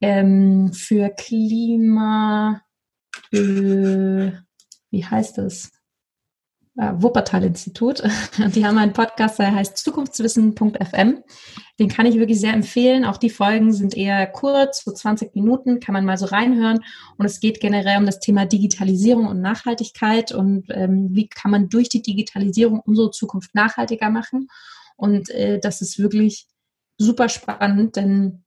ähm, 0.01 0.73
für 0.73 1.09
Klima, 1.09 2.61
äh, 3.31 4.31
wie 4.89 5.05
heißt 5.05 5.37
es? 5.37 5.71
Äh, 6.81 6.93
Wuppertal-Institut. 6.95 8.01
Die 8.55 8.65
haben 8.65 8.79
einen 8.79 8.93
Podcast, 8.93 9.37
der 9.37 9.53
heißt 9.53 9.77
zukunftswissen.fm. 9.77 11.23
Den 11.77 11.87
kann 11.89 12.07
ich 12.07 12.15
wirklich 12.15 12.39
sehr 12.39 12.53
empfehlen. 12.53 13.05
Auch 13.05 13.17
die 13.17 13.29
Folgen 13.29 13.71
sind 13.71 13.95
eher 13.95 14.25
kurz, 14.25 14.83
so 14.83 14.91
20 14.91 15.35
Minuten, 15.35 15.79
kann 15.79 15.93
man 15.93 16.05
mal 16.05 16.17
so 16.17 16.25
reinhören. 16.25 16.79
Und 17.19 17.27
es 17.27 17.39
geht 17.39 17.59
generell 17.59 17.99
um 17.99 18.07
das 18.07 18.19
Thema 18.19 18.47
Digitalisierung 18.47 19.27
und 19.27 19.41
Nachhaltigkeit 19.41 20.31
und 20.31 20.65
ähm, 20.69 21.09
wie 21.11 21.27
kann 21.27 21.51
man 21.51 21.69
durch 21.69 21.87
die 21.87 22.01
Digitalisierung 22.01 22.79
unsere 22.79 23.11
Zukunft 23.11 23.53
nachhaltiger 23.53 24.09
machen. 24.09 24.47
Und 24.97 25.29
äh, 25.29 25.59
das 25.59 25.81
ist 25.81 25.99
wirklich 25.99 26.47
super 26.97 27.29
spannend, 27.29 27.95
denn 27.95 28.43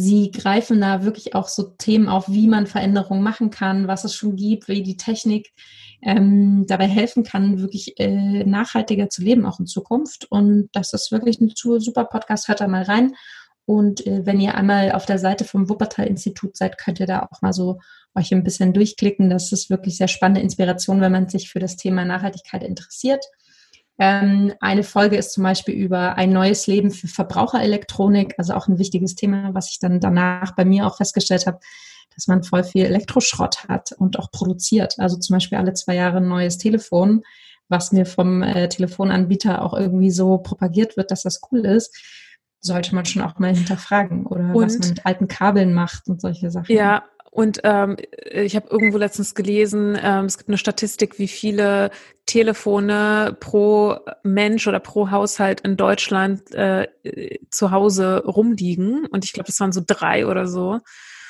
Sie 0.00 0.30
greifen 0.30 0.80
da 0.80 1.02
wirklich 1.02 1.34
auch 1.34 1.48
so 1.48 1.64
Themen 1.76 2.08
auf, 2.08 2.28
wie 2.28 2.46
man 2.46 2.68
Veränderungen 2.68 3.20
machen 3.20 3.50
kann, 3.50 3.88
was 3.88 4.04
es 4.04 4.14
schon 4.14 4.36
gibt, 4.36 4.68
wie 4.68 4.84
die 4.84 4.96
Technik 4.96 5.52
ähm, 6.02 6.66
dabei 6.68 6.86
helfen 6.86 7.24
kann, 7.24 7.58
wirklich 7.58 7.98
äh, 7.98 8.44
nachhaltiger 8.44 9.08
zu 9.08 9.22
leben, 9.22 9.44
auch 9.44 9.58
in 9.58 9.66
Zukunft. 9.66 10.30
Und 10.30 10.68
das 10.70 10.92
ist 10.92 11.10
wirklich 11.10 11.40
ein 11.40 11.50
super 11.56 12.04
Podcast. 12.04 12.46
Hört 12.46 12.60
da 12.60 12.68
mal 12.68 12.84
rein. 12.84 13.16
Und 13.64 14.06
äh, 14.06 14.24
wenn 14.24 14.38
ihr 14.40 14.54
einmal 14.54 14.92
auf 14.92 15.04
der 15.04 15.18
Seite 15.18 15.44
vom 15.44 15.68
Wuppertal-Institut 15.68 16.56
seid, 16.56 16.78
könnt 16.78 17.00
ihr 17.00 17.06
da 17.06 17.28
auch 17.28 17.42
mal 17.42 17.52
so 17.52 17.80
euch 18.14 18.32
ein 18.32 18.44
bisschen 18.44 18.72
durchklicken. 18.72 19.28
Das 19.28 19.50
ist 19.50 19.68
wirklich 19.68 19.96
sehr 19.96 20.06
spannende 20.06 20.42
Inspiration, 20.42 21.00
wenn 21.00 21.10
man 21.10 21.28
sich 21.28 21.50
für 21.50 21.58
das 21.58 21.74
Thema 21.74 22.04
Nachhaltigkeit 22.04 22.62
interessiert. 22.62 23.24
Ähm, 23.98 24.52
eine 24.60 24.84
Folge 24.84 25.16
ist 25.16 25.32
zum 25.32 25.42
Beispiel 25.42 25.74
über 25.74 26.14
ein 26.16 26.32
neues 26.32 26.66
Leben 26.66 26.90
für 26.90 27.08
Verbraucherelektronik, 27.08 28.34
also 28.38 28.54
auch 28.54 28.68
ein 28.68 28.78
wichtiges 28.78 29.14
Thema, 29.16 29.54
was 29.54 29.70
ich 29.70 29.78
dann 29.80 30.00
danach 30.00 30.54
bei 30.54 30.64
mir 30.64 30.86
auch 30.86 30.96
festgestellt 30.98 31.46
habe, 31.46 31.58
dass 32.14 32.26
man 32.28 32.42
voll 32.42 32.64
viel 32.64 32.84
Elektroschrott 32.84 33.68
hat 33.68 33.92
und 33.92 34.18
auch 34.18 34.30
produziert. 34.30 34.94
Also 34.98 35.16
zum 35.16 35.34
Beispiel 35.34 35.58
alle 35.58 35.74
zwei 35.74 35.94
Jahre 35.96 36.18
ein 36.18 36.28
neues 36.28 36.58
Telefon, 36.58 37.22
was 37.68 37.92
mir 37.92 38.06
vom 38.06 38.42
äh, 38.42 38.68
Telefonanbieter 38.68 39.62
auch 39.62 39.74
irgendwie 39.74 40.10
so 40.10 40.38
propagiert 40.38 40.96
wird, 40.96 41.10
dass 41.10 41.22
das 41.22 41.40
cool 41.50 41.66
ist, 41.66 41.96
sollte 42.60 42.94
man 42.94 43.04
schon 43.04 43.22
auch 43.22 43.38
mal 43.38 43.54
hinterfragen 43.54 44.26
oder 44.26 44.54
Und- 44.54 44.64
was 44.64 44.78
man 44.78 44.88
mit 44.88 45.06
alten 45.06 45.28
Kabeln 45.28 45.74
macht 45.74 46.08
und 46.08 46.20
solche 46.20 46.50
Sachen. 46.50 46.74
Ja, 46.74 47.04
und 47.30 47.60
ähm, 47.64 47.96
ich 48.30 48.56
habe 48.56 48.68
irgendwo 48.70 48.98
letztens 48.98 49.34
gelesen, 49.34 49.98
ähm, 50.02 50.24
es 50.24 50.38
gibt 50.38 50.48
eine 50.48 50.58
Statistik, 50.58 51.18
wie 51.18 51.28
viele 51.28 51.90
Telefone 52.26 53.36
pro 53.38 53.96
Mensch 54.22 54.66
oder 54.66 54.80
pro 54.80 55.10
Haushalt 55.10 55.60
in 55.62 55.76
Deutschland 55.76 56.54
äh, 56.54 56.88
zu 57.50 57.70
Hause 57.70 58.24
rumliegen. 58.26 59.06
Und 59.06 59.24
ich 59.24 59.32
glaube, 59.32 59.46
das 59.46 59.60
waren 59.60 59.72
so 59.72 59.82
drei 59.86 60.26
oder 60.26 60.46
so. 60.46 60.80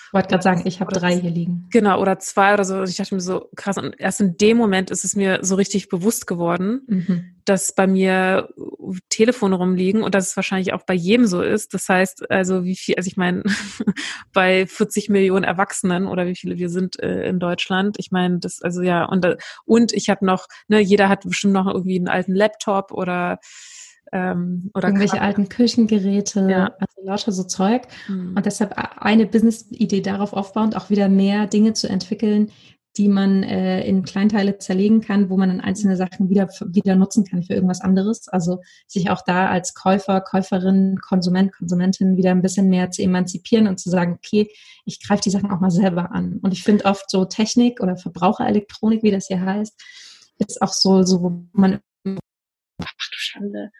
Ich 0.08 0.14
wollte 0.14 0.28
gerade 0.28 0.42
sagen, 0.42 0.62
ich 0.64 0.80
habe 0.80 0.90
drei 0.90 1.20
hier 1.20 1.30
liegen. 1.30 1.66
Genau, 1.70 2.00
oder 2.00 2.18
zwei 2.18 2.54
oder 2.54 2.64
so. 2.64 2.78
Und 2.78 2.88
ich 2.88 2.96
dachte 2.96 3.14
mir 3.14 3.20
so, 3.20 3.50
krass. 3.56 3.76
Und 3.76 3.94
erst 4.00 4.22
in 4.22 4.38
dem 4.38 4.56
Moment 4.56 4.90
ist 4.90 5.04
es 5.04 5.14
mir 5.14 5.40
so 5.42 5.54
richtig 5.54 5.90
bewusst 5.90 6.26
geworden, 6.26 6.80
Mhm. 6.86 7.34
dass 7.44 7.74
bei 7.74 7.86
mir 7.86 8.48
Telefone 9.10 9.56
rumliegen 9.56 10.02
und 10.02 10.14
dass 10.14 10.28
es 10.28 10.36
wahrscheinlich 10.36 10.72
auch 10.72 10.82
bei 10.86 10.94
jedem 10.94 11.26
so 11.26 11.42
ist. 11.42 11.74
Das 11.74 11.90
heißt, 11.90 12.30
also 12.30 12.64
wie 12.64 12.74
viel, 12.74 12.94
also 12.94 13.06
ich 13.06 13.18
meine, 13.18 13.42
bei 14.32 14.66
40 14.66 15.10
Millionen 15.10 15.44
Erwachsenen 15.44 16.06
oder 16.06 16.26
wie 16.26 16.36
viele 16.36 16.56
wir 16.56 16.70
sind 16.70 16.98
äh, 17.02 17.28
in 17.28 17.38
Deutschland. 17.38 17.96
Ich 17.98 18.10
meine, 18.10 18.38
das, 18.38 18.62
also 18.62 18.80
ja, 18.80 19.04
und, 19.04 19.26
äh, 19.26 19.36
und 19.66 19.92
ich 19.92 20.08
habe 20.08 20.24
noch, 20.24 20.46
ne, 20.68 20.80
jeder 20.80 21.10
hat 21.10 21.24
bestimmt 21.24 21.52
noch 21.52 21.66
irgendwie 21.66 21.98
einen 21.98 22.08
alten 22.08 22.34
Laptop 22.34 22.92
oder 22.92 23.40
ähm, 24.12 24.70
oder 24.74 24.88
Irgendwelche 24.88 25.14
Kabel. 25.16 25.26
alten 25.26 25.48
Küchengeräte, 25.48 26.48
Ja. 26.50 26.66
also 26.78 27.02
lauter 27.02 27.32
so 27.32 27.44
Zeug. 27.44 27.82
Hm. 28.06 28.34
Und 28.36 28.46
deshalb 28.46 28.74
eine 28.76 29.26
Business-Idee 29.26 30.00
darauf 30.00 30.32
aufbauend, 30.32 30.76
auch 30.76 30.90
wieder 30.90 31.08
mehr 31.08 31.46
Dinge 31.46 31.72
zu 31.72 31.88
entwickeln, 31.88 32.50
die 32.96 33.08
man 33.08 33.44
äh, 33.44 33.86
in 33.86 34.02
Kleinteile 34.02 34.58
zerlegen 34.58 35.00
kann, 35.00 35.30
wo 35.30 35.36
man 35.36 35.50
dann 35.50 35.60
einzelne 35.60 35.96
Sachen 35.96 36.30
wieder, 36.30 36.48
wieder 36.48 36.96
nutzen 36.96 37.24
kann 37.24 37.44
für 37.44 37.54
irgendwas 37.54 37.80
anderes. 37.80 38.26
Also 38.28 38.60
sich 38.88 39.10
auch 39.10 39.22
da 39.24 39.46
als 39.48 39.74
Käufer, 39.74 40.20
Käuferin, 40.20 40.98
Konsument, 41.00 41.54
Konsumentin 41.54 42.16
wieder 42.16 42.32
ein 42.32 42.42
bisschen 42.42 42.68
mehr 42.68 42.90
zu 42.90 43.02
emanzipieren 43.02 43.68
und 43.68 43.78
zu 43.78 43.88
sagen, 43.88 44.14
okay, 44.14 44.50
ich 44.84 45.00
greife 45.06 45.22
die 45.22 45.30
Sachen 45.30 45.50
auch 45.52 45.60
mal 45.60 45.70
selber 45.70 46.10
an. 46.12 46.40
Und 46.42 46.52
ich 46.52 46.64
finde 46.64 46.86
oft 46.86 47.08
so 47.08 47.24
Technik 47.24 47.80
oder 47.80 47.96
Verbraucherelektronik, 47.96 49.04
wie 49.04 49.12
das 49.12 49.28
hier 49.28 49.42
heißt, 49.42 49.80
ist 50.38 50.60
auch 50.60 50.72
so, 50.72 51.02
so 51.04 51.22
wo 51.22 51.44
man 51.52 51.78
ach 52.04 53.08
du 53.10 53.16
Schande, 53.18 53.70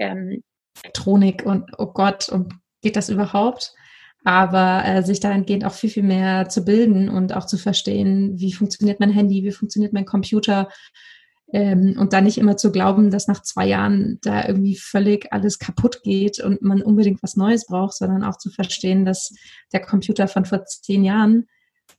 ähm, 0.00 0.42
Elektronik 0.82 1.44
und 1.44 1.70
oh 1.78 1.92
Gott, 1.92 2.28
und 2.28 2.54
geht 2.82 2.96
das 2.96 3.08
überhaupt? 3.08 3.74
Aber 4.24 4.84
äh, 4.84 5.02
sich 5.02 5.20
dahingehend 5.20 5.64
auch 5.64 5.72
viel, 5.72 5.90
viel 5.90 6.02
mehr 6.02 6.48
zu 6.48 6.64
bilden 6.64 7.08
und 7.08 7.34
auch 7.34 7.46
zu 7.46 7.56
verstehen, 7.56 8.38
wie 8.38 8.52
funktioniert 8.52 9.00
mein 9.00 9.10
Handy, 9.10 9.44
wie 9.44 9.52
funktioniert 9.52 9.92
mein 9.92 10.04
Computer. 10.04 10.68
Ähm, 11.52 11.96
und 11.98 12.12
dann 12.12 12.24
nicht 12.24 12.38
immer 12.38 12.56
zu 12.56 12.70
glauben, 12.70 13.10
dass 13.10 13.26
nach 13.26 13.42
zwei 13.42 13.66
Jahren 13.66 14.18
da 14.22 14.46
irgendwie 14.46 14.76
völlig 14.76 15.32
alles 15.32 15.58
kaputt 15.58 16.02
geht 16.02 16.38
und 16.38 16.62
man 16.62 16.82
unbedingt 16.82 17.22
was 17.22 17.36
Neues 17.36 17.66
braucht, 17.66 17.96
sondern 17.96 18.22
auch 18.22 18.36
zu 18.36 18.50
verstehen, 18.50 19.04
dass 19.04 19.34
der 19.72 19.80
Computer 19.80 20.28
von 20.28 20.44
vor 20.44 20.64
zehn 20.64 21.02
Jahren, 21.02 21.46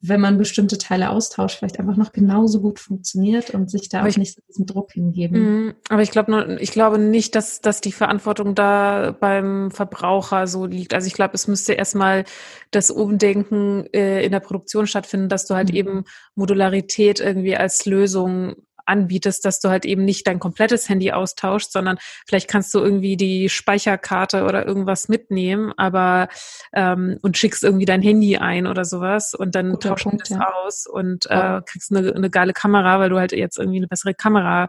wenn 0.04 0.20
man 0.20 0.38
bestimmte 0.38 0.78
Teile 0.80 1.12
austauscht, 1.12 1.60
vielleicht 1.60 1.80
einfach 1.80 1.96
noch 1.96 2.12
genauso 2.12 2.60
gut 2.60 2.80
funktioniert 2.80 3.52
und 3.52 3.70
sich 3.70 3.88
da 3.88 4.00
Aber 4.00 4.08
auch 4.08 4.10
ich- 4.10 4.18
nicht 4.18 4.36
so 4.36 4.42
diesen 4.48 4.66
Druck 4.66 4.94
hingeben. 4.94 5.66
Mhm, 5.66 5.74
Aber 5.90 6.02
ich 6.02 6.10
glaube 6.12 6.58
ich 6.60 6.72
glaube 6.72 6.98
nicht, 6.98 7.36
dass, 7.36 7.62
dass 7.62 7.82
die 7.82 7.92
Verantwortung 7.92 8.56
da 8.56 9.16
beim 9.20 9.70
Verbraucher 9.72 10.48
so 10.48 10.66
liegt. 10.66 10.94
Also 10.94 11.06
ich 11.08 11.14
glaube, 11.14 11.36
es 11.36 11.48
müsste 11.48 11.74
erstmal 11.74 12.24
das 12.72 12.90
Umdenken 12.90 13.86
äh, 13.94 14.26
in 14.26 14.32
der 14.32 14.40
Produktion 14.40 14.88
stattfinden, 14.88 15.30
dass 15.30 15.46
du 15.46 15.54
halt 15.56 15.70
Mhm. 15.70 15.76
eben 15.76 16.04
Modularität 16.36 17.20
irgendwie 17.20 17.56
als 17.56 17.86
Lösung 17.86 18.56
anbietest, 18.86 19.46
dass 19.46 19.60
du 19.60 19.70
halt 19.70 19.86
eben 19.86 20.06
nicht 20.06 20.28
dein 20.28 20.40
komplettes 20.40 20.90
Handy 20.90 21.12
austauschst, 21.12 21.72
sondern 21.72 21.98
vielleicht 22.26 22.48
kannst 22.48 22.74
du 22.74 22.80
irgendwie 22.80 23.18
die 23.18 23.50
Speicherkarte 23.50 24.44
oder 24.44 24.66
irgendwas 24.66 25.08
mitnehmen, 25.08 25.74
aber 25.78 26.28
ähm, 26.74 27.18
und 27.22 27.38
schickst 27.38 27.64
irgendwie 27.64 27.86
dein 27.86 28.02
Handy 28.02 28.38
ein 28.38 28.68
oder 28.68 28.86
sowas 28.86 29.34
und 29.34 29.56
dann 29.56 29.72
Guter 29.72 29.90
tauscht 29.90 30.06
du 30.06 30.10
Punkt, 30.10 30.30
das 30.30 30.38
ja. 30.38 30.54
aus 30.66 30.88
und 30.88 31.26
äh, 31.30 31.62
kriegst 31.66 31.96
eine, 31.96 32.14
eine 32.14 32.30
geile 32.30 32.54
Kamera, 32.54 33.00
weil 33.00 33.10
du 33.10 33.18
halt 33.18 33.32
jetzt 33.32 33.58
irgendwie 33.58 33.80
eine 33.80 33.88
bessere 33.88 34.14
Kamera 34.14 34.68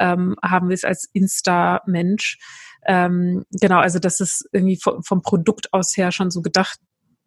ähm, 0.00 0.36
haben 0.42 0.68
willst 0.68 0.84
als 0.84 1.08
Insta-Mensch. 1.12 2.38
Ähm, 2.86 3.44
genau, 3.50 3.78
also 3.78 3.98
dass 3.98 4.20
es 4.20 4.46
irgendwie 4.52 4.78
vom, 4.80 5.02
vom 5.02 5.22
Produkt 5.22 5.72
aus 5.72 5.96
her 5.96 6.12
schon 6.12 6.30
so 6.30 6.42
gedacht 6.42 6.78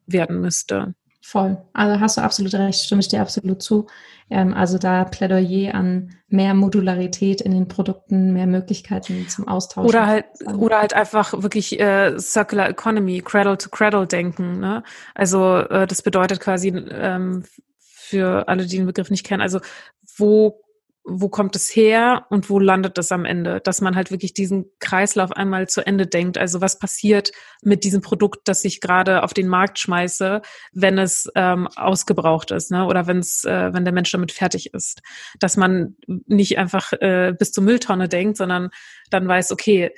werden 0.05 0.39
müsste. 0.41 0.93
Voll. 1.21 1.57
Also 1.73 1.99
hast 1.99 2.17
du 2.17 2.21
absolut 2.21 2.53
recht, 2.53 2.79
stimme 2.79 3.01
ich 3.01 3.07
dir 3.07 3.21
absolut 3.21 3.61
zu. 3.61 3.87
Ähm, 4.29 4.53
also 4.53 4.77
da 4.77 5.03
Plädoyer 5.03 5.73
an 5.73 6.15
mehr 6.29 6.53
Modularität 6.53 7.41
in 7.41 7.51
den 7.51 7.67
Produkten, 7.67 8.33
mehr 8.33 8.47
Möglichkeiten 8.47 9.27
zum 9.27 9.47
Austauschen. 9.47 9.89
Oder 9.89 10.05
halt, 10.05 10.25
oder 10.57 10.79
halt 10.79 10.93
einfach 10.93 11.41
wirklich 11.41 11.79
äh, 11.79 12.17
Circular 12.19 12.69
Economy, 12.69 13.21
Cradle 13.21 13.57
to 13.57 13.69
Cradle 13.69 14.07
denken. 14.07 14.59
Ne? 14.59 14.83
Also 15.15 15.57
äh, 15.57 15.87
das 15.87 16.01
bedeutet 16.01 16.39
quasi 16.39 16.69
ähm, 16.69 17.43
für 17.79 18.47
alle, 18.47 18.65
die 18.65 18.77
den 18.77 18.85
Begriff 18.85 19.09
nicht 19.09 19.25
kennen, 19.25 19.41
also 19.41 19.59
wo 20.17 20.61
wo 21.09 21.29
kommt 21.29 21.55
es 21.55 21.73
her 21.73 22.25
und 22.29 22.49
wo 22.49 22.59
landet 22.59 22.97
es 22.97 23.13
am 23.13 23.23
Ende? 23.23 23.61
Dass 23.61 23.79
man 23.79 23.95
halt 23.95 24.11
wirklich 24.11 24.33
diesen 24.33 24.65
Kreislauf 24.79 25.31
einmal 25.31 25.69
zu 25.69 25.85
Ende 25.85 26.05
denkt. 26.05 26.37
Also 26.37 26.59
was 26.59 26.79
passiert 26.79 27.31
mit 27.61 27.85
diesem 27.85 28.01
Produkt, 28.01 28.47
das 28.49 28.65
ich 28.65 28.81
gerade 28.81 29.23
auf 29.23 29.33
den 29.33 29.47
Markt 29.47 29.79
schmeiße, 29.79 30.41
wenn 30.73 30.97
es 30.97 31.31
ähm, 31.35 31.67
ausgebraucht 31.75 32.51
ist, 32.51 32.71
ne? 32.71 32.85
Oder 32.85 33.07
wenn 33.07 33.19
es, 33.19 33.45
äh, 33.45 33.73
wenn 33.73 33.85
der 33.85 33.93
Mensch 33.93 34.11
damit 34.11 34.33
fertig 34.33 34.73
ist. 34.73 35.01
Dass 35.39 35.55
man 35.55 35.95
nicht 36.07 36.57
einfach 36.57 36.91
äh, 36.93 37.33
bis 37.37 37.53
zur 37.53 37.63
Mülltonne 37.63 38.09
denkt, 38.09 38.35
sondern 38.35 38.69
dann 39.09 39.27
weiß, 39.27 39.53
okay, 39.53 39.91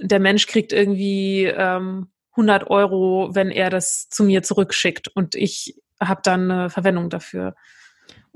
der 0.00 0.18
Mensch 0.18 0.48
kriegt 0.48 0.72
irgendwie 0.72 1.44
ähm, 1.44 2.08
100 2.32 2.68
Euro, 2.68 3.30
wenn 3.32 3.50
er 3.50 3.70
das 3.70 4.08
zu 4.08 4.24
mir 4.24 4.42
zurückschickt 4.42 5.08
und 5.08 5.36
ich 5.36 5.76
habe 6.00 6.20
dann 6.24 6.50
eine 6.50 6.70
Verwendung 6.70 7.10
dafür. 7.10 7.54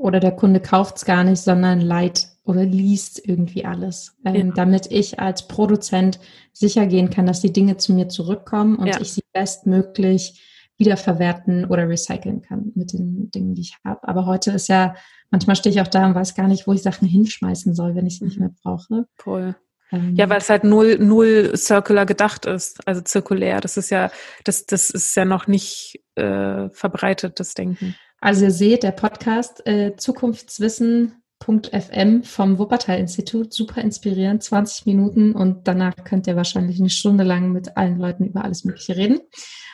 Oder 0.03 0.19
der 0.21 0.33
Kunde 0.33 0.61
kauft 0.61 0.97
es 0.97 1.05
gar 1.05 1.23
nicht, 1.23 1.41
sondern 1.41 1.81
leiht 1.81 2.27
oder 2.45 2.65
liest 2.65 3.21
irgendwie 3.25 3.65
alles, 3.65 4.17
ähm, 4.25 4.49
Ja. 4.49 4.53
damit 4.55 4.91
ich 4.91 5.21
als 5.21 5.47
Produzent 5.47 6.19
sicher 6.53 6.87
gehen 6.87 7.09
kann, 7.09 7.25
dass 7.27 7.41
die 7.41 7.53
Dinge 7.53 7.77
zu 7.77 7.93
mir 7.93 8.09
zurückkommen 8.09 8.75
und 8.77 8.89
Ja. 8.89 9.01
ich 9.01 9.13
sie 9.13 9.23
bestmöglich 9.33 10.43
wiederverwerten 10.77 11.67
oder 11.67 11.89
recyceln 11.89 12.43
kann 12.43 12.73
mit 12.75 12.93
den 12.93 13.31
Dingen, 13.31 13.55
die 13.55 13.61
ich 13.63 13.77
habe. 13.85 14.07
Aber 14.09 14.27
heute 14.27 14.51
ist 14.51 14.69
ja, 14.69 14.97
manchmal 15.31 15.55
stehe 15.55 15.73
ich 15.73 15.81
auch 15.81 15.87
da 15.87 16.05
und 16.07 16.15
weiß 16.17 16.35
gar 16.35 16.49
nicht, 16.49 16.67
wo 16.67 16.73
ich 16.73 16.83
Sachen 16.83 17.07
hinschmeißen 17.09 17.75
soll, 17.75 17.95
wenn 17.95 18.07
ich 18.07 18.19
sie 18.19 18.25
nicht 18.25 18.41
mehr 18.41 18.51
brauche. 18.63 19.07
Voll. 19.17 19.55
Ähm, 19.93 20.17
Ja, 20.17 20.29
weil 20.29 20.39
es 20.39 20.51
halt 20.51 20.65
null, 20.65 20.99
null 20.99 21.53
circular 21.57 22.07
gedacht 22.07 22.47
ist, 22.47 22.87
also 22.89 23.01
zirkulär. 23.03 23.61
Das 23.61 23.77
ist 23.77 23.91
ja, 23.91 24.11
das, 24.43 24.67
das 24.67 24.91
ist 24.91 25.15
ja 25.15 25.25
noch 25.25 25.47
nicht 25.47 26.01
äh, 26.17 26.69
verbreitetes 26.71 27.55
Denken. 27.55 27.95
Also 28.23 28.45
ihr 28.45 28.53
seht, 28.53 28.85
der 28.85 28.93
Podcast 28.93 29.67
äh, 29.67 29.97
Zukunftswissen.fm 29.97 32.23
vom 32.23 32.57
Wuppertal-Institut, 32.57 33.53
super 33.53 33.81
inspirierend, 33.81 34.45
20 34.45 34.87
Minuten 34.87 35.33
und 35.33 35.67
danach 35.67 35.97
könnt 36.05 36.29
ihr 36.29 36.37
wahrscheinlich 36.37 36.79
eine 36.79 36.89
Stunde 36.89 37.25
lang 37.25 37.51
mit 37.51 37.77
allen 37.77 37.99
Leuten 37.99 38.27
über 38.27 38.45
alles 38.45 38.63
Mögliche 38.63 38.97
reden. 38.97 39.19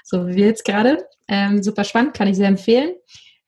So 0.02 0.26
wie 0.26 0.36
wir 0.36 0.46
jetzt 0.46 0.64
gerade. 0.64 1.04
Ähm, 1.28 1.62
super 1.62 1.84
spannend, 1.84 2.14
kann 2.14 2.26
ich 2.26 2.38
sehr 2.38 2.48
empfehlen. 2.48 2.94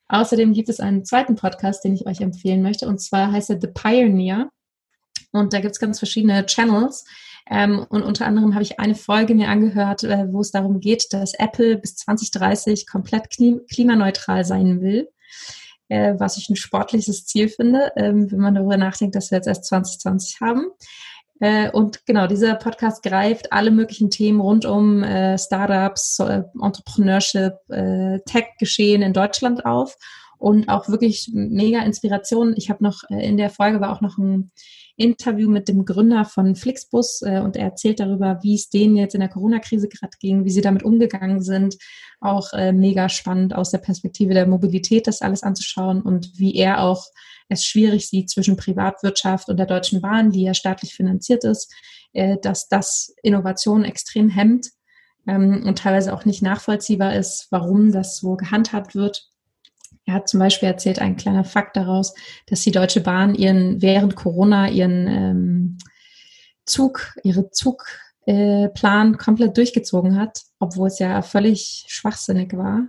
Außerdem 0.09 0.53
gibt 0.53 0.69
es 0.69 0.81
einen 0.81 1.07
zweiten 1.07 1.35
Podcast, 1.35 1.83
den 1.83 1.95
ich 1.95 2.07
euch 2.07 2.21
empfehlen 2.21 2.61
möchte 2.61 2.87
und 2.87 3.01
zwar 3.01 3.33
heißt 3.33 3.49
er 3.49 3.59
The 3.59 3.69
Pioneer 3.69 4.51
und 5.33 5.55
da 5.55 5.61
gibt 5.61 5.73
es 5.73 5.81
ganz 5.81 5.99
verschiedene 5.99 6.45
Channels. 6.45 7.07
Ähm, 7.49 7.87
und 7.89 8.03
unter 8.03 8.27
anderem 8.27 8.55
habe 8.55 8.63
ich 8.63 8.81
eine 8.81 8.95
Folge 8.95 9.35
mir 9.35 9.49
angehört, 9.49 10.05
äh, 10.05 10.27
wo 10.31 10.41
es 10.41 10.51
darum 10.51 10.81
geht, 10.81 11.13
dass 11.13 11.35
Apple 11.35 11.77
bis 11.77 11.97
2030 11.97 12.87
komplett 12.87 13.31
klim 13.31 13.61
klimaneutral 13.71 14.45
sein 14.45 14.81
will, 14.81 15.09
äh, 15.89 16.15
was 16.19 16.37
ich 16.37 16.49
ein 16.49 16.57
sportliches 16.57 17.27
Ziel 17.27 17.49
finde, 17.49 17.93
ähm, 17.97 18.31
wenn 18.31 18.41
man 18.41 18.55
darüber 18.55 18.77
nachdenkt, 18.77 19.15
dass 19.15 19.31
wir 19.31 19.37
jetzt 19.37 19.49
erst 19.49 19.65
2020 19.67 20.41
haben. 20.41 20.67
Äh, 21.41 21.71
und 21.71 22.05
genau, 22.07 22.27
dieser 22.27 22.55
Podcast 22.55 23.03
greift 23.03 23.53
alle 23.53 23.71
möglichen 23.71 24.11
Themen 24.11 24.41
rund 24.41 24.67
um 24.67 25.03
äh, 25.03 25.39
Startups, 25.39 26.19
Entrepreneurship, 26.19 27.55
Tech-Geschehen 28.27 29.03
in 29.03 29.13
Deutschland 29.13 29.65
auf 29.65 29.97
und 30.41 30.71
auch 30.71 30.89
wirklich 30.89 31.31
mega 31.35 31.83
Inspiration. 31.83 32.55
Ich 32.57 32.71
habe 32.71 32.83
noch 32.83 33.03
äh, 33.11 33.29
in 33.29 33.37
der 33.37 33.51
Folge 33.51 33.81
war 33.81 33.93
auch 33.93 34.01
noch 34.01 34.17
ein 34.17 34.51
Interview 34.97 35.51
mit 35.51 35.69
dem 35.69 35.85
Gründer 35.85 36.25
von 36.25 36.57
Flixbus 36.57 37.21
äh, 37.23 37.41
und 37.41 37.57
er 37.57 37.67
erzählt 37.67 38.01
darüber, 38.01 38.39
wie 38.43 38.55
es 38.55 38.71
denen 38.71 38.97
jetzt 38.97 39.15
in 39.15 39.21
der 39.21 39.29
Corona-Krise 39.29 39.89
gerade 39.89 40.17
ging, 40.19 40.47
wie 40.47 40.51
sie 40.51 40.63
damit 40.63 40.83
umgegangen 40.83 41.43
sind. 41.43 41.77
Auch 42.21 42.55
äh, 42.55 42.73
mega 42.73 43.11
spannend 43.11 43.55
aus 43.55 43.71
der 43.71 43.79
Perspektive 43.79 44.33
der 44.33 44.47
Mobilität, 44.47 45.07
das 45.07 45.21
alles 45.21 45.43
anzuschauen 45.43 46.01
und 46.01 46.31
wie 46.39 46.57
er 46.57 46.83
auch 46.83 47.05
es 47.51 47.65
schwierig 47.65 48.09
sieht 48.09 48.31
zwischen 48.31 48.57
Privatwirtschaft 48.57 49.51
und 49.51 49.59
der 49.59 49.67
Deutschen 49.67 50.01
Bahn, 50.01 50.31
die 50.31 50.43
ja 50.43 50.55
staatlich 50.55 50.95
finanziert 50.95 51.45
ist, 51.45 51.71
äh, 52.15 52.39
dass 52.41 52.67
das 52.69 53.15
Innovation 53.23 53.85
extrem 53.85 54.31
hemmt 54.31 54.69
ähm, 55.27 55.65
und 55.67 55.79
teilweise 55.79 56.15
auch 56.15 56.25
nicht 56.25 56.41
nachvollziehbar 56.41 57.15
ist, 57.15 57.49
warum 57.51 57.93
das 57.93 58.17
so 58.17 58.37
gehandhabt 58.37 58.95
wird. 58.95 59.30
Er 60.07 60.15
hat 60.15 60.29
zum 60.29 60.41
Beispiel 60.41 60.69
erzählt, 60.69 60.99
ein 60.99 61.17
kleiner 61.17 61.45
Fakt 61.45 61.77
daraus, 61.77 62.15
dass 62.47 62.63
die 62.63 62.73
Deutsche 62.73 63.01
Bahn 63.01 63.35
ihren 63.35 63.81
während 63.83 64.17
Corona 64.17 64.69
ihren 64.69 65.07
ähm, 65.07 65.79
Zug, 66.65 67.15
ihre 67.23 67.51
Zugplan 67.51 69.15
äh, 69.15 69.17
komplett 69.17 69.57
durchgezogen 69.57 70.19
hat, 70.19 70.43
obwohl 70.59 70.89
es 70.89 70.99
ja 70.99 71.23
völlig 71.23 71.85
schwachsinnig 71.89 72.57
war. 72.57 72.89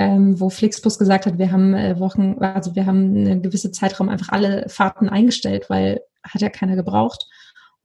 Ähm, 0.00 0.38
wo 0.38 0.48
Flixbus 0.48 0.96
gesagt 0.96 1.26
hat, 1.26 1.38
wir 1.38 1.50
haben 1.50 1.74
äh, 1.74 1.98
Wochen, 1.98 2.36
also 2.38 2.76
wir 2.76 2.86
haben 2.86 3.16
einen 3.16 3.42
gewissen 3.42 3.72
Zeitraum 3.72 4.08
einfach 4.08 4.28
alle 4.28 4.68
Fahrten 4.68 5.08
eingestellt, 5.08 5.68
weil 5.68 6.00
hat 6.22 6.40
ja 6.40 6.50
keiner 6.50 6.76
gebraucht. 6.76 7.26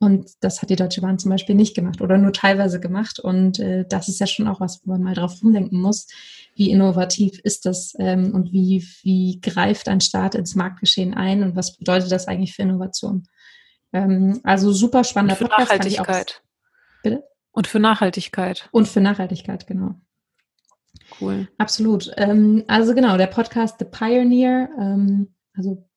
Und 0.04 0.32
das 0.42 0.62
hat 0.62 0.70
die 0.70 0.76
Deutsche 0.76 1.00
Bahn 1.00 1.18
zum 1.18 1.32
Beispiel 1.32 1.56
nicht 1.56 1.76
gemacht 1.76 2.02
oder 2.02 2.18
nur 2.18 2.34
teilweise 2.34 2.82
gemacht. 2.82 3.20
Und 3.20 3.60
äh, 3.60 3.86
das 3.88 4.10
ist 4.10 4.20
ja 4.20 4.28
schon 4.28 4.50
auch 4.50 4.60
was, 4.60 4.82
wo 4.84 4.92
man 4.92 5.02
mal 5.02 5.16
drauf 5.16 5.42
rumdenken 5.42 5.80
muss. 5.80 6.08
Wie 6.56 6.72
innovativ 6.72 7.40
ist 7.40 7.66
das 7.66 7.94
ähm, 8.00 8.36
und 8.36 8.52
wie, 8.52 8.86
wie 9.04 9.40
greift 9.40 9.88
ein 9.88 10.02
Staat 10.02 10.36
ins 10.36 10.56
Marktgeschehen 10.56 11.14
ein 11.14 11.42
und 11.42 11.56
was 11.56 11.78
bedeutet 11.78 12.12
das 12.12 12.28
eigentlich 12.28 12.54
für 12.54 12.64
Innovation? 12.64 13.24
Ähm, 13.94 14.42
also 14.44 14.74
super 14.74 15.06
spannender 15.06 15.36
und 15.36 15.38
für 15.38 15.46
Podcast. 15.46 15.72
Nachhaltigkeit. 15.72 16.42
Bitte? 17.02 17.24
Und 17.54 17.68
für 17.68 17.80
Nachhaltigkeit. 17.80 18.68
Und 18.74 18.90
für 18.90 19.00
Nachhaltigkeit, 19.00 19.68
genau. 19.68 19.96
Cool. 21.22 21.48
Absolut. 21.58 22.12
Ähm, 22.18 22.66
also 22.68 22.94
genau, 22.94 23.16
der 23.16 23.28
Podcast 23.28 23.80
The 23.80 23.86
Pioneer, 23.86 24.68
ähm, 24.78 25.34
also 25.56 25.88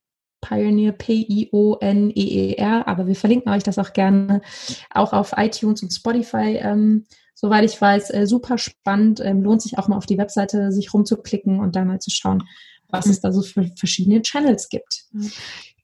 Pioneer, 0.47 0.93
P-I-O-N-E-E-R, 0.93 2.87
aber 2.87 3.07
wir 3.07 3.17
verlinken 3.17 3.53
euch 3.53 3.63
das 3.63 3.79
auch 3.79 3.93
gerne 3.93 4.43
auch 4.91 5.13
auf 5.13 5.33
iTunes 5.37 5.83
und 5.83 5.93
Spotify. 5.93 6.59
Ähm, 6.61 7.05
soweit 7.35 7.65
ich 7.65 7.81
weiß, 7.81 8.11
äh, 8.11 8.27
super 8.27 8.59
spannend. 8.59 9.21
Ähm, 9.21 9.43
lohnt 9.43 9.63
sich 9.63 9.79
auch 9.79 9.89
mal 9.89 9.97
auf 9.97 10.07
die 10.07 10.19
Webseite 10.19 10.73
sich 10.73 10.93
rumzuklicken 10.95 11.61
und 11.61 11.77
da 11.77 11.85
mal 11.85 12.01
zu 12.01 12.11
schauen, 12.11 12.45
was 12.89 13.07
mhm. 13.07 13.13
es 13.13 13.21
da 13.21 13.33
so 13.33 13.43
für 13.43 13.65
verschiedene 13.77 14.23
Channels 14.23 14.69
gibt. 14.69 15.05
Mhm. 15.13 15.33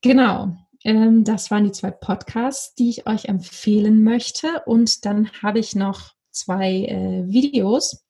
Genau. 0.00 0.56
Ähm, 0.84 1.24
das 1.24 1.50
waren 1.50 1.64
die 1.64 1.72
zwei 1.72 1.90
Podcasts, 1.90 2.74
die 2.74 2.90
ich 2.90 3.06
euch 3.06 3.26
empfehlen 3.26 4.02
möchte. 4.02 4.62
Und 4.66 5.04
dann 5.04 5.30
habe 5.42 5.58
ich 5.58 5.74
noch 5.74 6.12
zwei 6.30 6.84
äh, 6.84 7.24
Videos, 7.26 8.04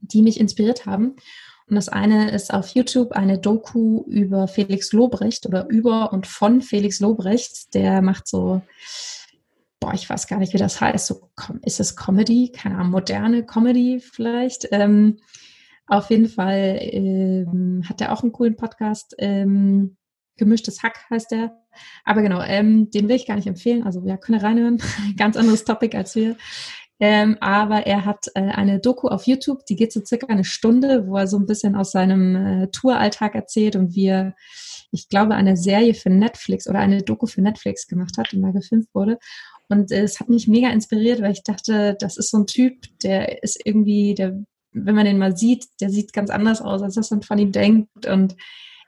die 0.00 0.22
mich 0.22 0.40
inspiriert 0.40 0.86
haben. 0.86 1.16
Und 1.68 1.76
das 1.76 1.88
eine 1.88 2.30
ist 2.30 2.52
auf 2.52 2.68
YouTube 2.68 3.12
eine 3.12 3.38
Doku 3.38 4.04
über 4.06 4.48
Felix 4.48 4.92
Lobrecht 4.92 5.46
oder 5.46 5.68
über 5.68 6.12
und 6.12 6.26
von 6.26 6.60
Felix 6.60 7.00
Lobrecht. 7.00 7.74
Der 7.74 8.02
macht 8.02 8.28
so, 8.28 8.62
boah, 9.80 9.94
ich 9.94 10.08
weiß 10.08 10.26
gar 10.26 10.38
nicht, 10.38 10.52
wie 10.52 10.58
das 10.58 10.80
heißt. 10.80 11.06
So, 11.06 11.30
ist 11.62 11.80
es 11.80 11.96
Comedy? 11.96 12.52
Keine 12.54 12.76
Ahnung, 12.76 12.90
moderne 12.90 13.44
Comedy 13.44 14.00
vielleicht. 14.00 14.68
Ähm, 14.70 15.18
auf 15.86 16.10
jeden 16.10 16.28
Fall 16.28 16.78
ähm, 16.80 17.82
hat 17.88 18.00
er 18.00 18.12
auch 18.12 18.22
einen 18.22 18.32
coolen 18.32 18.56
Podcast. 18.56 19.14
Ähm, 19.18 19.96
Gemischtes 20.36 20.82
Hack 20.82 21.04
heißt 21.10 21.30
der. 21.30 21.56
Aber 22.04 22.22
genau, 22.22 22.42
ähm, 22.42 22.90
den 22.90 23.08
will 23.08 23.16
ich 23.16 23.26
gar 23.26 23.36
nicht 23.36 23.46
empfehlen. 23.46 23.82
Also 23.84 24.02
ja, 24.06 24.16
könnt 24.16 24.38
ihr 24.38 24.44
reinhören. 24.44 24.82
Ganz 25.16 25.36
anderes 25.36 25.64
Topic 25.64 25.96
als 25.96 26.14
wir. 26.14 26.36
Ähm, 27.04 27.36
aber 27.40 27.84
er 27.84 28.04
hat 28.04 28.28
äh, 28.36 28.42
eine 28.42 28.78
Doku 28.78 29.08
auf 29.08 29.26
YouTube, 29.26 29.66
die 29.66 29.74
geht 29.74 29.92
so 29.92 30.00
circa 30.04 30.28
eine 30.28 30.44
Stunde, 30.44 31.08
wo 31.08 31.16
er 31.16 31.26
so 31.26 31.36
ein 31.36 31.46
bisschen 31.46 31.74
aus 31.74 31.90
seinem 31.90 32.36
äh, 32.36 32.68
Touralltag 32.68 33.34
erzählt 33.34 33.74
und 33.74 33.96
wie 33.96 34.06
er, 34.06 34.36
ich 34.92 35.08
glaube, 35.08 35.34
eine 35.34 35.56
Serie 35.56 35.94
für 35.94 36.10
Netflix 36.10 36.68
oder 36.68 36.78
eine 36.78 37.02
Doku 37.02 37.26
für 37.26 37.42
Netflix 37.42 37.88
gemacht 37.88 38.16
hat 38.18 38.32
und 38.32 38.42
da 38.42 38.52
gefilmt 38.52 38.86
wurde. 38.94 39.18
Und 39.68 39.90
äh, 39.90 40.02
es 40.02 40.20
hat 40.20 40.28
mich 40.28 40.46
mega 40.46 40.68
inspiriert, 40.68 41.20
weil 41.20 41.32
ich 41.32 41.42
dachte, 41.42 41.96
das 41.98 42.16
ist 42.18 42.30
so 42.30 42.38
ein 42.38 42.46
Typ, 42.46 42.86
der 43.02 43.42
ist 43.42 43.60
irgendwie, 43.64 44.14
der, 44.14 44.40
wenn 44.70 44.94
man 44.94 45.04
den 45.04 45.18
mal 45.18 45.36
sieht, 45.36 45.66
der 45.80 45.90
sieht 45.90 46.12
ganz 46.12 46.30
anders 46.30 46.62
aus, 46.62 46.82
als 46.82 46.94
das 46.94 47.10
man 47.10 47.22
von 47.22 47.38
ihm 47.38 47.50
denkt. 47.50 48.06
Und 48.06 48.36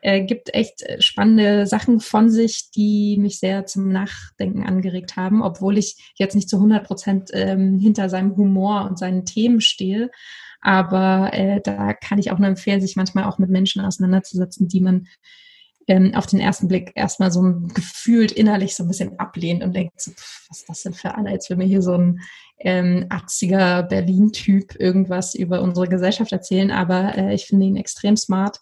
er 0.04 0.20
gibt 0.20 0.52
echt 0.52 0.82
äh, 0.82 1.00
spannende 1.00 1.66
Sachen 1.66 1.98
von 1.98 2.28
sich, 2.28 2.70
die 2.70 3.16
mich 3.18 3.38
sehr 3.38 3.64
zum 3.64 3.88
Nachdenken 3.88 4.62
angeregt 4.62 5.16
haben, 5.16 5.42
obwohl 5.42 5.78
ich 5.78 6.12
jetzt 6.16 6.34
nicht 6.34 6.50
zu 6.50 6.56
100 6.56 6.86
Prozent 6.86 7.30
ähm, 7.32 7.78
hinter 7.78 8.10
seinem 8.10 8.36
Humor 8.36 8.84
und 8.84 8.98
seinen 8.98 9.24
Themen 9.24 9.62
stehe. 9.62 10.10
Aber 10.60 11.30
äh, 11.32 11.62
da 11.62 11.94
kann 11.94 12.18
ich 12.18 12.30
auch 12.30 12.38
nur 12.38 12.48
empfehlen, 12.48 12.82
sich 12.82 12.96
manchmal 12.96 13.24
auch 13.24 13.38
mit 13.38 13.48
Menschen 13.48 13.82
auseinanderzusetzen, 13.82 14.68
die 14.68 14.82
man 14.82 15.06
ähm, 15.88 16.14
auf 16.14 16.26
den 16.26 16.40
ersten 16.40 16.68
Blick 16.68 16.92
erstmal 16.94 17.32
so 17.32 17.40
gefühlt 17.72 18.30
innerlich 18.30 18.74
so 18.74 18.84
ein 18.84 18.88
bisschen 18.88 19.18
ablehnt 19.18 19.64
und 19.64 19.74
denkt, 19.74 20.02
so, 20.02 20.12
was 20.50 20.58
ist 20.58 20.68
das 20.68 20.82
denn 20.82 20.92
für 20.92 21.14
einer? 21.14 21.32
Jetzt 21.32 21.48
will 21.48 21.56
mir 21.56 21.64
hier 21.64 21.82
so 21.82 21.94
ein 21.94 22.20
ähm, 22.58 23.06
atziger 23.08 23.82
Berlin-Typ 23.82 24.78
irgendwas 24.78 25.34
über 25.34 25.62
unsere 25.62 25.88
Gesellschaft 25.88 26.32
erzählen, 26.32 26.70
aber 26.70 27.16
äh, 27.16 27.34
ich 27.34 27.46
finde 27.46 27.64
ihn 27.64 27.76
extrem 27.76 28.18
smart 28.18 28.60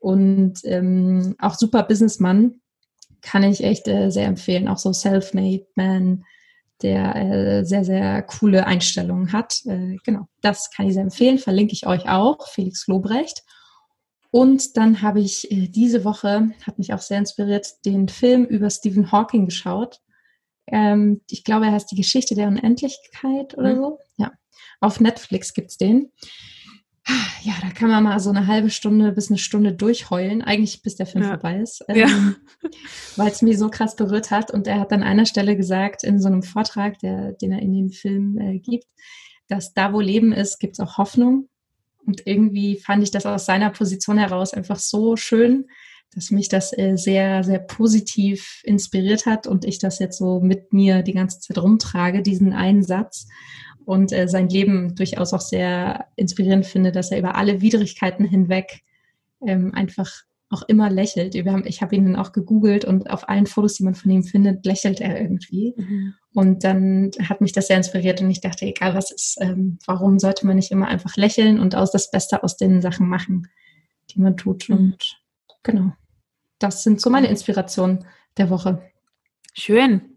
und 0.00 0.54
ähm, 0.64 1.36
auch 1.38 1.54
super 1.54 1.82
Businessmann 1.84 2.60
kann 3.20 3.42
ich 3.42 3.62
echt 3.62 3.86
äh, 3.86 4.10
sehr 4.10 4.26
empfehlen. 4.26 4.66
Auch 4.66 4.78
so 4.78 4.92
Self-Made 4.92 5.66
Man, 5.74 6.24
der 6.82 7.16
äh, 7.16 7.64
sehr, 7.64 7.84
sehr 7.84 8.22
coole 8.22 8.66
Einstellungen 8.66 9.32
hat. 9.32 9.60
Äh, 9.66 9.96
genau, 10.02 10.26
das 10.40 10.70
kann 10.70 10.86
ich 10.86 10.94
sehr 10.94 11.02
empfehlen. 11.02 11.38
Verlinke 11.38 11.74
ich 11.74 11.86
euch 11.86 12.08
auch, 12.08 12.48
Felix 12.48 12.86
Lobrecht. 12.86 13.42
Und 14.30 14.78
dann 14.78 15.02
habe 15.02 15.20
ich 15.20 15.50
äh, 15.50 15.68
diese 15.68 16.04
Woche, 16.04 16.50
hat 16.66 16.78
mich 16.78 16.94
auch 16.94 17.00
sehr 17.00 17.18
inspiriert, 17.18 17.66
den 17.84 18.08
Film 18.08 18.46
über 18.46 18.70
Stephen 18.70 19.12
Hawking 19.12 19.44
geschaut. 19.44 20.00
Ähm, 20.66 21.20
ich 21.28 21.44
glaube, 21.44 21.66
er 21.66 21.72
heißt 21.72 21.90
Die 21.90 21.96
Geschichte 21.96 22.34
der 22.34 22.48
Unendlichkeit 22.48 23.58
oder 23.58 23.74
mhm. 23.74 23.76
so. 23.76 23.98
Ja, 24.16 24.32
auf 24.80 24.98
Netflix 24.98 25.52
gibt's 25.52 25.76
den 25.76 26.10
ja, 27.42 27.54
da 27.60 27.70
kann 27.70 27.88
man 27.88 28.04
mal 28.04 28.20
so 28.20 28.30
eine 28.30 28.46
halbe 28.46 28.70
Stunde 28.70 29.12
bis 29.12 29.30
eine 29.30 29.38
Stunde 29.38 29.72
durchheulen, 29.72 30.42
eigentlich 30.42 30.82
bis 30.82 30.96
der 30.96 31.06
Film 31.06 31.24
ja. 31.24 31.30
vorbei 31.30 31.60
ist, 31.60 31.84
ähm, 31.88 31.96
ja. 31.96 32.70
weil 33.16 33.28
es 33.30 33.42
mich 33.42 33.58
so 33.58 33.68
krass 33.68 33.96
berührt 33.96 34.30
hat. 34.30 34.50
Und 34.50 34.66
er 34.66 34.80
hat 34.80 34.92
an 34.92 35.02
einer 35.02 35.26
Stelle 35.26 35.56
gesagt, 35.56 36.04
in 36.04 36.20
so 36.20 36.28
einem 36.28 36.42
Vortrag, 36.42 36.98
der, 36.98 37.32
den 37.32 37.52
er 37.52 37.60
in 37.60 37.72
dem 37.72 37.90
Film 37.90 38.38
äh, 38.38 38.58
gibt, 38.58 38.86
dass 39.48 39.72
da, 39.74 39.92
wo 39.92 40.00
Leben 40.00 40.32
ist, 40.32 40.58
gibt 40.58 40.74
es 40.74 40.80
auch 40.80 40.98
Hoffnung. 40.98 41.48
Und 42.06 42.26
irgendwie 42.26 42.76
fand 42.76 43.02
ich 43.02 43.10
das 43.10 43.26
aus 43.26 43.46
seiner 43.46 43.70
Position 43.70 44.18
heraus 44.18 44.54
einfach 44.54 44.78
so 44.78 45.16
schön, 45.16 45.66
dass 46.14 46.30
mich 46.30 46.48
das 46.48 46.76
äh, 46.76 46.96
sehr, 46.96 47.44
sehr 47.44 47.60
positiv 47.60 48.60
inspiriert 48.64 49.26
hat 49.26 49.46
und 49.46 49.64
ich 49.64 49.78
das 49.78 49.98
jetzt 49.98 50.18
so 50.18 50.40
mit 50.40 50.72
mir 50.72 51.02
die 51.02 51.12
ganze 51.12 51.40
Zeit 51.40 51.58
rumtrage, 51.58 52.22
diesen 52.22 52.52
einen 52.52 52.82
Satz 52.82 53.28
und 53.90 54.12
äh, 54.12 54.28
sein 54.28 54.48
Leben 54.48 54.94
durchaus 54.94 55.34
auch 55.34 55.40
sehr 55.40 56.06
inspirierend 56.14 56.64
finde, 56.64 56.92
dass 56.92 57.10
er 57.10 57.18
über 57.18 57.34
alle 57.34 57.60
Widrigkeiten 57.60 58.24
hinweg 58.24 58.82
ähm, 59.44 59.74
einfach 59.74 60.08
auch 60.48 60.62
immer 60.68 60.88
lächelt. 60.88 61.34
Haben, 61.34 61.66
ich 61.66 61.82
habe 61.82 61.96
ihn 61.96 62.04
dann 62.04 62.14
auch 62.14 62.30
gegoogelt 62.30 62.84
und 62.84 63.10
auf 63.10 63.28
allen 63.28 63.46
Fotos, 63.46 63.74
die 63.74 63.82
man 63.82 63.96
von 63.96 64.12
ihm 64.12 64.22
findet, 64.22 64.64
lächelt 64.64 65.00
er 65.00 65.20
irgendwie. 65.20 65.74
Mhm. 65.76 66.14
Und 66.34 66.62
dann 66.62 67.10
hat 67.28 67.40
mich 67.40 67.50
das 67.50 67.66
sehr 67.66 67.78
inspiriert 67.78 68.20
und 68.20 68.30
ich 68.30 68.40
dachte, 68.40 68.64
egal 68.64 68.94
was 68.94 69.10
ist, 69.10 69.38
ähm, 69.40 69.80
warum 69.86 70.20
sollte 70.20 70.46
man 70.46 70.54
nicht 70.54 70.70
immer 70.70 70.86
einfach 70.86 71.16
lächeln 71.16 71.58
und 71.58 71.74
aus 71.74 71.90
das 71.90 72.12
Beste 72.12 72.44
aus 72.44 72.56
den 72.56 72.82
Sachen 72.82 73.08
machen, 73.08 73.48
die 74.10 74.20
man 74.20 74.36
tut. 74.36 74.68
Mhm. 74.68 74.76
Und 74.76 75.20
genau, 75.64 75.92
das 76.60 76.84
sind 76.84 77.00
so 77.00 77.10
meine 77.10 77.26
Inspirationen 77.26 78.04
der 78.36 78.50
Woche. 78.50 78.82
Schön. 79.52 80.09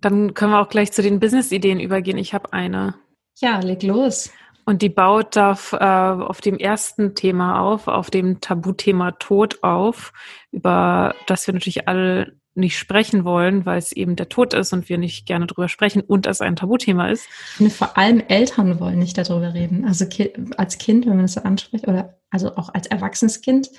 Dann 0.00 0.34
können 0.34 0.52
wir 0.52 0.60
auch 0.60 0.68
gleich 0.68 0.92
zu 0.92 1.02
den 1.02 1.20
Business-Ideen 1.20 1.80
übergehen. 1.80 2.18
Ich 2.18 2.34
habe 2.34 2.52
eine. 2.52 2.94
Ja, 3.40 3.60
leg 3.60 3.82
los. 3.82 4.30
Und 4.64 4.82
die 4.82 4.90
baut 4.90 5.38
auf, 5.38 5.72
äh, 5.72 5.76
auf 5.78 6.42
dem 6.42 6.58
ersten 6.58 7.14
Thema 7.14 7.60
auf, 7.60 7.88
auf 7.88 8.10
dem 8.10 8.40
Tabuthema 8.40 9.12
Tod 9.12 9.62
auf, 9.62 10.12
über 10.52 11.14
das 11.26 11.46
wir 11.46 11.54
natürlich 11.54 11.88
alle 11.88 12.38
nicht 12.58 12.76
sprechen 12.76 13.24
wollen, 13.24 13.64
weil 13.64 13.78
es 13.78 13.92
eben 13.92 14.16
der 14.16 14.28
Tod 14.28 14.52
ist 14.52 14.72
und 14.72 14.88
wir 14.90 14.98
nicht 14.98 15.24
gerne 15.24 15.46
drüber 15.46 15.68
sprechen 15.68 16.02
und 16.02 16.26
es 16.26 16.40
ein 16.42 16.56
Tabuthema 16.56 17.08
ist. 17.08 17.24
Finde, 17.56 17.72
vor 17.72 17.96
allem 17.96 18.20
Eltern 18.20 18.78
wollen 18.80 18.98
nicht 18.98 19.16
darüber 19.16 19.54
reden. 19.54 19.86
Also 19.86 20.04
als 20.56 20.76
Kind, 20.76 21.06
wenn 21.06 21.16
man 21.16 21.22
das 21.22 21.34
so 21.34 21.40
anspricht, 21.40 21.88
oder 21.88 22.18
also 22.30 22.56
auch 22.56 22.74
als 22.74 22.88
erwachsenes 22.88 23.40
Kind, 23.40 23.70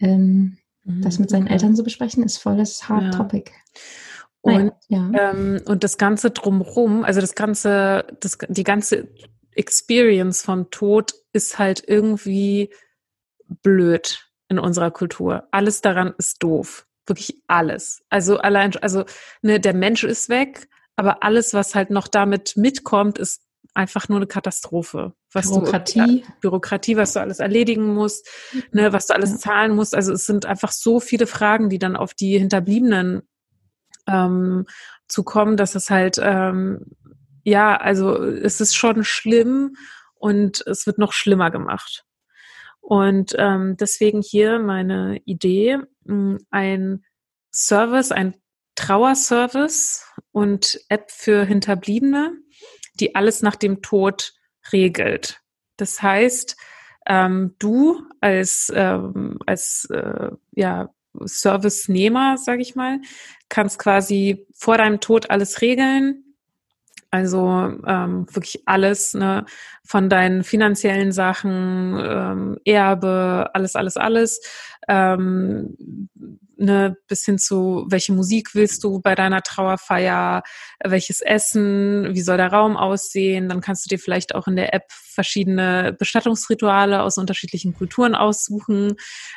ähm, 0.00 0.58
mhm, 0.84 1.00
das 1.00 1.18
mit 1.18 1.30
seinen. 1.30 1.46
Eltern 1.46 1.76
zu 1.76 1.84
besprechen, 1.84 2.22
ist 2.22 2.38
voll 2.38 2.56
das 2.56 2.88
Hard 2.88 3.04
ja. 3.04 3.10
Topic. 3.10 3.52
Und, 4.54 4.72
ja. 4.88 5.10
ähm, 5.14 5.60
und 5.66 5.84
das 5.84 5.98
Ganze 5.98 6.30
drumherum, 6.30 7.04
also 7.04 7.20
das 7.20 7.34
ganze, 7.34 8.06
das, 8.20 8.38
die 8.48 8.64
ganze 8.64 9.08
Experience 9.52 10.42
vom 10.42 10.70
Tod 10.70 11.14
ist 11.32 11.58
halt 11.58 11.82
irgendwie 11.86 12.72
blöd 13.62 14.26
in 14.48 14.58
unserer 14.58 14.90
Kultur. 14.90 15.48
Alles 15.50 15.80
daran 15.80 16.14
ist 16.18 16.42
doof. 16.42 16.86
Wirklich 17.06 17.40
alles. 17.46 18.02
Also 18.10 18.38
allein, 18.38 18.76
also 18.78 19.04
ne, 19.42 19.60
der 19.60 19.74
Mensch 19.74 20.04
ist 20.04 20.28
weg, 20.28 20.68
aber 20.96 21.22
alles, 21.22 21.54
was 21.54 21.74
halt 21.74 21.90
noch 21.90 22.08
damit 22.08 22.56
mitkommt, 22.56 23.18
ist 23.18 23.42
einfach 23.74 24.08
nur 24.08 24.18
eine 24.18 24.26
Katastrophe. 24.26 25.12
Was 25.32 25.50
Bürokratie. 25.50 26.22
Du, 26.22 26.32
Bürokratie, 26.40 26.96
was 26.96 27.12
du 27.12 27.20
alles 27.20 27.40
erledigen 27.40 27.94
musst, 27.94 28.28
ne, 28.72 28.92
was 28.92 29.06
du 29.06 29.14
alles 29.14 29.32
ja. 29.32 29.38
zahlen 29.38 29.74
musst. 29.76 29.94
Also 29.94 30.12
es 30.12 30.26
sind 30.26 30.46
einfach 30.46 30.72
so 30.72 30.98
viele 30.98 31.26
Fragen, 31.26 31.68
die 31.68 31.78
dann 31.78 31.96
auf 31.96 32.14
die 32.14 32.38
Hinterbliebenen 32.38 33.22
ähm, 34.06 34.66
zu 35.08 35.24
kommen, 35.24 35.56
dass 35.56 35.74
es 35.74 35.90
halt, 35.90 36.18
ähm, 36.22 36.86
ja, 37.44 37.76
also 37.76 38.14
es 38.22 38.60
ist 38.60 38.74
schon 38.74 39.04
schlimm 39.04 39.76
und 40.14 40.66
es 40.66 40.86
wird 40.86 40.98
noch 40.98 41.12
schlimmer 41.12 41.50
gemacht. 41.50 42.04
Und 42.80 43.34
ähm, 43.38 43.76
deswegen 43.76 44.22
hier 44.22 44.58
meine 44.58 45.20
Idee, 45.24 45.78
mh, 46.04 46.38
ein 46.50 47.04
Service, 47.52 48.12
ein 48.12 48.34
Trauerservice 48.76 50.04
und 50.30 50.78
App 50.88 51.10
für 51.10 51.44
Hinterbliebene, 51.44 52.32
die 52.94 53.14
alles 53.14 53.42
nach 53.42 53.56
dem 53.56 53.82
Tod 53.82 54.34
regelt. 54.72 55.40
Das 55.76 56.00
heißt, 56.02 56.56
ähm, 57.06 57.54
du 57.58 58.02
als, 58.20 58.70
ähm, 58.74 59.38
als 59.46 59.88
äh, 59.90 60.30
ja, 60.52 60.90
Servicenehmer, 61.14 62.36
sage 62.36 62.62
ich 62.62 62.74
mal, 62.74 63.00
kannst 63.48 63.78
quasi 63.78 64.46
vor 64.54 64.78
deinem 64.78 65.00
Tod 65.00 65.30
alles 65.30 65.60
regeln. 65.60 66.22
Also 67.10 67.48
ähm, 67.86 68.26
wirklich 68.30 68.62
alles, 68.66 69.14
ne, 69.14 69.46
von 69.84 70.08
deinen 70.08 70.42
finanziellen 70.44 71.12
Sachen, 71.12 71.98
ähm, 72.04 72.58
Erbe, 72.64 73.50
alles, 73.54 73.76
alles, 73.76 73.96
alles. 73.96 74.40
Ähm, 74.88 75.76
ne, 76.56 76.96
bis 77.08 77.24
hin 77.24 77.38
zu, 77.38 77.86
welche 77.88 78.12
Musik 78.12 78.54
willst 78.54 78.82
du 78.84 79.00
bei 79.00 79.14
deiner 79.14 79.42
Trauerfeier, 79.42 80.42
welches 80.82 81.20
Essen, 81.20 82.14
wie 82.14 82.22
soll 82.22 82.36
der 82.36 82.52
Raum 82.52 82.76
aussehen. 82.76 83.48
Dann 83.48 83.60
kannst 83.60 83.84
du 83.84 83.88
dir 83.88 83.98
vielleicht 83.98 84.34
auch 84.34 84.46
in 84.46 84.56
der 84.56 84.74
App 84.74 84.84
verschiedene 84.90 85.94
Bestattungsrituale 85.98 87.02
aus 87.02 87.18
unterschiedlichen 87.18 87.74
Kulturen 87.74 88.14
aussuchen. 88.14 88.94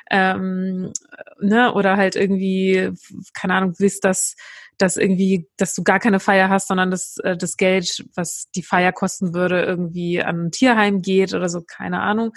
Ähm, 0.10 0.94
ne, 1.40 1.74
oder 1.74 1.98
halt 1.98 2.16
irgendwie, 2.16 2.92
keine 3.34 3.56
Ahnung, 3.56 3.76
willst 3.78 4.04
das 4.06 4.36
dass 4.80 4.96
irgendwie, 4.96 5.46
dass 5.58 5.76
du 5.76 5.84
gar 5.84 6.00
keine 6.00 6.22
Feier 6.22 6.50
hast, 6.50 6.70
sondern 6.70 6.90
dass 6.90 7.18
äh, 7.18 7.36
das 7.36 7.58
Geld, 7.58 8.06
was 8.16 8.50
die 8.56 8.64
Feier 8.64 8.94
kosten 8.94 9.34
würde, 9.34 9.62
irgendwie 9.62 10.24
an 10.24 10.46
ein 10.46 10.52
Tierheim 10.52 11.02
geht 11.02 11.34
oder 11.34 11.50
so, 11.50 11.62
keine 11.62 12.00
Ahnung. 12.00 12.32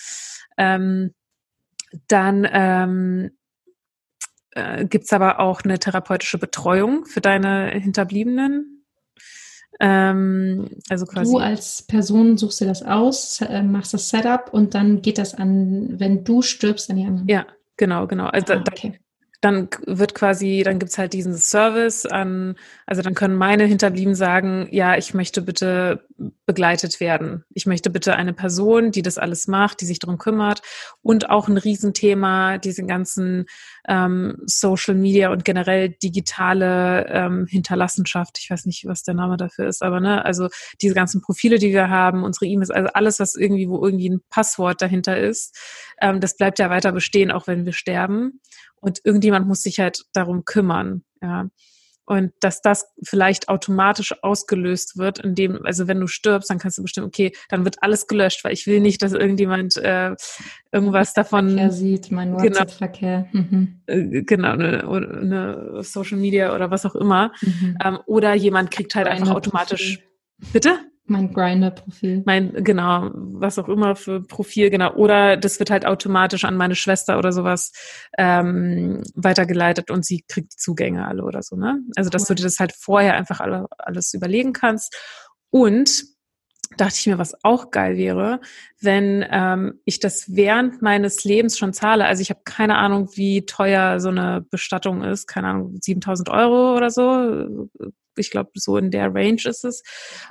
Ähm, 0.58 1.14
dann 2.08 2.46
ähm, 2.50 3.30
äh, 4.52 4.84
gibt 4.84 5.12
aber 5.12 5.40
auch 5.40 5.62
eine 5.62 5.78
therapeutische 5.78 6.38
Betreuung 6.38 7.04
für 7.06 7.20
deine 7.20 7.70
Hinterbliebenen. 7.70 8.84
Ähm, 9.80 10.68
also 10.88 11.06
quasi. 11.06 11.32
Du 11.32 11.38
als 11.38 11.82
Person 11.82 12.36
suchst 12.36 12.60
dir 12.60 12.66
das 12.66 12.82
aus, 12.82 13.40
äh, 13.40 13.62
machst 13.62 13.94
das 13.94 14.08
Setup 14.08 14.52
und 14.52 14.74
dann 14.74 15.02
geht 15.02 15.18
das 15.18 15.34
an, 15.34 15.98
wenn 15.98 16.24
du 16.24 16.42
stirbst, 16.42 16.90
an 16.90 16.96
die 16.96 17.04
anderen. 17.04 17.28
Ja, 17.28 17.46
genau, 17.76 18.06
genau. 18.06 18.26
Also 18.26 18.54
ah, 18.54 18.64
okay 18.70 19.01
dann 19.42 19.68
wird 19.86 20.14
quasi, 20.14 20.62
dann 20.64 20.78
gibt's 20.78 20.98
halt 20.98 21.12
diesen 21.12 21.36
Service 21.36 22.06
an, 22.06 22.54
also 22.86 23.02
dann 23.02 23.14
können 23.14 23.34
meine 23.34 23.64
Hinterblieben 23.64 24.14
sagen, 24.14 24.68
ja, 24.70 24.96
ich 24.96 25.14
möchte 25.14 25.42
bitte 25.42 26.06
begleitet 26.46 27.00
werden. 27.00 27.44
Ich 27.52 27.66
möchte 27.66 27.90
bitte 27.90 28.14
eine 28.14 28.34
Person, 28.34 28.92
die 28.92 29.02
das 29.02 29.18
alles 29.18 29.48
macht, 29.48 29.80
die 29.80 29.84
sich 29.84 29.98
darum 29.98 30.18
kümmert 30.18 30.62
und 31.02 31.28
auch 31.28 31.48
ein 31.48 31.56
Riesenthema, 31.56 32.58
diesen 32.58 32.86
ganzen 32.86 33.46
ähm, 33.88 34.36
Social 34.46 34.94
Media 34.94 35.32
und 35.32 35.44
generell 35.44 35.88
digitale 35.88 37.06
ähm, 37.08 37.46
Hinterlassenschaft. 37.48 38.38
Ich 38.38 38.48
weiß 38.48 38.64
nicht, 38.66 38.86
was 38.86 39.02
der 39.02 39.14
Name 39.14 39.36
dafür 39.36 39.66
ist, 39.66 39.82
aber 39.82 39.98
ne, 39.98 40.24
also 40.24 40.50
diese 40.80 40.94
ganzen 40.94 41.20
Profile, 41.20 41.58
die 41.58 41.72
wir 41.72 41.90
haben, 41.90 42.22
unsere 42.22 42.46
E-Mails, 42.46 42.70
also 42.70 42.90
alles, 42.94 43.18
was 43.18 43.34
irgendwie, 43.34 43.68
wo 43.68 43.84
irgendwie 43.84 44.10
ein 44.10 44.20
Passwort 44.30 44.80
dahinter 44.80 45.18
ist, 45.18 45.58
ähm, 46.00 46.20
das 46.20 46.36
bleibt 46.36 46.60
ja 46.60 46.70
weiter 46.70 46.92
bestehen, 46.92 47.32
auch 47.32 47.48
wenn 47.48 47.64
wir 47.64 47.72
sterben. 47.72 48.40
Und 48.82 49.00
irgendjemand 49.04 49.46
muss 49.46 49.62
sich 49.62 49.78
halt 49.78 50.04
darum 50.12 50.44
kümmern, 50.44 51.04
ja. 51.22 51.48
Und 52.04 52.32
dass 52.40 52.60
das 52.60 52.86
vielleicht 53.04 53.48
automatisch 53.48 54.12
ausgelöst 54.22 54.98
wird, 54.98 55.20
indem, 55.20 55.64
also 55.64 55.86
wenn 55.86 56.00
du 56.00 56.08
stirbst, 56.08 56.50
dann 56.50 56.58
kannst 56.58 56.76
du 56.76 56.82
bestimmen, 56.82 57.06
okay, 57.06 57.32
dann 57.48 57.64
wird 57.64 57.76
alles 57.80 58.08
gelöscht, 58.08 58.42
weil 58.42 58.52
ich 58.52 58.66
will 58.66 58.80
nicht, 58.80 59.02
dass 59.02 59.12
irgendjemand 59.12 59.76
äh, 59.76 60.16
irgendwas 60.72 61.14
davon 61.14 61.50
Verkehr 61.50 61.70
sieht, 61.70 62.10
mein 62.10 62.36
genau. 62.36 62.42
WhatsApp-Verkehr. 62.42 63.28
Genau, 63.32 63.44
mhm. 63.46 64.26
genau 64.26 64.50
eine, 64.50 64.88
eine, 64.88 65.82
Social 65.84 66.18
Media 66.18 66.52
oder 66.52 66.72
was 66.72 66.84
auch 66.84 66.96
immer. 66.96 67.32
Mhm. 67.40 67.78
Ähm, 67.82 67.98
oder 68.06 68.34
jemand 68.34 68.72
kriegt 68.72 68.96
halt 68.96 69.06
einfach 69.06 69.30
automatisch. 69.30 70.00
Bitte? 70.52 70.80
Mein 71.04 71.32
Grinder-Profil. 71.32 72.22
Mein, 72.26 72.52
genau, 72.62 73.10
was 73.12 73.58
auch 73.58 73.68
immer 73.68 73.96
für 73.96 74.22
Profil, 74.22 74.70
genau. 74.70 74.94
Oder 74.94 75.36
das 75.36 75.58
wird 75.58 75.70
halt 75.70 75.84
automatisch 75.84 76.44
an 76.44 76.56
meine 76.56 76.76
Schwester 76.76 77.18
oder 77.18 77.32
sowas 77.32 77.72
ähm, 78.16 79.02
weitergeleitet 79.14 79.90
und 79.90 80.04
sie 80.04 80.24
kriegt 80.28 80.52
die 80.52 80.56
Zugänge 80.56 81.06
alle 81.06 81.24
oder 81.24 81.42
so, 81.42 81.56
ne? 81.56 81.80
Also, 81.96 82.08
dass 82.08 82.22
cool. 82.22 82.28
du 82.28 82.34
dir 82.36 82.44
das 82.44 82.60
halt 82.60 82.72
vorher 82.72 83.14
einfach 83.14 83.40
alle, 83.40 83.66
alles 83.78 84.14
überlegen 84.14 84.52
kannst. 84.52 84.96
Und 85.50 86.04
dachte 86.76 86.94
ich 86.98 87.06
mir, 87.06 87.18
was 87.18 87.34
auch 87.44 87.70
geil 87.70 87.96
wäre, 87.96 88.40
wenn 88.80 89.24
ähm, 89.30 89.80
ich 89.84 90.00
das 90.00 90.34
während 90.34 90.82
meines 90.82 91.24
Lebens 91.24 91.58
schon 91.58 91.72
zahle. 91.72 92.06
Also 92.06 92.22
ich 92.22 92.30
habe 92.30 92.40
keine 92.44 92.76
Ahnung, 92.76 93.10
wie 93.14 93.44
teuer 93.44 94.00
so 94.00 94.08
eine 94.08 94.44
Bestattung 94.50 95.02
ist. 95.02 95.26
Keine 95.26 95.48
Ahnung, 95.48 95.76
7000 95.80 96.28
Euro 96.30 96.76
oder 96.76 96.90
so 96.90 97.68
ich 98.18 98.30
glaube, 98.30 98.50
so 98.54 98.76
in 98.76 98.90
der 98.90 99.14
Range 99.14 99.40
ist 99.44 99.64
es, 99.64 99.82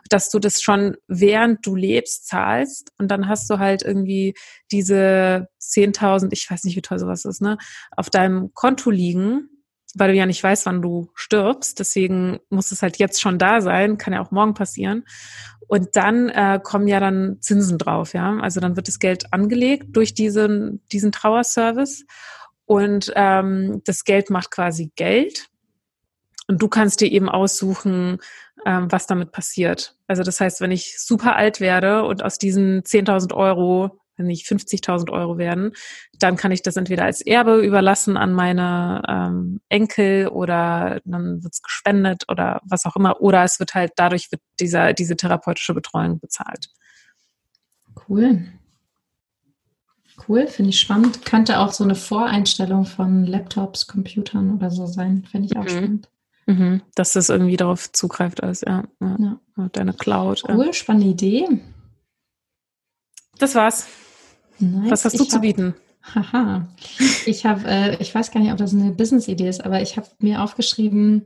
dass 0.09 0.29
du 0.29 0.39
das 0.39 0.61
schon 0.61 0.97
während 1.07 1.65
du 1.65 1.75
lebst 1.75 2.27
zahlst 2.27 2.91
und 2.97 3.09
dann 3.09 3.27
hast 3.27 3.49
du 3.49 3.59
halt 3.59 3.83
irgendwie 3.83 4.33
diese 4.71 5.47
10.000, 5.61 6.29
ich 6.31 6.49
weiß 6.49 6.63
nicht, 6.63 6.75
wie 6.75 6.81
teuer 6.81 6.99
sowas 6.99 7.25
ist, 7.25 7.41
ne, 7.41 7.57
auf 7.95 8.09
deinem 8.09 8.53
Konto 8.53 8.89
liegen, 8.89 9.49
weil 9.95 10.11
du 10.11 10.17
ja 10.17 10.25
nicht 10.25 10.43
weißt, 10.43 10.65
wann 10.65 10.81
du 10.81 11.09
stirbst. 11.15 11.79
Deswegen 11.79 12.39
muss 12.49 12.71
es 12.71 12.81
halt 12.81 12.97
jetzt 12.97 13.21
schon 13.21 13.37
da 13.37 13.61
sein, 13.61 13.97
kann 13.97 14.13
ja 14.13 14.21
auch 14.21 14.31
morgen 14.31 14.53
passieren. 14.53 15.03
Und 15.67 15.95
dann 15.95 16.29
äh, 16.29 16.59
kommen 16.61 16.87
ja 16.87 16.99
dann 16.99 17.37
Zinsen 17.41 17.77
drauf, 17.77 18.13
ja. 18.13 18.37
Also 18.39 18.59
dann 18.59 18.75
wird 18.75 18.87
das 18.87 18.99
Geld 18.99 19.33
angelegt 19.33 19.95
durch 19.95 20.13
diesen, 20.13 20.81
diesen 20.91 21.11
Trauerservice 21.11 22.05
und 22.65 23.11
ähm, 23.15 23.81
das 23.85 24.03
Geld 24.03 24.29
macht 24.29 24.51
quasi 24.51 24.91
Geld 24.95 25.47
und 26.51 26.61
du 26.61 26.67
kannst 26.67 26.99
dir 26.99 27.09
eben 27.09 27.29
aussuchen, 27.29 28.17
ähm, 28.65 28.91
was 28.91 29.07
damit 29.07 29.31
passiert. 29.31 29.95
Also 30.07 30.21
das 30.21 30.41
heißt, 30.41 30.59
wenn 30.59 30.71
ich 30.71 30.99
super 30.99 31.37
alt 31.37 31.61
werde 31.61 32.03
und 32.03 32.23
aus 32.23 32.37
diesen 32.37 32.83
10.000 32.83 33.33
Euro, 33.33 34.01
wenn 34.17 34.27
nicht 34.27 34.45
50.000 34.45 35.09
Euro 35.13 35.37
werden, 35.37 35.71
dann 36.19 36.35
kann 36.35 36.51
ich 36.51 36.61
das 36.61 36.75
entweder 36.75 37.05
als 37.05 37.21
Erbe 37.21 37.61
überlassen 37.61 38.17
an 38.17 38.33
meine 38.33 39.01
ähm, 39.07 39.61
Enkel 39.69 40.27
oder 40.27 40.99
dann 41.05 41.41
wird 41.41 41.53
es 41.53 41.61
gespendet 41.61 42.25
oder 42.27 42.59
was 42.65 42.85
auch 42.85 42.97
immer. 42.97 43.21
Oder 43.21 43.45
es 43.45 43.61
wird 43.61 43.73
halt, 43.73 43.93
dadurch 43.95 44.29
wird 44.29 44.41
dieser, 44.59 44.91
diese 44.91 45.15
therapeutische 45.15 45.73
Betreuung 45.73 46.19
bezahlt. 46.19 46.67
Cool. 48.09 48.43
Cool, 50.27 50.47
finde 50.47 50.71
ich 50.71 50.81
spannend. 50.81 51.25
Könnte 51.25 51.59
auch 51.59 51.71
so 51.71 51.85
eine 51.85 51.95
Voreinstellung 51.95 52.85
von 52.85 53.25
Laptops, 53.25 53.87
Computern 53.87 54.53
oder 54.53 54.69
so 54.69 54.85
sein. 54.85 55.23
Finde 55.31 55.47
ich 55.47 55.55
auch 55.55 55.63
mhm. 55.63 55.69
spannend. 55.69 56.10
Mhm, 56.47 56.81
dass 56.95 57.13
das 57.13 57.29
irgendwie 57.29 57.57
darauf 57.57 57.91
zugreift 57.91 58.43
als, 58.43 58.61
ja, 58.61 58.83
ja. 58.99 59.17
ja. 59.57 59.69
Deine 59.73 59.93
Cloud. 59.93 60.43
Cool, 60.47 60.67
ja. 60.67 60.73
spannende 60.73 61.07
Idee. 61.07 61.47
Das 63.37 63.55
war's. 63.55 63.87
Nice. 64.59 64.91
Was 64.91 65.05
hast 65.05 65.19
du 65.19 65.23
ich 65.23 65.29
zu 65.29 65.35
hab, 65.35 65.41
bieten? 65.41 65.75
Haha. 66.03 66.67
Ich 67.25 67.45
habe, 67.45 67.67
äh, 67.67 67.97
ich 68.01 68.13
weiß 68.13 68.31
gar 68.31 68.39
nicht, 68.39 68.51
ob 68.51 68.57
das 68.57 68.73
eine 68.73 68.91
Business-Idee 68.91 69.47
ist, 69.47 69.63
aber 69.63 69.81
ich 69.81 69.97
habe 69.97 70.07
mir 70.19 70.41
aufgeschrieben 70.41 71.25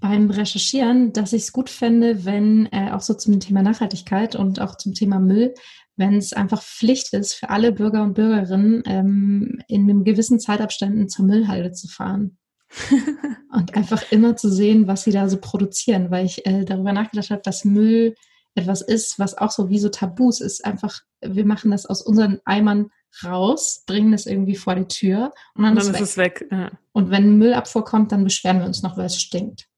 beim 0.00 0.30
Recherchieren, 0.30 1.12
dass 1.12 1.32
ich 1.32 1.42
es 1.42 1.52
gut 1.52 1.70
fände, 1.70 2.24
wenn 2.24 2.66
äh, 2.66 2.92
auch 2.92 3.00
so 3.00 3.14
zum 3.14 3.38
Thema 3.40 3.62
Nachhaltigkeit 3.62 4.36
und 4.36 4.60
auch 4.60 4.76
zum 4.76 4.94
Thema 4.94 5.18
Müll, 5.18 5.54
wenn 5.96 6.14
es 6.14 6.32
einfach 6.32 6.62
Pflicht 6.62 7.12
ist 7.12 7.34
für 7.34 7.50
alle 7.50 7.72
Bürger 7.72 8.02
und 8.02 8.14
Bürgerinnen, 8.14 8.82
ähm, 8.86 9.60
in 9.66 9.82
einem 9.82 10.04
gewissen 10.04 10.38
Zeitabständen 10.38 11.08
zur 11.08 11.24
Müllhalde 11.24 11.72
zu 11.72 11.88
fahren. 11.88 12.38
und 13.52 13.74
einfach 13.74 14.10
immer 14.12 14.36
zu 14.36 14.50
sehen, 14.50 14.86
was 14.86 15.04
sie 15.04 15.12
da 15.12 15.28
so 15.28 15.38
produzieren, 15.38 16.10
weil 16.10 16.26
ich 16.26 16.46
äh, 16.46 16.64
darüber 16.64 16.92
nachgedacht 16.92 17.30
habe, 17.30 17.42
dass 17.42 17.64
Müll 17.64 18.14
etwas 18.54 18.82
ist, 18.82 19.18
was 19.18 19.36
auch 19.38 19.50
so 19.50 19.68
wie 19.68 19.78
so 19.78 19.88
Tabus 19.88 20.40
ist. 20.40 20.64
Einfach, 20.64 21.00
wir 21.20 21.46
machen 21.46 21.70
das 21.70 21.86
aus 21.86 22.02
unseren 22.02 22.40
Eimern 22.44 22.90
raus, 23.24 23.84
bringen 23.86 24.12
das 24.12 24.26
irgendwie 24.26 24.56
vor 24.56 24.74
die 24.74 24.86
Tür 24.86 25.32
und 25.54 25.64
dann, 25.64 25.78
und 25.78 25.86
dann 25.86 25.94
ist, 25.94 26.00
es 26.00 26.16
weg. 26.16 26.42
weg. 26.42 26.48
Ja. 26.50 26.70
Und 26.92 27.10
wenn 27.10 27.38
Müllabfuhr 27.38 27.84
kommt, 27.84 28.12
dann 28.12 28.24
beschweren 28.24 28.58
wir 28.58 28.66
uns 28.66 28.82
noch, 28.82 28.96
weil 28.96 29.06
es 29.06 29.20
stinkt. 29.20 29.68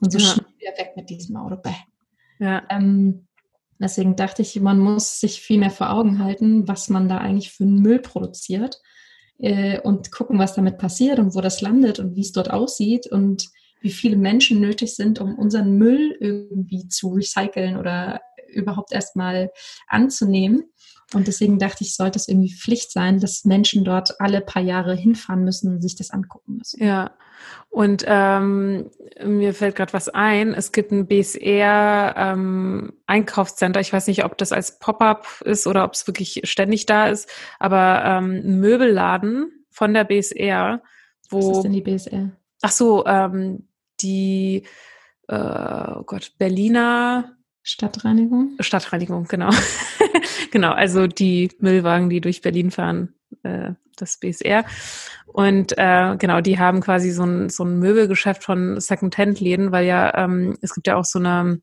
Und 0.00 0.12
so 0.12 0.18
ja. 0.18 0.24
schnell 0.24 0.46
wieder 0.58 0.72
weg 0.78 0.92
mit 0.96 1.10
diesem 1.10 1.36
Auto. 1.36 1.56
Bäh. 1.56 1.74
Ja. 2.38 2.62
Ähm, 2.70 3.28
deswegen 3.78 4.16
dachte 4.16 4.42
ich, 4.42 4.58
man 4.60 4.78
muss 4.78 5.20
sich 5.20 5.40
viel 5.40 5.58
mehr 5.58 5.70
vor 5.70 5.90
Augen 5.90 6.22
halten, 6.22 6.66
was 6.66 6.88
man 6.88 7.08
da 7.08 7.18
eigentlich 7.18 7.52
für 7.52 7.66
Müll 7.66 8.00
produziert 8.00 8.80
äh, 9.40 9.80
und 9.80 10.10
gucken, 10.12 10.38
was 10.38 10.54
damit 10.54 10.78
passiert 10.78 11.18
und 11.18 11.34
wo 11.34 11.40
das 11.40 11.60
landet 11.60 11.98
und 11.98 12.16
wie 12.16 12.20
es 12.20 12.32
dort 12.32 12.50
aussieht 12.50 13.06
und 13.06 13.48
wie 13.80 13.90
viele 13.90 14.16
Menschen 14.16 14.60
nötig 14.60 14.94
sind, 14.94 15.20
um 15.20 15.38
unseren 15.38 15.76
Müll 15.76 16.16
irgendwie 16.20 16.88
zu 16.88 17.08
recyceln 17.14 17.76
oder 17.76 18.20
überhaupt 18.48 18.92
erstmal 18.92 19.50
anzunehmen. 19.86 20.64
Und 21.14 21.26
deswegen 21.26 21.58
dachte 21.58 21.82
ich, 21.82 21.96
sollte 21.96 22.18
es 22.18 22.28
irgendwie 22.28 22.54
Pflicht 22.54 22.92
sein, 22.92 23.18
dass 23.18 23.44
Menschen 23.44 23.84
dort 23.84 24.20
alle 24.20 24.40
paar 24.40 24.62
Jahre 24.62 24.94
hinfahren 24.94 25.44
müssen 25.44 25.74
und 25.74 25.82
sich 25.82 25.96
das 25.96 26.10
angucken 26.10 26.56
müssen. 26.58 26.82
Ja, 26.82 27.10
und 27.68 28.04
ähm, 28.06 28.90
mir 29.24 29.54
fällt 29.54 29.76
gerade 29.76 29.92
was 29.92 30.08
ein. 30.08 30.54
Es 30.54 30.72
gibt 30.72 30.92
ein 30.92 31.06
BSR 31.06 32.14
ähm, 32.16 32.92
Einkaufscenter. 33.06 33.80
Ich 33.80 33.92
weiß 33.92 34.06
nicht, 34.08 34.24
ob 34.24 34.38
das 34.38 34.52
als 34.52 34.78
Pop-up 34.78 35.26
ist 35.44 35.66
oder 35.66 35.84
ob 35.84 35.94
es 35.94 36.06
wirklich 36.06 36.42
ständig 36.44 36.86
da 36.86 37.08
ist, 37.08 37.28
aber 37.58 38.02
ähm, 38.04 38.42
ein 38.44 38.60
Möbelladen 38.60 39.64
von 39.70 39.94
der 39.94 40.04
BSR, 40.04 40.82
wo. 41.28 41.38
Was 41.38 41.58
ist 41.58 41.62
denn 41.62 41.72
die 41.72 41.82
BSR? 41.82 42.30
Ach 42.62 42.72
so, 42.72 43.06
ähm, 43.06 43.68
die, 44.00 44.64
äh, 45.28 45.34
oh 45.34 46.02
Gott, 46.04 46.32
Berliner 46.38 47.36
Stadtreinigung? 47.62 48.56
Stadtreinigung, 48.60 49.24
genau. 49.24 49.50
genau, 50.50 50.72
also 50.72 51.06
die 51.06 51.50
Müllwagen, 51.58 52.08
die 52.08 52.20
durch 52.20 52.40
Berlin 52.40 52.70
fahren, 52.70 53.14
äh, 53.42 53.72
das 53.96 54.18
BSR. 54.18 54.64
Und 55.26 55.76
äh, 55.76 56.16
genau, 56.18 56.40
die 56.40 56.58
haben 56.58 56.80
quasi 56.80 57.10
so 57.10 57.24
ein, 57.24 57.50
so 57.50 57.64
ein 57.64 57.78
Möbelgeschäft 57.78 58.42
von 58.42 58.80
Second-Hand-Läden, 58.80 59.72
weil 59.72 59.86
ja, 59.86 60.16
ähm, 60.16 60.56
es 60.60 60.74
gibt 60.74 60.86
ja 60.86 60.96
auch 60.96 61.04
so 61.04 61.18
eine, 61.18 61.60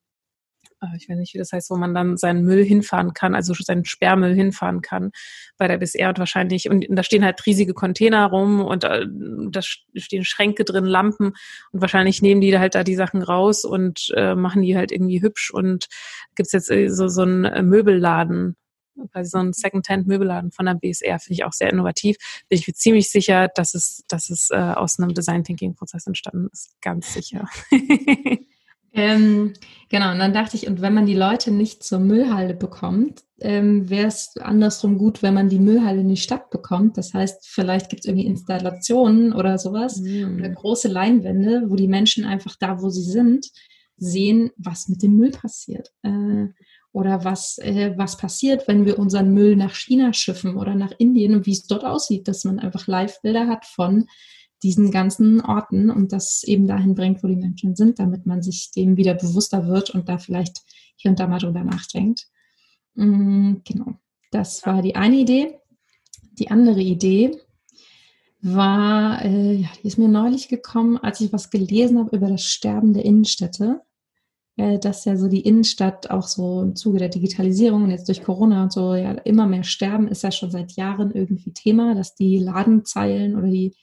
ich 0.96 1.10
weiß 1.10 1.18
nicht, 1.18 1.34
wie 1.34 1.40
das 1.40 1.52
heißt, 1.52 1.70
wo 1.70 1.76
man 1.76 1.94
dann 1.94 2.18
seinen 2.18 2.44
Müll 2.44 2.64
hinfahren 2.64 3.14
kann, 3.14 3.36
also 3.36 3.54
seinen 3.54 3.86
Sperrmüll 3.86 4.34
hinfahren 4.34 4.82
kann 4.82 5.12
bei 5.58 5.68
der 5.68 5.78
BSR 5.78 6.10
und 6.10 6.20
wahrscheinlich, 6.20 6.70
und 6.70 6.86
da 6.90 7.04
stehen 7.04 7.26
halt 7.26 7.46
riesige 7.46 7.74
Container 7.74 8.28
rum 8.28 8.62
und 8.62 8.84
äh, 8.84 9.06
da 9.50 9.62
stehen 9.62 10.24
Schränke 10.24 10.64
drin, 10.66 10.86
Lampen 10.86 11.34
und 11.72 11.82
wahrscheinlich 11.82 12.22
nehmen 12.22 12.42
die 12.42 12.58
halt 12.58 12.76
da 12.76 12.84
die 12.84 12.96
Sachen 12.96 13.22
raus 13.22 13.66
und 13.66 14.12
äh, 14.16 14.36
machen 14.36 14.62
die 14.62 14.78
halt 14.78 14.92
irgendwie 14.92 15.22
hübsch 15.22 15.52
und 15.52 15.88
gibt's 16.36 16.52
jetzt 16.52 16.70
äh, 16.70 16.90
so, 16.90 17.08
so 17.08 17.24
einen 17.24 17.46
äh, 17.46 17.64
Möbelladen 17.64 18.56
quasi 19.12 19.30
so 19.30 19.38
ein 19.38 19.54
Second-Hand-Möbelladen 19.54 20.52
von 20.52 20.66
der 20.66 20.74
BSR, 20.74 21.20
finde 21.20 21.34
ich 21.36 21.44
auch 21.44 21.54
sehr 21.54 21.72
innovativ. 21.72 22.18
Bin 22.50 22.58
ich 22.58 22.68
mir 22.68 22.74
ziemlich 22.74 23.12
sicher, 23.12 23.48
dass 23.54 23.76
es, 23.76 24.04
dass 24.08 24.32
es 24.32 24.50
äh, 24.50 24.56
aus 24.56 24.98
einem 24.98 25.14
Design-Thinking-Prozess 25.14 26.08
entstanden 26.08 26.50
ist. 26.52 26.76
Ganz 26.82 27.14
sicher. 27.14 27.48
Ähm, 28.98 29.54
genau, 29.90 30.12
und 30.12 30.20
dann 30.20 30.34
dachte 30.34 30.58
ich, 30.58 30.68
und 30.68 30.82
wenn 30.82 30.94
man 30.94 31.06
die 31.06 31.14
Leute 31.16 31.52
nicht 31.52 31.84
zur 31.84 32.00
Müllhalde 32.00 32.56
bekommt, 32.56 33.24
ähm, 33.40 33.88
wäre 33.90 34.08
es 34.08 34.36
andersrum 34.38 34.98
gut, 34.98 35.22
wenn 35.22 35.36
man 35.36 35.50
die 35.50 35.60
Müllhalde 35.60 36.02
in 36.02 36.10
die 36.10 36.18
Stadt 36.18 36.50
bekommt. 36.50 36.98
Das 36.98 37.14
heißt, 37.14 37.48
vielleicht 37.48 37.90
gibt 37.90 38.02
es 38.02 38.06
irgendwie 38.08 38.26
Installationen 38.26 39.32
oder 39.34 39.60
sowas 39.60 40.02
Mhm. 40.02 40.40
oder 40.40 40.50
große 40.50 40.88
Leinwände, 40.88 41.66
wo 41.68 41.76
die 41.76 41.88
Menschen 41.88 42.26
einfach 42.26 42.56
da, 42.60 42.82
wo 42.82 42.90
sie 42.90 43.04
sind, 43.04 43.48
sehen, 43.98 44.50
was 44.58 44.90
mit 44.90 45.04
dem 45.04 45.16
Müll 45.16 45.32
passiert. 45.32 45.92
Äh, 46.02 46.48
oder 46.92 47.24
was, 47.24 47.60
äh, 47.60 47.94
was 47.96 48.18
passiert, 48.18 48.68
wenn 48.68 48.86
wir 48.86 48.98
unseren 48.98 49.32
Müll 49.32 49.56
nach 49.56 49.76
China 49.76 50.14
schiffen 50.14 50.58
oder 50.58 50.74
nach 50.74 50.92
Indien 50.98 51.36
und 51.36 51.46
wie 51.46 51.52
es 51.52 51.68
dort 51.68 51.86
aussieht, 51.86 52.28
dass 52.28 52.44
man 52.44 52.58
einfach 52.58 52.88
Live-Bilder 52.88 53.48
hat 53.48 53.66
von 53.66 54.08
diesen 54.64 54.92
ganzen 54.92 55.42
Orten 55.42 55.90
und 55.90 56.12
das 56.12 56.44
eben 56.44 56.68
dahin 56.68 56.96
bringt, 56.96 57.24
wo 57.24 57.28
die 57.28 57.36
Menschen 57.36 57.76
sind, 57.76 58.00
damit 58.00 58.26
man 58.26 58.42
sich 58.42 58.72
dem 58.72 58.98
wieder 58.98 59.14
bewusster 59.14 59.68
wird 59.68 59.92
und 59.92 60.10
da 60.10 60.18
vielleicht 60.18 60.62
hier 60.96 61.12
und 61.12 61.20
da 61.20 61.28
mal 61.28 61.40
drüber 61.40 61.64
nachdenkt. 61.64 62.28
Mm, 62.96 63.56
genau, 63.64 63.94
das 64.32 64.66
war 64.66 64.82
die 64.82 64.96
eine 64.96 65.18
Idee. 65.18 65.60
Die 66.40 66.50
andere 66.50 66.82
Idee 66.82 67.38
war, 68.42 69.24
äh, 69.24 69.54
ja, 69.54 69.70
die 69.82 69.88
ist 69.88 69.98
mir 69.98 70.08
neulich 70.08 70.48
gekommen, 70.48 70.98
als 70.98 71.22
ich 71.22 71.34
was 71.34 71.50
gelesen 71.50 72.00
habe 72.00 72.16
über 72.16 72.28
das 72.28 72.44
Sterben 72.44 72.94
der 72.94 73.06
Innenstädte, 73.06 73.82
äh, 74.58 74.80
dass 74.80 75.06
ja 75.06 75.18
so 75.18 75.28
die 75.28 75.42
Innenstadt 75.42 76.10
auch 76.10 76.28
so 76.28 76.62
im 76.62 76.76
Zuge 76.76 77.00
der 77.00 77.10
Digitalisierung 77.10 77.84
und 77.84 77.92
jetzt 77.92 78.08
durch 78.08 78.24
Corona 78.24 78.64
und 78.64 78.74
so 78.74 78.96
ja 78.96 79.12
immer 79.12 79.48
mehr 79.48 79.64
sterben, 79.64 80.08
ist 80.08 80.24
ja 80.24 80.32
schon 80.32 80.52
seit 80.52 80.74
Jahren 80.74 81.12
irgendwie 81.12 81.52
Thema, 81.52 81.96
dass 81.96 82.16
die 82.16 82.40
Ladenzeilen 82.40 83.36
oder 83.36 83.48
die 83.48 83.76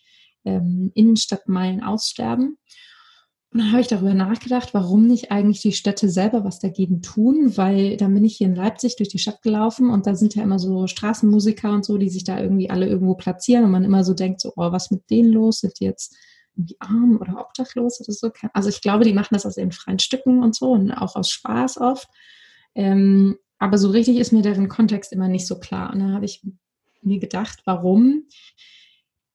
ähm, 0.44 0.90
Innenstadtmeilen 0.94 1.82
aussterben. 1.82 2.58
Und 3.54 3.60
dann 3.60 3.70
habe 3.70 3.82
ich 3.82 3.86
darüber 3.86 4.14
nachgedacht, 4.14 4.74
warum 4.74 5.06
nicht 5.06 5.30
eigentlich 5.30 5.62
die 5.62 5.72
Städte 5.72 6.08
selber 6.08 6.42
was 6.42 6.58
dagegen 6.58 7.02
tun, 7.02 7.56
weil 7.56 7.96
dann 7.96 8.12
bin 8.12 8.24
ich 8.24 8.36
hier 8.36 8.48
in 8.48 8.56
Leipzig 8.56 8.96
durch 8.96 9.08
die 9.08 9.20
Stadt 9.20 9.42
gelaufen 9.42 9.90
und 9.90 10.08
da 10.08 10.16
sind 10.16 10.34
ja 10.34 10.42
immer 10.42 10.58
so 10.58 10.88
Straßenmusiker 10.88 11.70
und 11.70 11.84
so, 11.84 11.96
die 11.96 12.08
sich 12.08 12.24
da 12.24 12.40
irgendwie 12.40 12.68
alle 12.68 12.88
irgendwo 12.88 13.14
platzieren 13.14 13.64
und 13.64 13.70
man 13.70 13.84
immer 13.84 14.02
so 14.02 14.12
denkt, 14.12 14.40
so, 14.40 14.52
oh, 14.56 14.72
was 14.72 14.90
mit 14.90 15.08
denen 15.08 15.32
los? 15.32 15.60
Sind 15.60 15.78
die 15.78 15.84
jetzt 15.84 16.16
irgendwie 16.56 16.76
arm 16.80 17.18
oder 17.20 17.38
obdachlos 17.38 18.00
oder 18.00 18.12
so? 18.12 18.32
Also 18.52 18.70
ich 18.70 18.80
glaube, 18.80 19.04
die 19.04 19.12
machen 19.12 19.34
das 19.34 19.46
aus 19.46 19.56
ihren 19.56 19.70
freien 19.70 20.00
Stücken 20.00 20.42
und 20.42 20.56
so 20.56 20.72
und 20.72 20.90
auch 20.90 21.14
aus 21.14 21.30
Spaß 21.30 21.78
oft. 21.78 22.08
Ähm, 22.74 23.36
aber 23.60 23.78
so 23.78 23.90
richtig 23.90 24.16
ist 24.16 24.32
mir 24.32 24.42
deren 24.42 24.68
Kontext 24.68 25.12
immer 25.12 25.28
nicht 25.28 25.46
so 25.46 25.60
klar. 25.60 25.92
Und 25.92 26.00
dann 26.00 26.12
habe 26.12 26.24
ich 26.24 26.42
mir 27.02 27.20
gedacht, 27.20 27.60
warum 27.66 28.24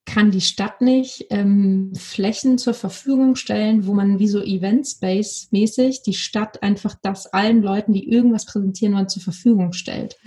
kann 0.09 0.31
die 0.31 0.41
Stadt 0.41 0.81
nicht 0.81 1.27
ähm, 1.29 1.93
Flächen 1.95 2.57
zur 2.57 2.73
Verfügung 2.73 3.35
stellen, 3.35 3.85
wo 3.85 3.93
man 3.93 4.17
wie 4.17 4.27
so 4.27 4.41
Event 4.41 4.87
Space 4.87 5.49
mäßig 5.51 6.01
die 6.01 6.15
Stadt 6.15 6.63
einfach 6.63 6.95
das 7.01 7.27
allen 7.27 7.61
Leuten, 7.61 7.93
die 7.93 8.09
irgendwas 8.09 8.45
präsentieren 8.45 8.95
wollen, 8.95 9.07
zur 9.07 9.21
Verfügung 9.21 9.71
stellt. 9.73 10.17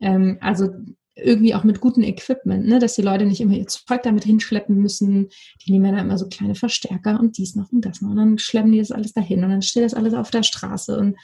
Ähm, 0.00 0.38
also 0.40 0.70
irgendwie 1.16 1.54
auch 1.54 1.64
mit 1.64 1.80
gutem 1.80 2.02
Equipment, 2.02 2.66
ne? 2.66 2.78
dass 2.78 2.94
die 2.94 3.02
Leute 3.02 3.26
nicht 3.26 3.40
immer 3.40 3.54
ihr 3.54 3.66
Zeug 3.66 4.02
damit 4.02 4.24
hinschleppen 4.24 4.76
müssen. 4.76 5.28
Die 5.64 5.72
nehmen 5.72 5.86
ja 5.86 5.92
dann 5.92 6.06
immer 6.06 6.18
so 6.18 6.28
kleine 6.28 6.54
Verstärker 6.54 7.18
und 7.20 7.36
dies 7.36 7.56
noch 7.56 7.70
und 7.72 7.84
das 7.84 8.00
noch. 8.00 8.10
Und 8.10 8.16
dann 8.16 8.38
schleppen 8.38 8.72
die 8.72 8.78
das 8.78 8.92
alles 8.92 9.12
dahin 9.12 9.44
und 9.44 9.50
dann 9.50 9.62
steht 9.62 9.84
das 9.84 9.94
alles 9.94 10.14
auf 10.14 10.30
der 10.30 10.42
Straße 10.42 10.98
und 10.98 11.16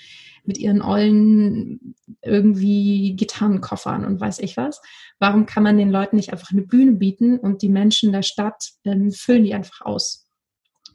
mit 0.44 0.58
ihren 0.58 0.82
ollen 0.82 1.94
irgendwie 2.22 3.14
Gitarrenkoffern 3.16 4.04
und 4.04 4.20
weiß 4.20 4.38
ich 4.40 4.56
was. 4.56 4.80
Warum 5.18 5.46
kann 5.46 5.62
man 5.62 5.76
den 5.76 5.90
Leuten 5.90 6.16
nicht 6.16 6.32
einfach 6.32 6.50
eine 6.52 6.62
Bühne 6.62 6.92
bieten 6.92 7.38
und 7.38 7.62
die 7.62 7.68
Menschen 7.68 8.12
der 8.12 8.22
Stadt 8.22 8.72
ähm, 8.84 9.10
füllen 9.10 9.44
die 9.44 9.54
einfach 9.54 9.80
aus? 9.82 10.28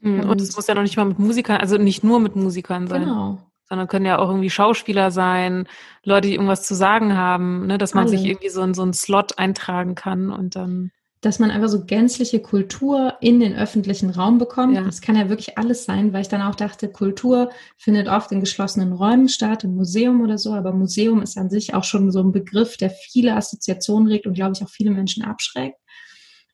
Mhm. 0.00 0.20
Und 0.20 0.40
es 0.40 0.56
muss 0.56 0.66
ja 0.66 0.74
noch 0.74 0.82
nicht 0.82 0.96
mal 0.96 1.04
mit 1.04 1.18
Musikern, 1.18 1.60
also 1.60 1.76
nicht 1.76 2.02
nur 2.02 2.20
mit 2.20 2.34
Musikern 2.34 2.88
sein. 2.88 3.02
Genau. 3.02 3.51
Sondern 3.72 3.88
können 3.88 4.04
ja 4.04 4.18
auch 4.18 4.28
irgendwie 4.28 4.50
Schauspieler 4.50 5.10
sein, 5.10 5.66
Leute, 6.04 6.28
die 6.28 6.34
irgendwas 6.34 6.66
zu 6.66 6.74
sagen 6.74 7.16
haben, 7.16 7.66
ne, 7.66 7.78
dass 7.78 7.94
man 7.94 8.06
Alle. 8.06 8.18
sich 8.18 8.26
irgendwie 8.26 8.50
so 8.50 8.60
in 8.60 8.74
so 8.74 8.82
einen 8.82 8.92
Slot 8.92 9.38
eintragen 9.38 9.94
kann 9.94 10.30
und 10.30 10.56
dann. 10.56 10.90
dass 11.22 11.38
man 11.38 11.50
einfach 11.50 11.70
so 11.70 11.86
gänzliche 11.86 12.40
Kultur 12.40 13.14
in 13.22 13.40
den 13.40 13.54
öffentlichen 13.56 14.10
Raum 14.10 14.36
bekommt. 14.36 14.76
Ja. 14.76 14.82
Das 14.82 15.00
kann 15.00 15.16
ja 15.16 15.30
wirklich 15.30 15.56
alles 15.56 15.86
sein, 15.86 16.12
weil 16.12 16.20
ich 16.20 16.28
dann 16.28 16.42
auch 16.42 16.54
dachte, 16.54 16.90
Kultur 16.90 17.48
findet 17.78 18.08
oft 18.08 18.30
in 18.30 18.40
geschlossenen 18.40 18.92
Räumen 18.92 19.30
statt, 19.30 19.64
im 19.64 19.74
Museum 19.74 20.20
oder 20.20 20.36
so, 20.36 20.52
aber 20.52 20.72
Museum 20.74 21.22
ist 21.22 21.38
an 21.38 21.48
sich 21.48 21.72
auch 21.72 21.84
schon 21.84 22.10
so 22.10 22.20
ein 22.20 22.32
Begriff, 22.32 22.76
der 22.76 22.90
viele 22.90 23.34
Assoziationen 23.36 24.06
regt 24.06 24.26
und 24.26 24.34
glaube 24.34 24.52
ich 24.54 24.62
auch 24.62 24.68
viele 24.68 24.90
Menschen 24.90 25.24
abschreckt. 25.24 25.78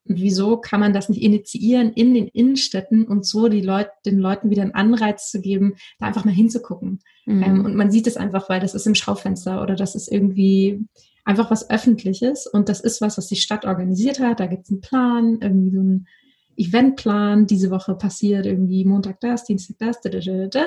Und 0.08 0.20
wieso 0.20 0.56
kann 0.56 0.80
man 0.80 0.92
das 0.92 1.08
nicht 1.08 1.22
initiieren 1.22 1.92
in 1.92 2.14
den 2.14 2.28
Innenstädten 2.28 3.06
und 3.06 3.26
so 3.26 3.48
die 3.48 3.60
Leute, 3.60 3.90
den 4.06 4.18
Leuten 4.18 4.50
wieder 4.50 4.62
einen 4.62 4.74
Anreiz 4.74 5.30
zu 5.30 5.40
geben, 5.40 5.74
da 5.98 6.06
einfach 6.06 6.24
mal 6.24 6.34
hinzugucken? 6.34 7.00
Mhm. 7.26 7.42
Ähm, 7.42 7.64
und 7.64 7.76
man 7.76 7.90
sieht 7.90 8.06
es 8.06 8.16
einfach, 8.16 8.48
weil 8.48 8.60
das 8.60 8.74
ist 8.74 8.86
im 8.86 8.94
Schaufenster 8.94 9.62
oder 9.62 9.74
das 9.74 9.94
ist 9.94 10.10
irgendwie 10.10 10.86
einfach 11.24 11.50
was 11.50 11.68
Öffentliches 11.68 12.46
und 12.46 12.70
das 12.70 12.80
ist 12.80 13.02
was, 13.02 13.18
was 13.18 13.26
die 13.26 13.36
Stadt 13.36 13.66
organisiert 13.66 14.18
hat. 14.18 14.40
Da 14.40 14.46
gibt 14.46 14.64
es 14.64 14.70
einen 14.70 14.80
Plan, 14.80 15.38
irgendwie 15.42 15.70
so 15.70 15.80
einen 15.80 16.06
Eventplan. 16.56 17.46
Diese 17.46 17.70
Woche 17.70 17.94
passiert 17.94 18.46
irgendwie 18.46 18.84
Montag 18.86 19.20
das, 19.20 19.44
Dienstag 19.44 19.76
das, 19.78 20.00
da, 20.00 20.08
da, 20.08 20.20
da, 20.20 20.46
da. 20.46 20.64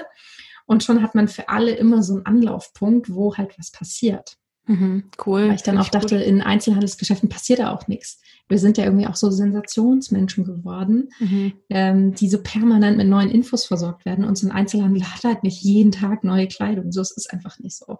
und 0.67 0.83
schon 0.83 1.01
hat 1.01 1.15
man 1.15 1.27
für 1.27 1.49
alle 1.49 1.71
immer 1.71 2.03
so 2.03 2.13
einen 2.13 2.27
Anlaufpunkt, 2.27 3.11
wo 3.13 3.35
halt 3.35 3.57
was 3.57 3.71
passiert. 3.71 4.37
Mhm. 4.67 5.05
Cool. 5.25 5.47
Weil 5.49 5.55
ich 5.55 5.63
dann 5.63 5.77
auch 5.77 5.89
dachte, 5.89 6.17
gut. 6.17 6.25
in 6.25 6.41
Einzelhandelsgeschäften 6.41 7.29
passiert 7.29 7.59
da 7.59 7.71
auch 7.71 7.87
nichts. 7.87 8.21
Wir 8.47 8.59
sind 8.59 8.77
ja 8.77 8.83
irgendwie 8.83 9.07
auch 9.07 9.15
so 9.15 9.31
Sensationsmenschen 9.31 10.43
geworden, 10.43 11.09
Mhm. 11.19 11.53
ähm, 11.69 12.13
die 12.13 12.29
so 12.29 12.41
permanent 12.43 12.97
mit 12.97 13.07
neuen 13.07 13.29
Infos 13.31 13.65
versorgt 13.65 14.05
werden. 14.05 14.25
Und 14.25 14.37
so 14.37 14.47
ein 14.47 14.51
Einzelhandel 14.51 15.03
hat 15.03 15.23
halt 15.23 15.43
nicht 15.43 15.61
jeden 15.61 15.91
Tag 15.91 16.23
neue 16.23 16.47
Kleidung. 16.47 16.91
So, 16.91 17.01
es 17.01 17.11
ist 17.11 17.31
einfach 17.31 17.59
nicht 17.59 17.77
so. 17.77 17.97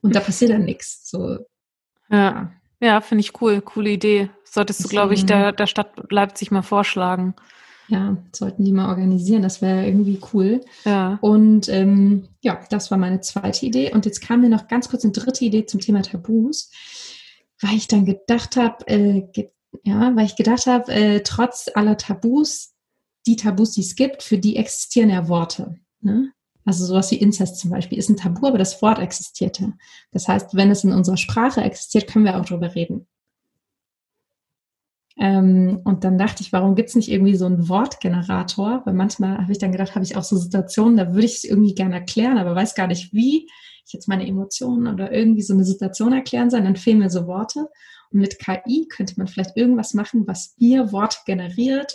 Und 0.00 0.14
da 0.14 0.20
passiert 0.20 0.50
dann 0.52 0.64
nichts. 0.64 1.08
So, 1.10 1.38
Ja, 2.10 2.52
ja 2.80 3.00
finde 3.00 3.20
ich 3.20 3.40
cool. 3.42 3.60
Coole 3.60 3.90
Idee. 3.90 4.30
Solltest 4.44 4.82
du, 4.84 4.88
glaube 4.88 5.14
ich, 5.14 5.26
der, 5.26 5.52
der 5.52 5.66
Stadt 5.66 5.92
Leipzig 6.10 6.50
mal 6.50 6.62
vorschlagen. 6.62 7.34
Ja, 7.90 8.16
sollten 8.34 8.64
die 8.64 8.72
mal 8.72 8.88
organisieren. 8.88 9.42
Das 9.42 9.60
wäre 9.60 9.84
irgendwie 9.84 10.20
cool. 10.32 10.60
Ja. 10.84 11.18
Und 11.20 11.68
ähm, 11.68 12.28
ja, 12.40 12.60
das 12.70 12.90
war 12.90 12.98
meine 12.98 13.20
zweite 13.20 13.66
Idee. 13.66 13.92
Und 13.92 14.06
jetzt 14.06 14.20
kam 14.20 14.40
mir 14.40 14.48
noch 14.48 14.68
ganz 14.68 14.88
kurz 14.88 15.04
eine 15.04 15.12
dritte 15.12 15.44
Idee 15.44 15.66
zum 15.66 15.80
Thema 15.80 16.02
Tabus, 16.02 16.70
weil 17.60 17.76
ich 17.76 17.88
dann 17.88 18.04
gedacht 18.06 18.56
habe, 18.56 18.86
äh, 18.86 19.22
ge- 19.32 19.50
ja, 19.84 20.14
weil 20.16 20.26
ich 20.26 20.36
gedacht 20.36 20.66
habe, 20.66 20.92
äh, 20.92 21.20
trotz 21.22 21.68
aller 21.74 21.96
Tabus, 21.96 22.72
die 23.26 23.36
Tabus, 23.36 23.72
die 23.72 23.82
es 23.82 23.94
gibt, 23.96 24.22
für 24.22 24.38
die 24.38 24.56
existieren 24.56 25.10
ja 25.10 25.28
Worte. 25.28 25.76
Ne? 26.00 26.32
Also 26.64 26.84
sowas 26.86 27.10
wie 27.10 27.16
Inzest 27.16 27.58
zum 27.58 27.70
Beispiel 27.70 27.98
ist 27.98 28.08
ein 28.08 28.16
Tabu, 28.16 28.46
aber 28.46 28.58
das 28.58 28.80
Wort 28.82 28.98
existierte. 28.98 29.72
Das 30.12 30.28
heißt, 30.28 30.54
wenn 30.54 30.70
es 30.70 30.84
in 30.84 30.92
unserer 30.92 31.16
Sprache 31.16 31.62
existiert, 31.62 32.06
können 32.06 32.24
wir 32.24 32.38
auch 32.38 32.44
drüber 32.44 32.74
reden. 32.74 33.06
Ähm, 35.20 35.80
und 35.84 36.02
dann 36.02 36.16
dachte 36.16 36.42
ich, 36.42 36.50
warum 36.50 36.74
gibt 36.74 36.88
es 36.88 36.94
nicht 36.94 37.10
irgendwie 37.10 37.36
so 37.36 37.44
einen 37.44 37.68
Wortgenerator? 37.68 38.80
Weil 38.86 38.94
manchmal 38.94 39.36
habe 39.38 39.52
ich 39.52 39.58
dann 39.58 39.70
gedacht, 39.70 39.94
habe 39.94 40.04
ich 40.04 40.16
auch 40.16 40.22
so 40.22 40.36
Situationen, 40.36 40.96
da 40.96 41.12
würde 41.12 41.26
ich 41.26 41.36
es 41.36 41.44
irgendwie 41.44 41.74
gerne 41.74 41.96
erklären, 41.96 42.38
aber 42.38 42.54
weiß 42.54 42.74
gar 42.74 42.86
nicht 42.86 43.12
wie. 43.12 43.46
jetzt 43.86 44.08
meine 44.08 44.26
Emotionen 44.26 44.92
oder 44.92 45.12
irgendwie 45.12 45.42
so 45.42 45.52
eine 45.52 45.64
Situation 45.64 46.12
erklären 46.14 46.48
soll, 46.48 46.62
dann 46.62 46.76
fehlen 46.76 47.00
mir 47.00 47.10
so 47.10 47.26
Worte. 47.26 47.68
Und 48.10 48.20
mit 48.20 48.38
KI 48.38 48.88
könnte 48.88 49.14
man 49.18 49.26
vielleicht 49.26 49.56
irgendwas 49.56 49.92
machen, 49.92 50.26
was 50.26 50.54
mir 50.58 50.90
Worte 50.90 51.18
generiert, 51.26 51.92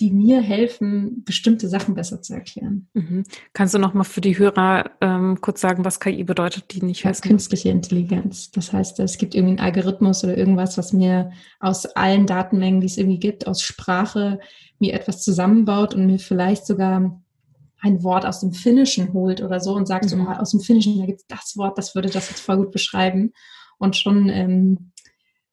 die 0.00 0.10
mir 0.10 0.40
helfen, 0.40 1.22
bestimmte 1.24 1.68
Sachen 1.68 1.94
besser 1.94 2.22
zu 2.22 2.34
erklären. 2.34 2.88
Mhm. 2.94 3.24
Kannst 3.52 3.74
du 3.74 3.78
noch 3.78 3.92
mal 3.92 4.04
für 4.04 4.20
die 4.22 4.38
Hörer 4.38 4.90
ähm, 5.00 5.40
kurz 5.40 5.60
sagen, 5.60 5.84
was 5.84 6.00
KI 6.00 6.24
bedeutet, 6.24 6.72
die 6.72 6.82
nicht 6.82 7.04
ja, 7.04 7.10
wissen? 7.10 7.28
Künstliche 7.28 7.68
Intelligenz. 7.68 8.50
Das 8.50 8.72
heißt, 8.72 8.98
es 9.00 9.18
gibt 9.18 9.34
irgendwie 9.34 9.58
einen 9.58 9.60
Algorithmus 9.60 10.24
oder 10.24 10.36
irgendwas, 10.36 10.78
was 10.78 10.92
mir 10.92 11.30
aus 11.60 11.84
allen 11.86 12.26
Datenmengen, 12.26 12.80
die 12.80 12.86
es 12.86 12.96
irgendwie 12.96 13.20
gibt, 13.20 13.46
aus 13.46 13.62
Sprache 13.62 14.40
mir 14.78 14.94
etwas 14.94 15.22
zusammenbaut 15.22 15.94
und 15.94 16.06
mir 16.06 16.18
vielleicht 16.18 16.66
sogar 16.66 17.20
ein 17.82 18.02
Wort 18.02 18.26
aus 18.26 18.40
dem 18.40 18.52
Finnischen 18.52 19.12
holt 19.12 19.42
oder 19.42 19.60
so 19.60 19.74
und 19.74 19.86
sagt, 19.86 20.04
Mhm. 20.06 20.08
so, 20.08 20.16
ah, 20.16 20.38
aus 20.38 20.50
dem 20.52 20.60
Finnischen, 20.60 20.98
da 20.98 21.06
gibt 21.06 21.20
es 21.20 21.26
das 21.26 21.56
Wort, 21.56 21.78
das 21.78 21.94
würde 21.94 22.08
das 22.08 22.28
jetzt 22.30 22.40
voll 22.40 22.56
gut 22.56 22.70
beschreiben. 22.72 23.32
Und 23.78 23.96
schon 23.96 24.28
ähm, 24.28 24.92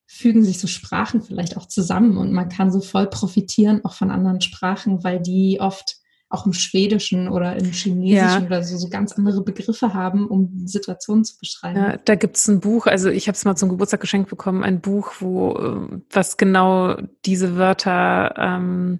fügen 0.08 0.44
sich 0.44 0.60
so 0.60 0.68
Sprachen 0.68 1.22
vielleicht 1.22 1.58
auch 1.58 1.68
zusammen 1.68 2.18
und 2.18 2.32
man 2.32 2.50
kann 2.50 2.72
so 2.72 2.80
voll 2.80 3.08
profitieren 3.08 3.84
auch 3.84 3.94
von 3.94 4.10
anderen 4.10 4.42
Sprachen, 4.42 5.04
weil 5.04 5.20
die 5.20 5.60
oft 5.60 5.98
auch 6.30 6.46
im 6.46 6.54
Schwedischen 6.54 7.30
oder 7.30 7.56
im 7.56 7.72
Chinesischen 7.72 8.42
Ja. 8.42 8.46
oder 8.46 8.64
so, 8.64 8.78
so 8.78 8.90
ganz 8.90 9.14
andere 9.14 9.44
Begriffe 9.44 9.94
haben, 9.94 10.28
um 10.28 10.68
Situationen 10.68 11.24
zu 11.24 11.38
beschreiben. 11.40 11.78
Ja, 11.78 11.98
da 12.04 12.16
gibt's 12.16 12.48
ein 12.48 12.60
Buch, 12.60 12.86
also 12.88 13.10
ich 13.10 13.28
habe 13.28 13.36
es 13.36 13.46
mal 13.46 13.56
zum 13.56 13.70
Geburtstag 13.70 14.02
geschenkt 14.02 14.30
bekommen, 14.30 14.64
ein 14.64 14.82
Buch, 14.82 15.14
wo 15.20 15.56
ähm, 15.58 16.04
was 16.10 16.36
genau 16.38 16.98
diese 17.26 17.56
Wörter 17.56 18.34
ähm, 18.38 19.00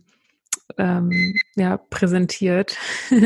ähm, 0.78 1.34
ja, 1.56 1.78
präsentiert. 1.78 2.78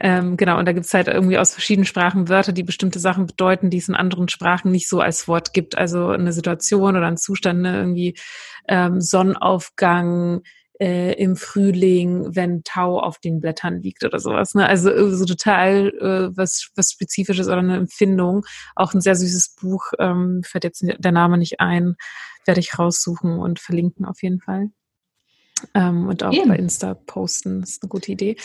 ähm, 0.00 0.36
genau, 0.36 0.58
und 0.58 0.66
da 0.66 0.72
gibt's 0.72 0.94
halt 0.94 1.08
irgendwie 1.08 1.38
aus 1.38 1.52
verschiedenen 1.52 1.86
Sprachen 1.86 2.28
Wörter, 2.28 2.52
die 2.52 2.62
bestimmte 2.62 2.98
Sachen 2.98 3.26
bedeuten, 3.26 3.70
die 3.70 3.78
es 3.78 3.88
in 3.88 3.94
anderen 3.94 4.28
Sprachen 4.28 4.72
nicht 4.72 4.88
so 4.88 5.00
als 5.00 5.28
Wort 5.28 5.52
gibt. 5.52 5.76
Also 5.76 6.08
eine 6.08 6.32
Situation 6.32 6.96
oder 6.96 7.06
ein 7.06 7.16
Zustand, 7.16 7.60
ne, 7.62 7.78
irgendwie 7.78 8.16
ähm, 8.68 9.00
Sonnenaufgang, 9.00 10.42
äh, 10.80 11.12
im 11.12 11.36
Frühling, 11.36 12.34
wenn 12.34 12.64
Tau 12.64 12.98
auf 13.00 13.18
den 13.18 13.40
Blättern 13.40 13.80
liegt 13.80 14.02
oder 14.02 14.18
sowas. 14.18 14.54
Ne? 14.54 14.66
Also 14.66 14.90
äh, 14.90 15.10
so 15.10 15.26
total 15.26 15.90
äh, 16.00 16.36
was, 16.36 16.70
was 16.74 16.90
Spezifisches 16.92 17.46
oder 17.48 17.58
eine 17.58 17.76
Empfindung. 17.76 18.46
Auch 18.74 18.94
ein 18.94 19.02
sehr 19.02 19.14
süßes 19.14 19.56
Buch, 19.60 19.92
ähm, 19.98 20.40
fällt 20.42 20.64
jetzt 20.64 20.82
der 20.82 21.12
Name 21.12 21.36
nicht 21.36 21.60
ein, 21.60 21.96
werde 22.46 22.60
ich 22.60 22.78
raussuchen 22.78 23.38
und 23.38 23.60
verlinken 23.60 24.06
auf 24.06 24.22
jeden 24.22 24.40
Fall. 24.40 24.70
Ähm, 25.74 26.08
und 26.08 26.22
auch 26.22 26.32
Eben. 26.32 26.48
bei 26.48 26.56
Insta 26.56 26.94
posten, 26.94 27.62
ist 27.62 27.82
eine 27.82 27.88
gute 27.88 28.12
Idee. 28.12 28.36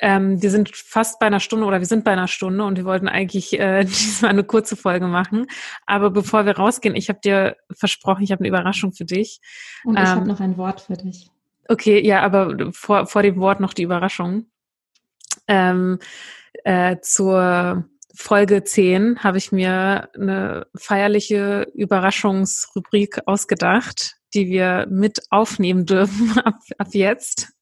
Ähm, 0.00 0.42
wir 0.42 0.50
sind 0.50 0.76
fast 0.76 1.18
bei 1.18 1.26
einer 1.26 1.40
Stunde 1.40 1.64
oder 1.64 1.80
wir 1.80 1.86
sind 1.86 2.04
bei 2.04 2.12
einer 2.12 2.28
Stunde 2.28 2.64
und 2.64 2.76
wir 2.76 2.84
wollten 2.84 3.08
eigentlich 3.08 3.58
äh, 3.58 3.84
diesmal 3.84 4.30
eine 4.30 4.44
kurze 4.44 4.76
Folge 4.76 5.06
machen. 5.06 5.46
Aber 5.86 6.10
bevor 6.10 6.44
wir 6.44 6.56
rausgehen, 6.56 6.96
ich 6.96 7.08
habe 7.08 7.20
dir 7.22 7.56
versprochen, 7.74 8.22
ich 8.22 8.32
habe 8.32 8.40
eine 8.40 8.48
Überraschung 8.48 8.92
für 8.92 9.04
dich. 9.04 9.40
Und 9.84 9.94
ich 9.94 10.00
Ähm, 10.00 10.08
habe 10.08 10.28
noch 10.28 10.40
ein 10.40 10.56
Wort 10.58 10.82
für 10.82 10.96
dich. 10.96 11.30
Okay, 11.68 12.04
ja, 12.06 12.22
aber 12.22 12.72
vor, 12.72 13.06
vor 13.06 13.22
dem 13.22 13.36
Wort 13.40 13.60
noch 13.60 13.72
die 13.72 13.82
Überraschung. 13.82 14.46
Ähm, 15.48 15.98
äh, 16.64 16.96
zur 17.00 17.84
Folge 18.14 18.64
10 18.64 19.22
habe 19.22 19.38
ich 19.38 19.52
mir 19.52 20.08
eine 20.14 20.66
feierliche 20.76 21.66
Überraschungsrubrik 21.74 23.20
ausgedacht, 23.26 24.16
die 24.36 24.48
wir 24.48 24.86
mit 24.88 25.22
aufnehmen 25.30 25.86
dürfen 25.86 26.38
ab, 26.44 26.60
ab 26.78 26.88
jetzt. 26.92 27.52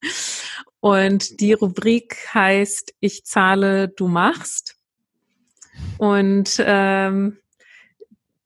Und 0.81 1.41
die 1.41 1.55
Rubrik 1.55 2.29
heißt 2.35 2.95
Ich 3.01 3.25
zahle, 3.25 3.89
du 3.89 4.09
machst. 4.09 4.77
Und 5.97 6.63
ähm, 6.65 7.39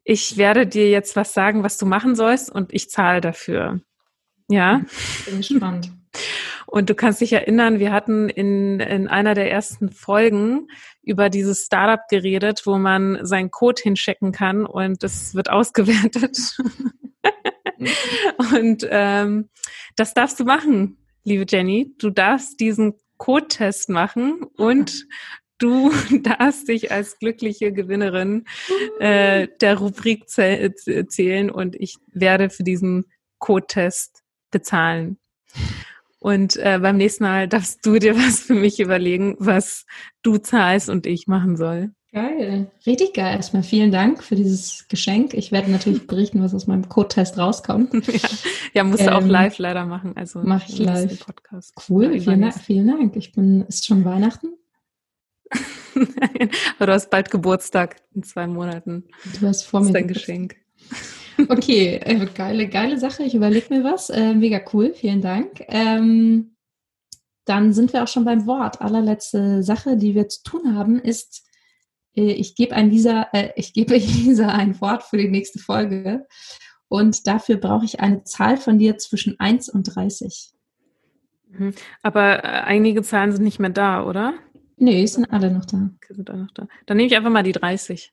ich 0.04 0.36
werde 0.36 0.66
dir 0.66 0.88
jetzt 0.88 1.16
was 1.16 1.34
sagen, 1.34 1.62
was 1.62 1.76
du 1.78 1.84
machen 1.84 2.14
sollst 2.14 2.50
und 2.50 2.72
ich 2.72 2.90
zahle 2.90 3.20
dafür. 3.20 3.80
Ja. 4.48 4.82
Bin 5.26 5.38
gespannt. 5.38 5.90
Und 6.66 6.90
du 6.90 6.94
kannst 6.94 7.22
dich 7.22 7.32
erinnern, 7.32 7.78
wir 7.78 7.92
hatten 7.92 8.28
in, 8.28 8.78
in 8.80 9.08
einer 9.08 9.32
der 9.32 9.50
ersten 9.50 9.90
Folgen 9.90 10.68
über 11.02 11.30
dieses 11.30 11.64
Startup 11.64 12.06
geredet, 12.10 12.62
wo 12.66 12.76
man 12.76 13.24
seinen 13.24 13.50
Code 13.50 13.80
hinschicken 13.82 14.32
kann 14.32 14.66
und 14.66 15.02
das 15.02 15.34
wird 15.34 15.48
ausgewertet. 15.50 16.58
Und 18.52 18.86
ähm, 18.90 19.48
das 19.96 20.14
darfst 20.14 20.38
du 20.40 20.44
machen, 20.44 20.98
liebe 21.24 21.44
Jenny. 21.48 21.94
Du 21.98 22.10
darfst 22.10 22.60
diesen 22.60 22.94
Code-Test 23.18 23.88
machen 23.88 24.42
und 24.56 25.06
du 25.58 25.90
darfst 26.22 26.68
dich 26.68 26.90
als 26.92 27.18
glückliche 27.18 27.72
Gewinnerin 27.72 28.44
äh, 29.00 29.48
der 29.60 29.78
Rubrik 29.78 30.24
zäh- 30.26 31.06
zählen 31.08 31.50
und 31.50 31.76
ich 31.76 31.96
werde 32.12 32.50
für 32.50 32.62
diesen 32.62 33.04
Code-Test 33.38 34.22
bezahlen. 34.50 35.18
Und 36.20 36.56
äh, 36.56 36.78
beim 36.80 36.96
nächsten 36.96 37.24
Mal 37.24 37.48
darfst 37.48 37.86
du 37.86 37.98
dir 37.98 38.16
was 38.16 38.40
für 38.40 38.54
mich 38.54 38.80
überlegen, 38.80 39.36
was 39.38 39.86
du 40.22 40.38
zahlst 40.38 40.88
und 40.88 41.06
ich 41.06 41.26
machen 41.28 41.56
soll. 41.56 41.92
Geil. 42.12 42.70
Richtig 42.86 43.12
geil. 43.12 43.36
Erstmal 43.36 43.62
vielen 43.62 43.92
Dank 43.92 44.22
für 44.24 44.34
dieses 44.34 44.86
Geschenk. 44.88 45.34
Ich 45.34 45.52
werde 45.52 45.70
natürlich 45.70 46.06
berichten, 46.06 46.42
was 46.42 46.54
aus 46.54 46.66
meinem 46.66 46.88
Code-Test 46.88 47.36
rauskommt. 47.36 47.92
ja. 48.06 48.28
ja, 48.72 48.84
musst 48.84 49.06
du 49.06 49.14
auch 49.14 49.20
Ähm, 49.20 49.28
live 49.28 49.58
leider 49.58 49.84
machen. 49.84 50.16
Also 50.16 50.40
mach 50.42 50.66
ich 50.66 50.78
live. 50.78 51.18
Podcast. 51.20 51.74
Cool, 51.88 52.18
vielen 52.18 52.52
vielen 52.52 52.86
Dank. 52.86 53.16
Ich 53.16 53.32
bin, 53.32 53.62
ist 53.68 53.84
schon 53.84 54.04
Weihnachten? 54.04 54.54
Aber 56.76 56.86
du 56.86 56.92
hast 56.92 57.10
bald 57.10 57.30
Geburtstag 57.30 57.96
in 58.14 58.22
zwei 58.22 58.46
Monaten. 58.46 59.04
Du 59.40 59.46
hast 59.46 59.64
vor 59.64 59.80
Das 59.80 59.88
ist 59.88 59.92
mir. 59.92 59.98
dein. 60.00 60.08
Geschenk. 60.08 60.56
Okay, 61.48 62.00
äh, 62.02 62.26
geile, 62.34 62.68
geile 62.68 62.98
Sache. 62.98 63.22
Ich 63.22 63.34
überlege 63.34 63.66
mir 63.72 63.84
was. 63.84 64.10
Äh, 64.10 64.34
mega 64.34 64.60
cool, 64.72 64.92
vielen 64.94 65.20
Dank. 65.20 65.62
Ähm, 65.68 66.56
dann 67.44 67.72
sind 67.72 67.92
wir 67.92 68.02
auch 68.02 68.08
schon 68.08 68.24
beim 68.24 68.46
Wort. 68.46 68.80
Allerletzte 68.80 69.62
Sache, 69.62 69.96
die 69.96 70.14
wir 70.14 70.28
zu 70.28 70.42
tun 70.42 70.74
haben, 70.74 70.98
ist, 70.98 71.44
ich 72.26 72.54
gebe 72.54 72.74
ein 72.74 72.90
Lisa, 72.90 73.28
äh, 73.32 73.50
ich 73.56 73.72
gebe 73.72 73.96
Lisa 73.96 74.48
ein 74.52 74.80
Wort 74.80 75.02
für 75.02 75.16
die 75.16 75.28
nächste 75.28 75.58
Folge. 75.58 76.26
Und 76.88 77.26
dafür 77.26 77.56
brauche 77.56 77.84
ich 77.84 78.00
eine 78.00 78.24
Zahl 78.24 78.56
von 78.56 78.78
dir 78.78 78.96
zwischen 78.98 79.38
1 79.38 79.68
und 79.68 79.94
30. 79.94 80.52
Mhm. 81.50 81.74
Aber 82.02 82.44
äh, 82.44 82.48
einige 82.48 83.02
Zahlen 83.02 83.32
sind 83.32 83.44
nicht 83.44 83.58
mehr 83.58 83.70
da, 83.70 84.04
oder? 84.04 84.34
Nee, 84.76 85.04
sind 85.06 85.30
alle 85.30 85.50
noch 85.50 85.64
da. 85.64 85.90
Okay, 85.96 86.14
sind 86.14 86.30
auch 86.30 86.36
noch 86.36 86.50
da. 86.52 86.68
Dann 86.86 86.96
nehme 86.96 87.08
ich 87.08 87.16
einfach 87.16 87.30
mal 87.30 87.42
die 87.42 87.52
30. 87.52 88.12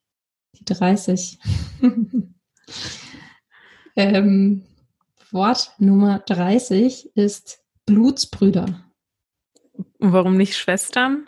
Die 0.54 0.66
30. 0.66 1.40
ähm, 3.96 4.66
Wort 5.32 5.74
Nummer 5.78 6.20
30 6.20 7.16
ist 7.16 7.60
Blutsbrüder. 7.86 8.84
Und 10.00 10.14
warum 10.14 10.38
nicht 10.38 10.58
Schwestern? 10.58 11.28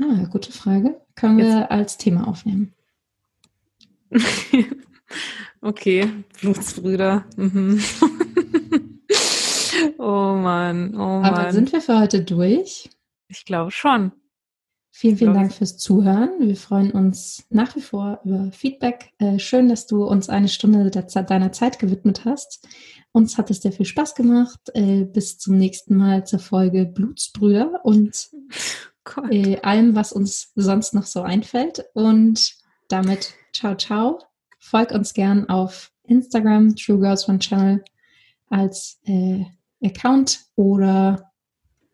Ah, 0.00 0.24
gute 0.30 0.52
Frage. 0.52 1.00
Können 1.14 1.38
wir 1.38 1.70
als 1.70 1.98
Thema 1.98 2.26
aufnehmen. 2.26 2.72
okay, 5.60 6.08
Blutsbrüder. 6.40 7.24
Mhm. 7.36 7.78
oh 9.98 10.34
Mann, 10.34 10.94
oh 10.94 11.22
Aber 11.22 11.42
Mann. 11.42 11.52
sind 11.52 11.72
wir 11.72 11.80
für 11.80 11.98
heute 11.98 12.22
durch? 12.22 12.90
Ich 13.28 13.44
glaube 13.44 13.70
schon. 13.70 14.12
Vielen, 14.92 15.16
vielen 15.16 15.34
Dank 15.34 15.52
fürs 15.52 15.78
Zuhören. 15.78 16.30
Wir 16.40 16.56
freuen 16.56 16.90
uns 16.90 17.44
nach 17.48 17.76
wie 17.76 17.80
vor 17.80 18.20
über 18.24 18.50
Feedback. 18.52 19.12
Äh, 19.18 19.38
schön, 19.38 19.68
dass 19.68 19.86
du 19.86 20.04
uns 20.04 20.28
eine 20.28 20.48
Stunde 20.48 20.90
deiner 20.90 21.52
Zeit 21.52 21.78
gewidmet 21.78 22.24
hast. 22.24 22.66
Uns 23.12 23.38
hat 23.38 23.50
es 23.50 23.62
sehr 23.62 23.72
viel 23.72 23.86
Spaß 23.86 24.14
gemacht. 24.14 24.60
Äh, 24.74 25.04
bis 25.04 25.38
zum 25.38 25.56
nächsten 25.56 25.96
Mal 25.96 26.26
zur 26.26 26.40
Folge 26.40 26.86
Blutsbrüder 26.86 27.80
und. 27.84 28.30
äh, 29.30 29.60
allem, 29.62 29.94
was 29.94 30.12
uns 30.12 30.52
sonst 30.54 30.94
noch 30.94 31.04
so 31.04 31.22
einfällt. 31.22 31.84
Und 31.94 32.54
damit 32.88 33.34
ciao, 33.52 33.74
ciao. 33.76 34.18
Folg 34.58 34.90
uns 34.92 35.14
gern 35.14 35.48
auf 35.48 35.90
Instagram, 36.04 36.76
True 36.76 36.98
Girls 36.98 37.28
One 37.28 37.38
Channel 37.38 37.84
als 38.48 39.00
äh, 39.04 39.44
Account 39.82 40.40
oder 40.56 41.30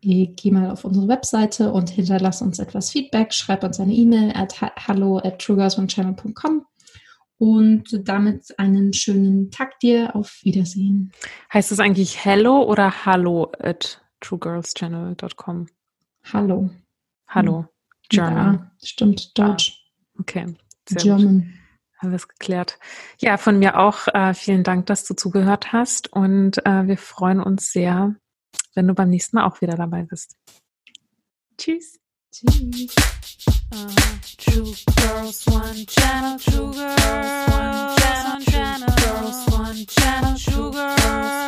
äh, 0.03 0.27
geh 0.29 0.51
mal 0.51 0.71
auf 0.71 0.85
unsere 0.85 1.07
Webseite 1.09 1.73
und 1.73 1.91
hinterlass 1.91 2.43
uns 2.43 2.59
etwas 2.59 2.91
Feedback. 2.91 3.33
Schreib 3.35 3.63
uns 3.63 3.79
eine 3.79 3.93
E-Mail 3.93 4.33
at 4.35 4.61
ha- 4.61 4.73
hallo 4.77 5.19
at 5.19 5.39
truegirlsonechannel.com 5.39 6.65
und 7.39 8.09
damit 8.09 8.59
einen 8.59 8.93
schönen 8.93 9.51
Tag 9.51 9.79
dir. 9.81 10.17
Auf 10.17 10.41
Wiedersehen. 10.43 11.13
Heißt 11.53 11.71
es 11.71 11.81
eigentlich 11.81 12.25
hello 12.25 12.63
oder 12.63 13.05
hallo 13.05 13.53
at 13.59 14.01
truegirlschannel.com? 14.21 15.67
Hallo. 16.33 16.71
Hallo. 17.29 17.63
Hm. 17.63 17.69
German. 18.09 18.55
Ja, 18.55 18.73
stimmt, 18.83 19.33
ah, 19.39 19.49
Deutsch. 19.49 19.73
Ah, 20.15 20.21
okay. 20.21 20.57
Sehr 20.89 21.03
German. 21.03 21.41
Gut. 21.41 21.53
Haben 21.99 22.11
wir 22.11 22.17
es 22.17 22.29
geklärt. 22.29 22.79
Ja, 23.19 23.39
von 23.39 23.59
mir 23.59 23.79
auch 23.79 24.07
äh, 24.09 24.35
vielen 24.35 24.65
Dank, 24.65 24.87
dass 24.87 25.05
du 25.05 25.15
zugehört 25.15 25.73
hast 25.73 26.13
und 26.13 26.65
äh, 26.67 26.87
wir 26.87 26.99
freuen 26.99 27.41
uns 27.41 27.73
sehr, 27.73 28.15
wenn 28.75 28.87
du 28.87 28.95
beim 28.95 29.09
nächsten 29.09 29.37
Mal 29.37 29.47
auch 29.47 29.61
wieder 29.63 29.77
dabei 29.77 30.03
bist. 30.03 30.37
Tschüss. 31.57 31.99
Tschüss. 32.33 32.95
Uh, 33.75 33.89
true 34.39 34.75
girls, 34.95 35.47
one 35.49 35.87
channel, 35.87 36.39
true 36.39 36.71
girls, 36.73 37.51
one 37.51 38.45
channel, 38.45 38.87
true 38.95 39.13
girls, 39.21 39.47
one 39.49 39.87
channel, 39.87 40.37
true 40.39 40.71
girls. 40.71 41.46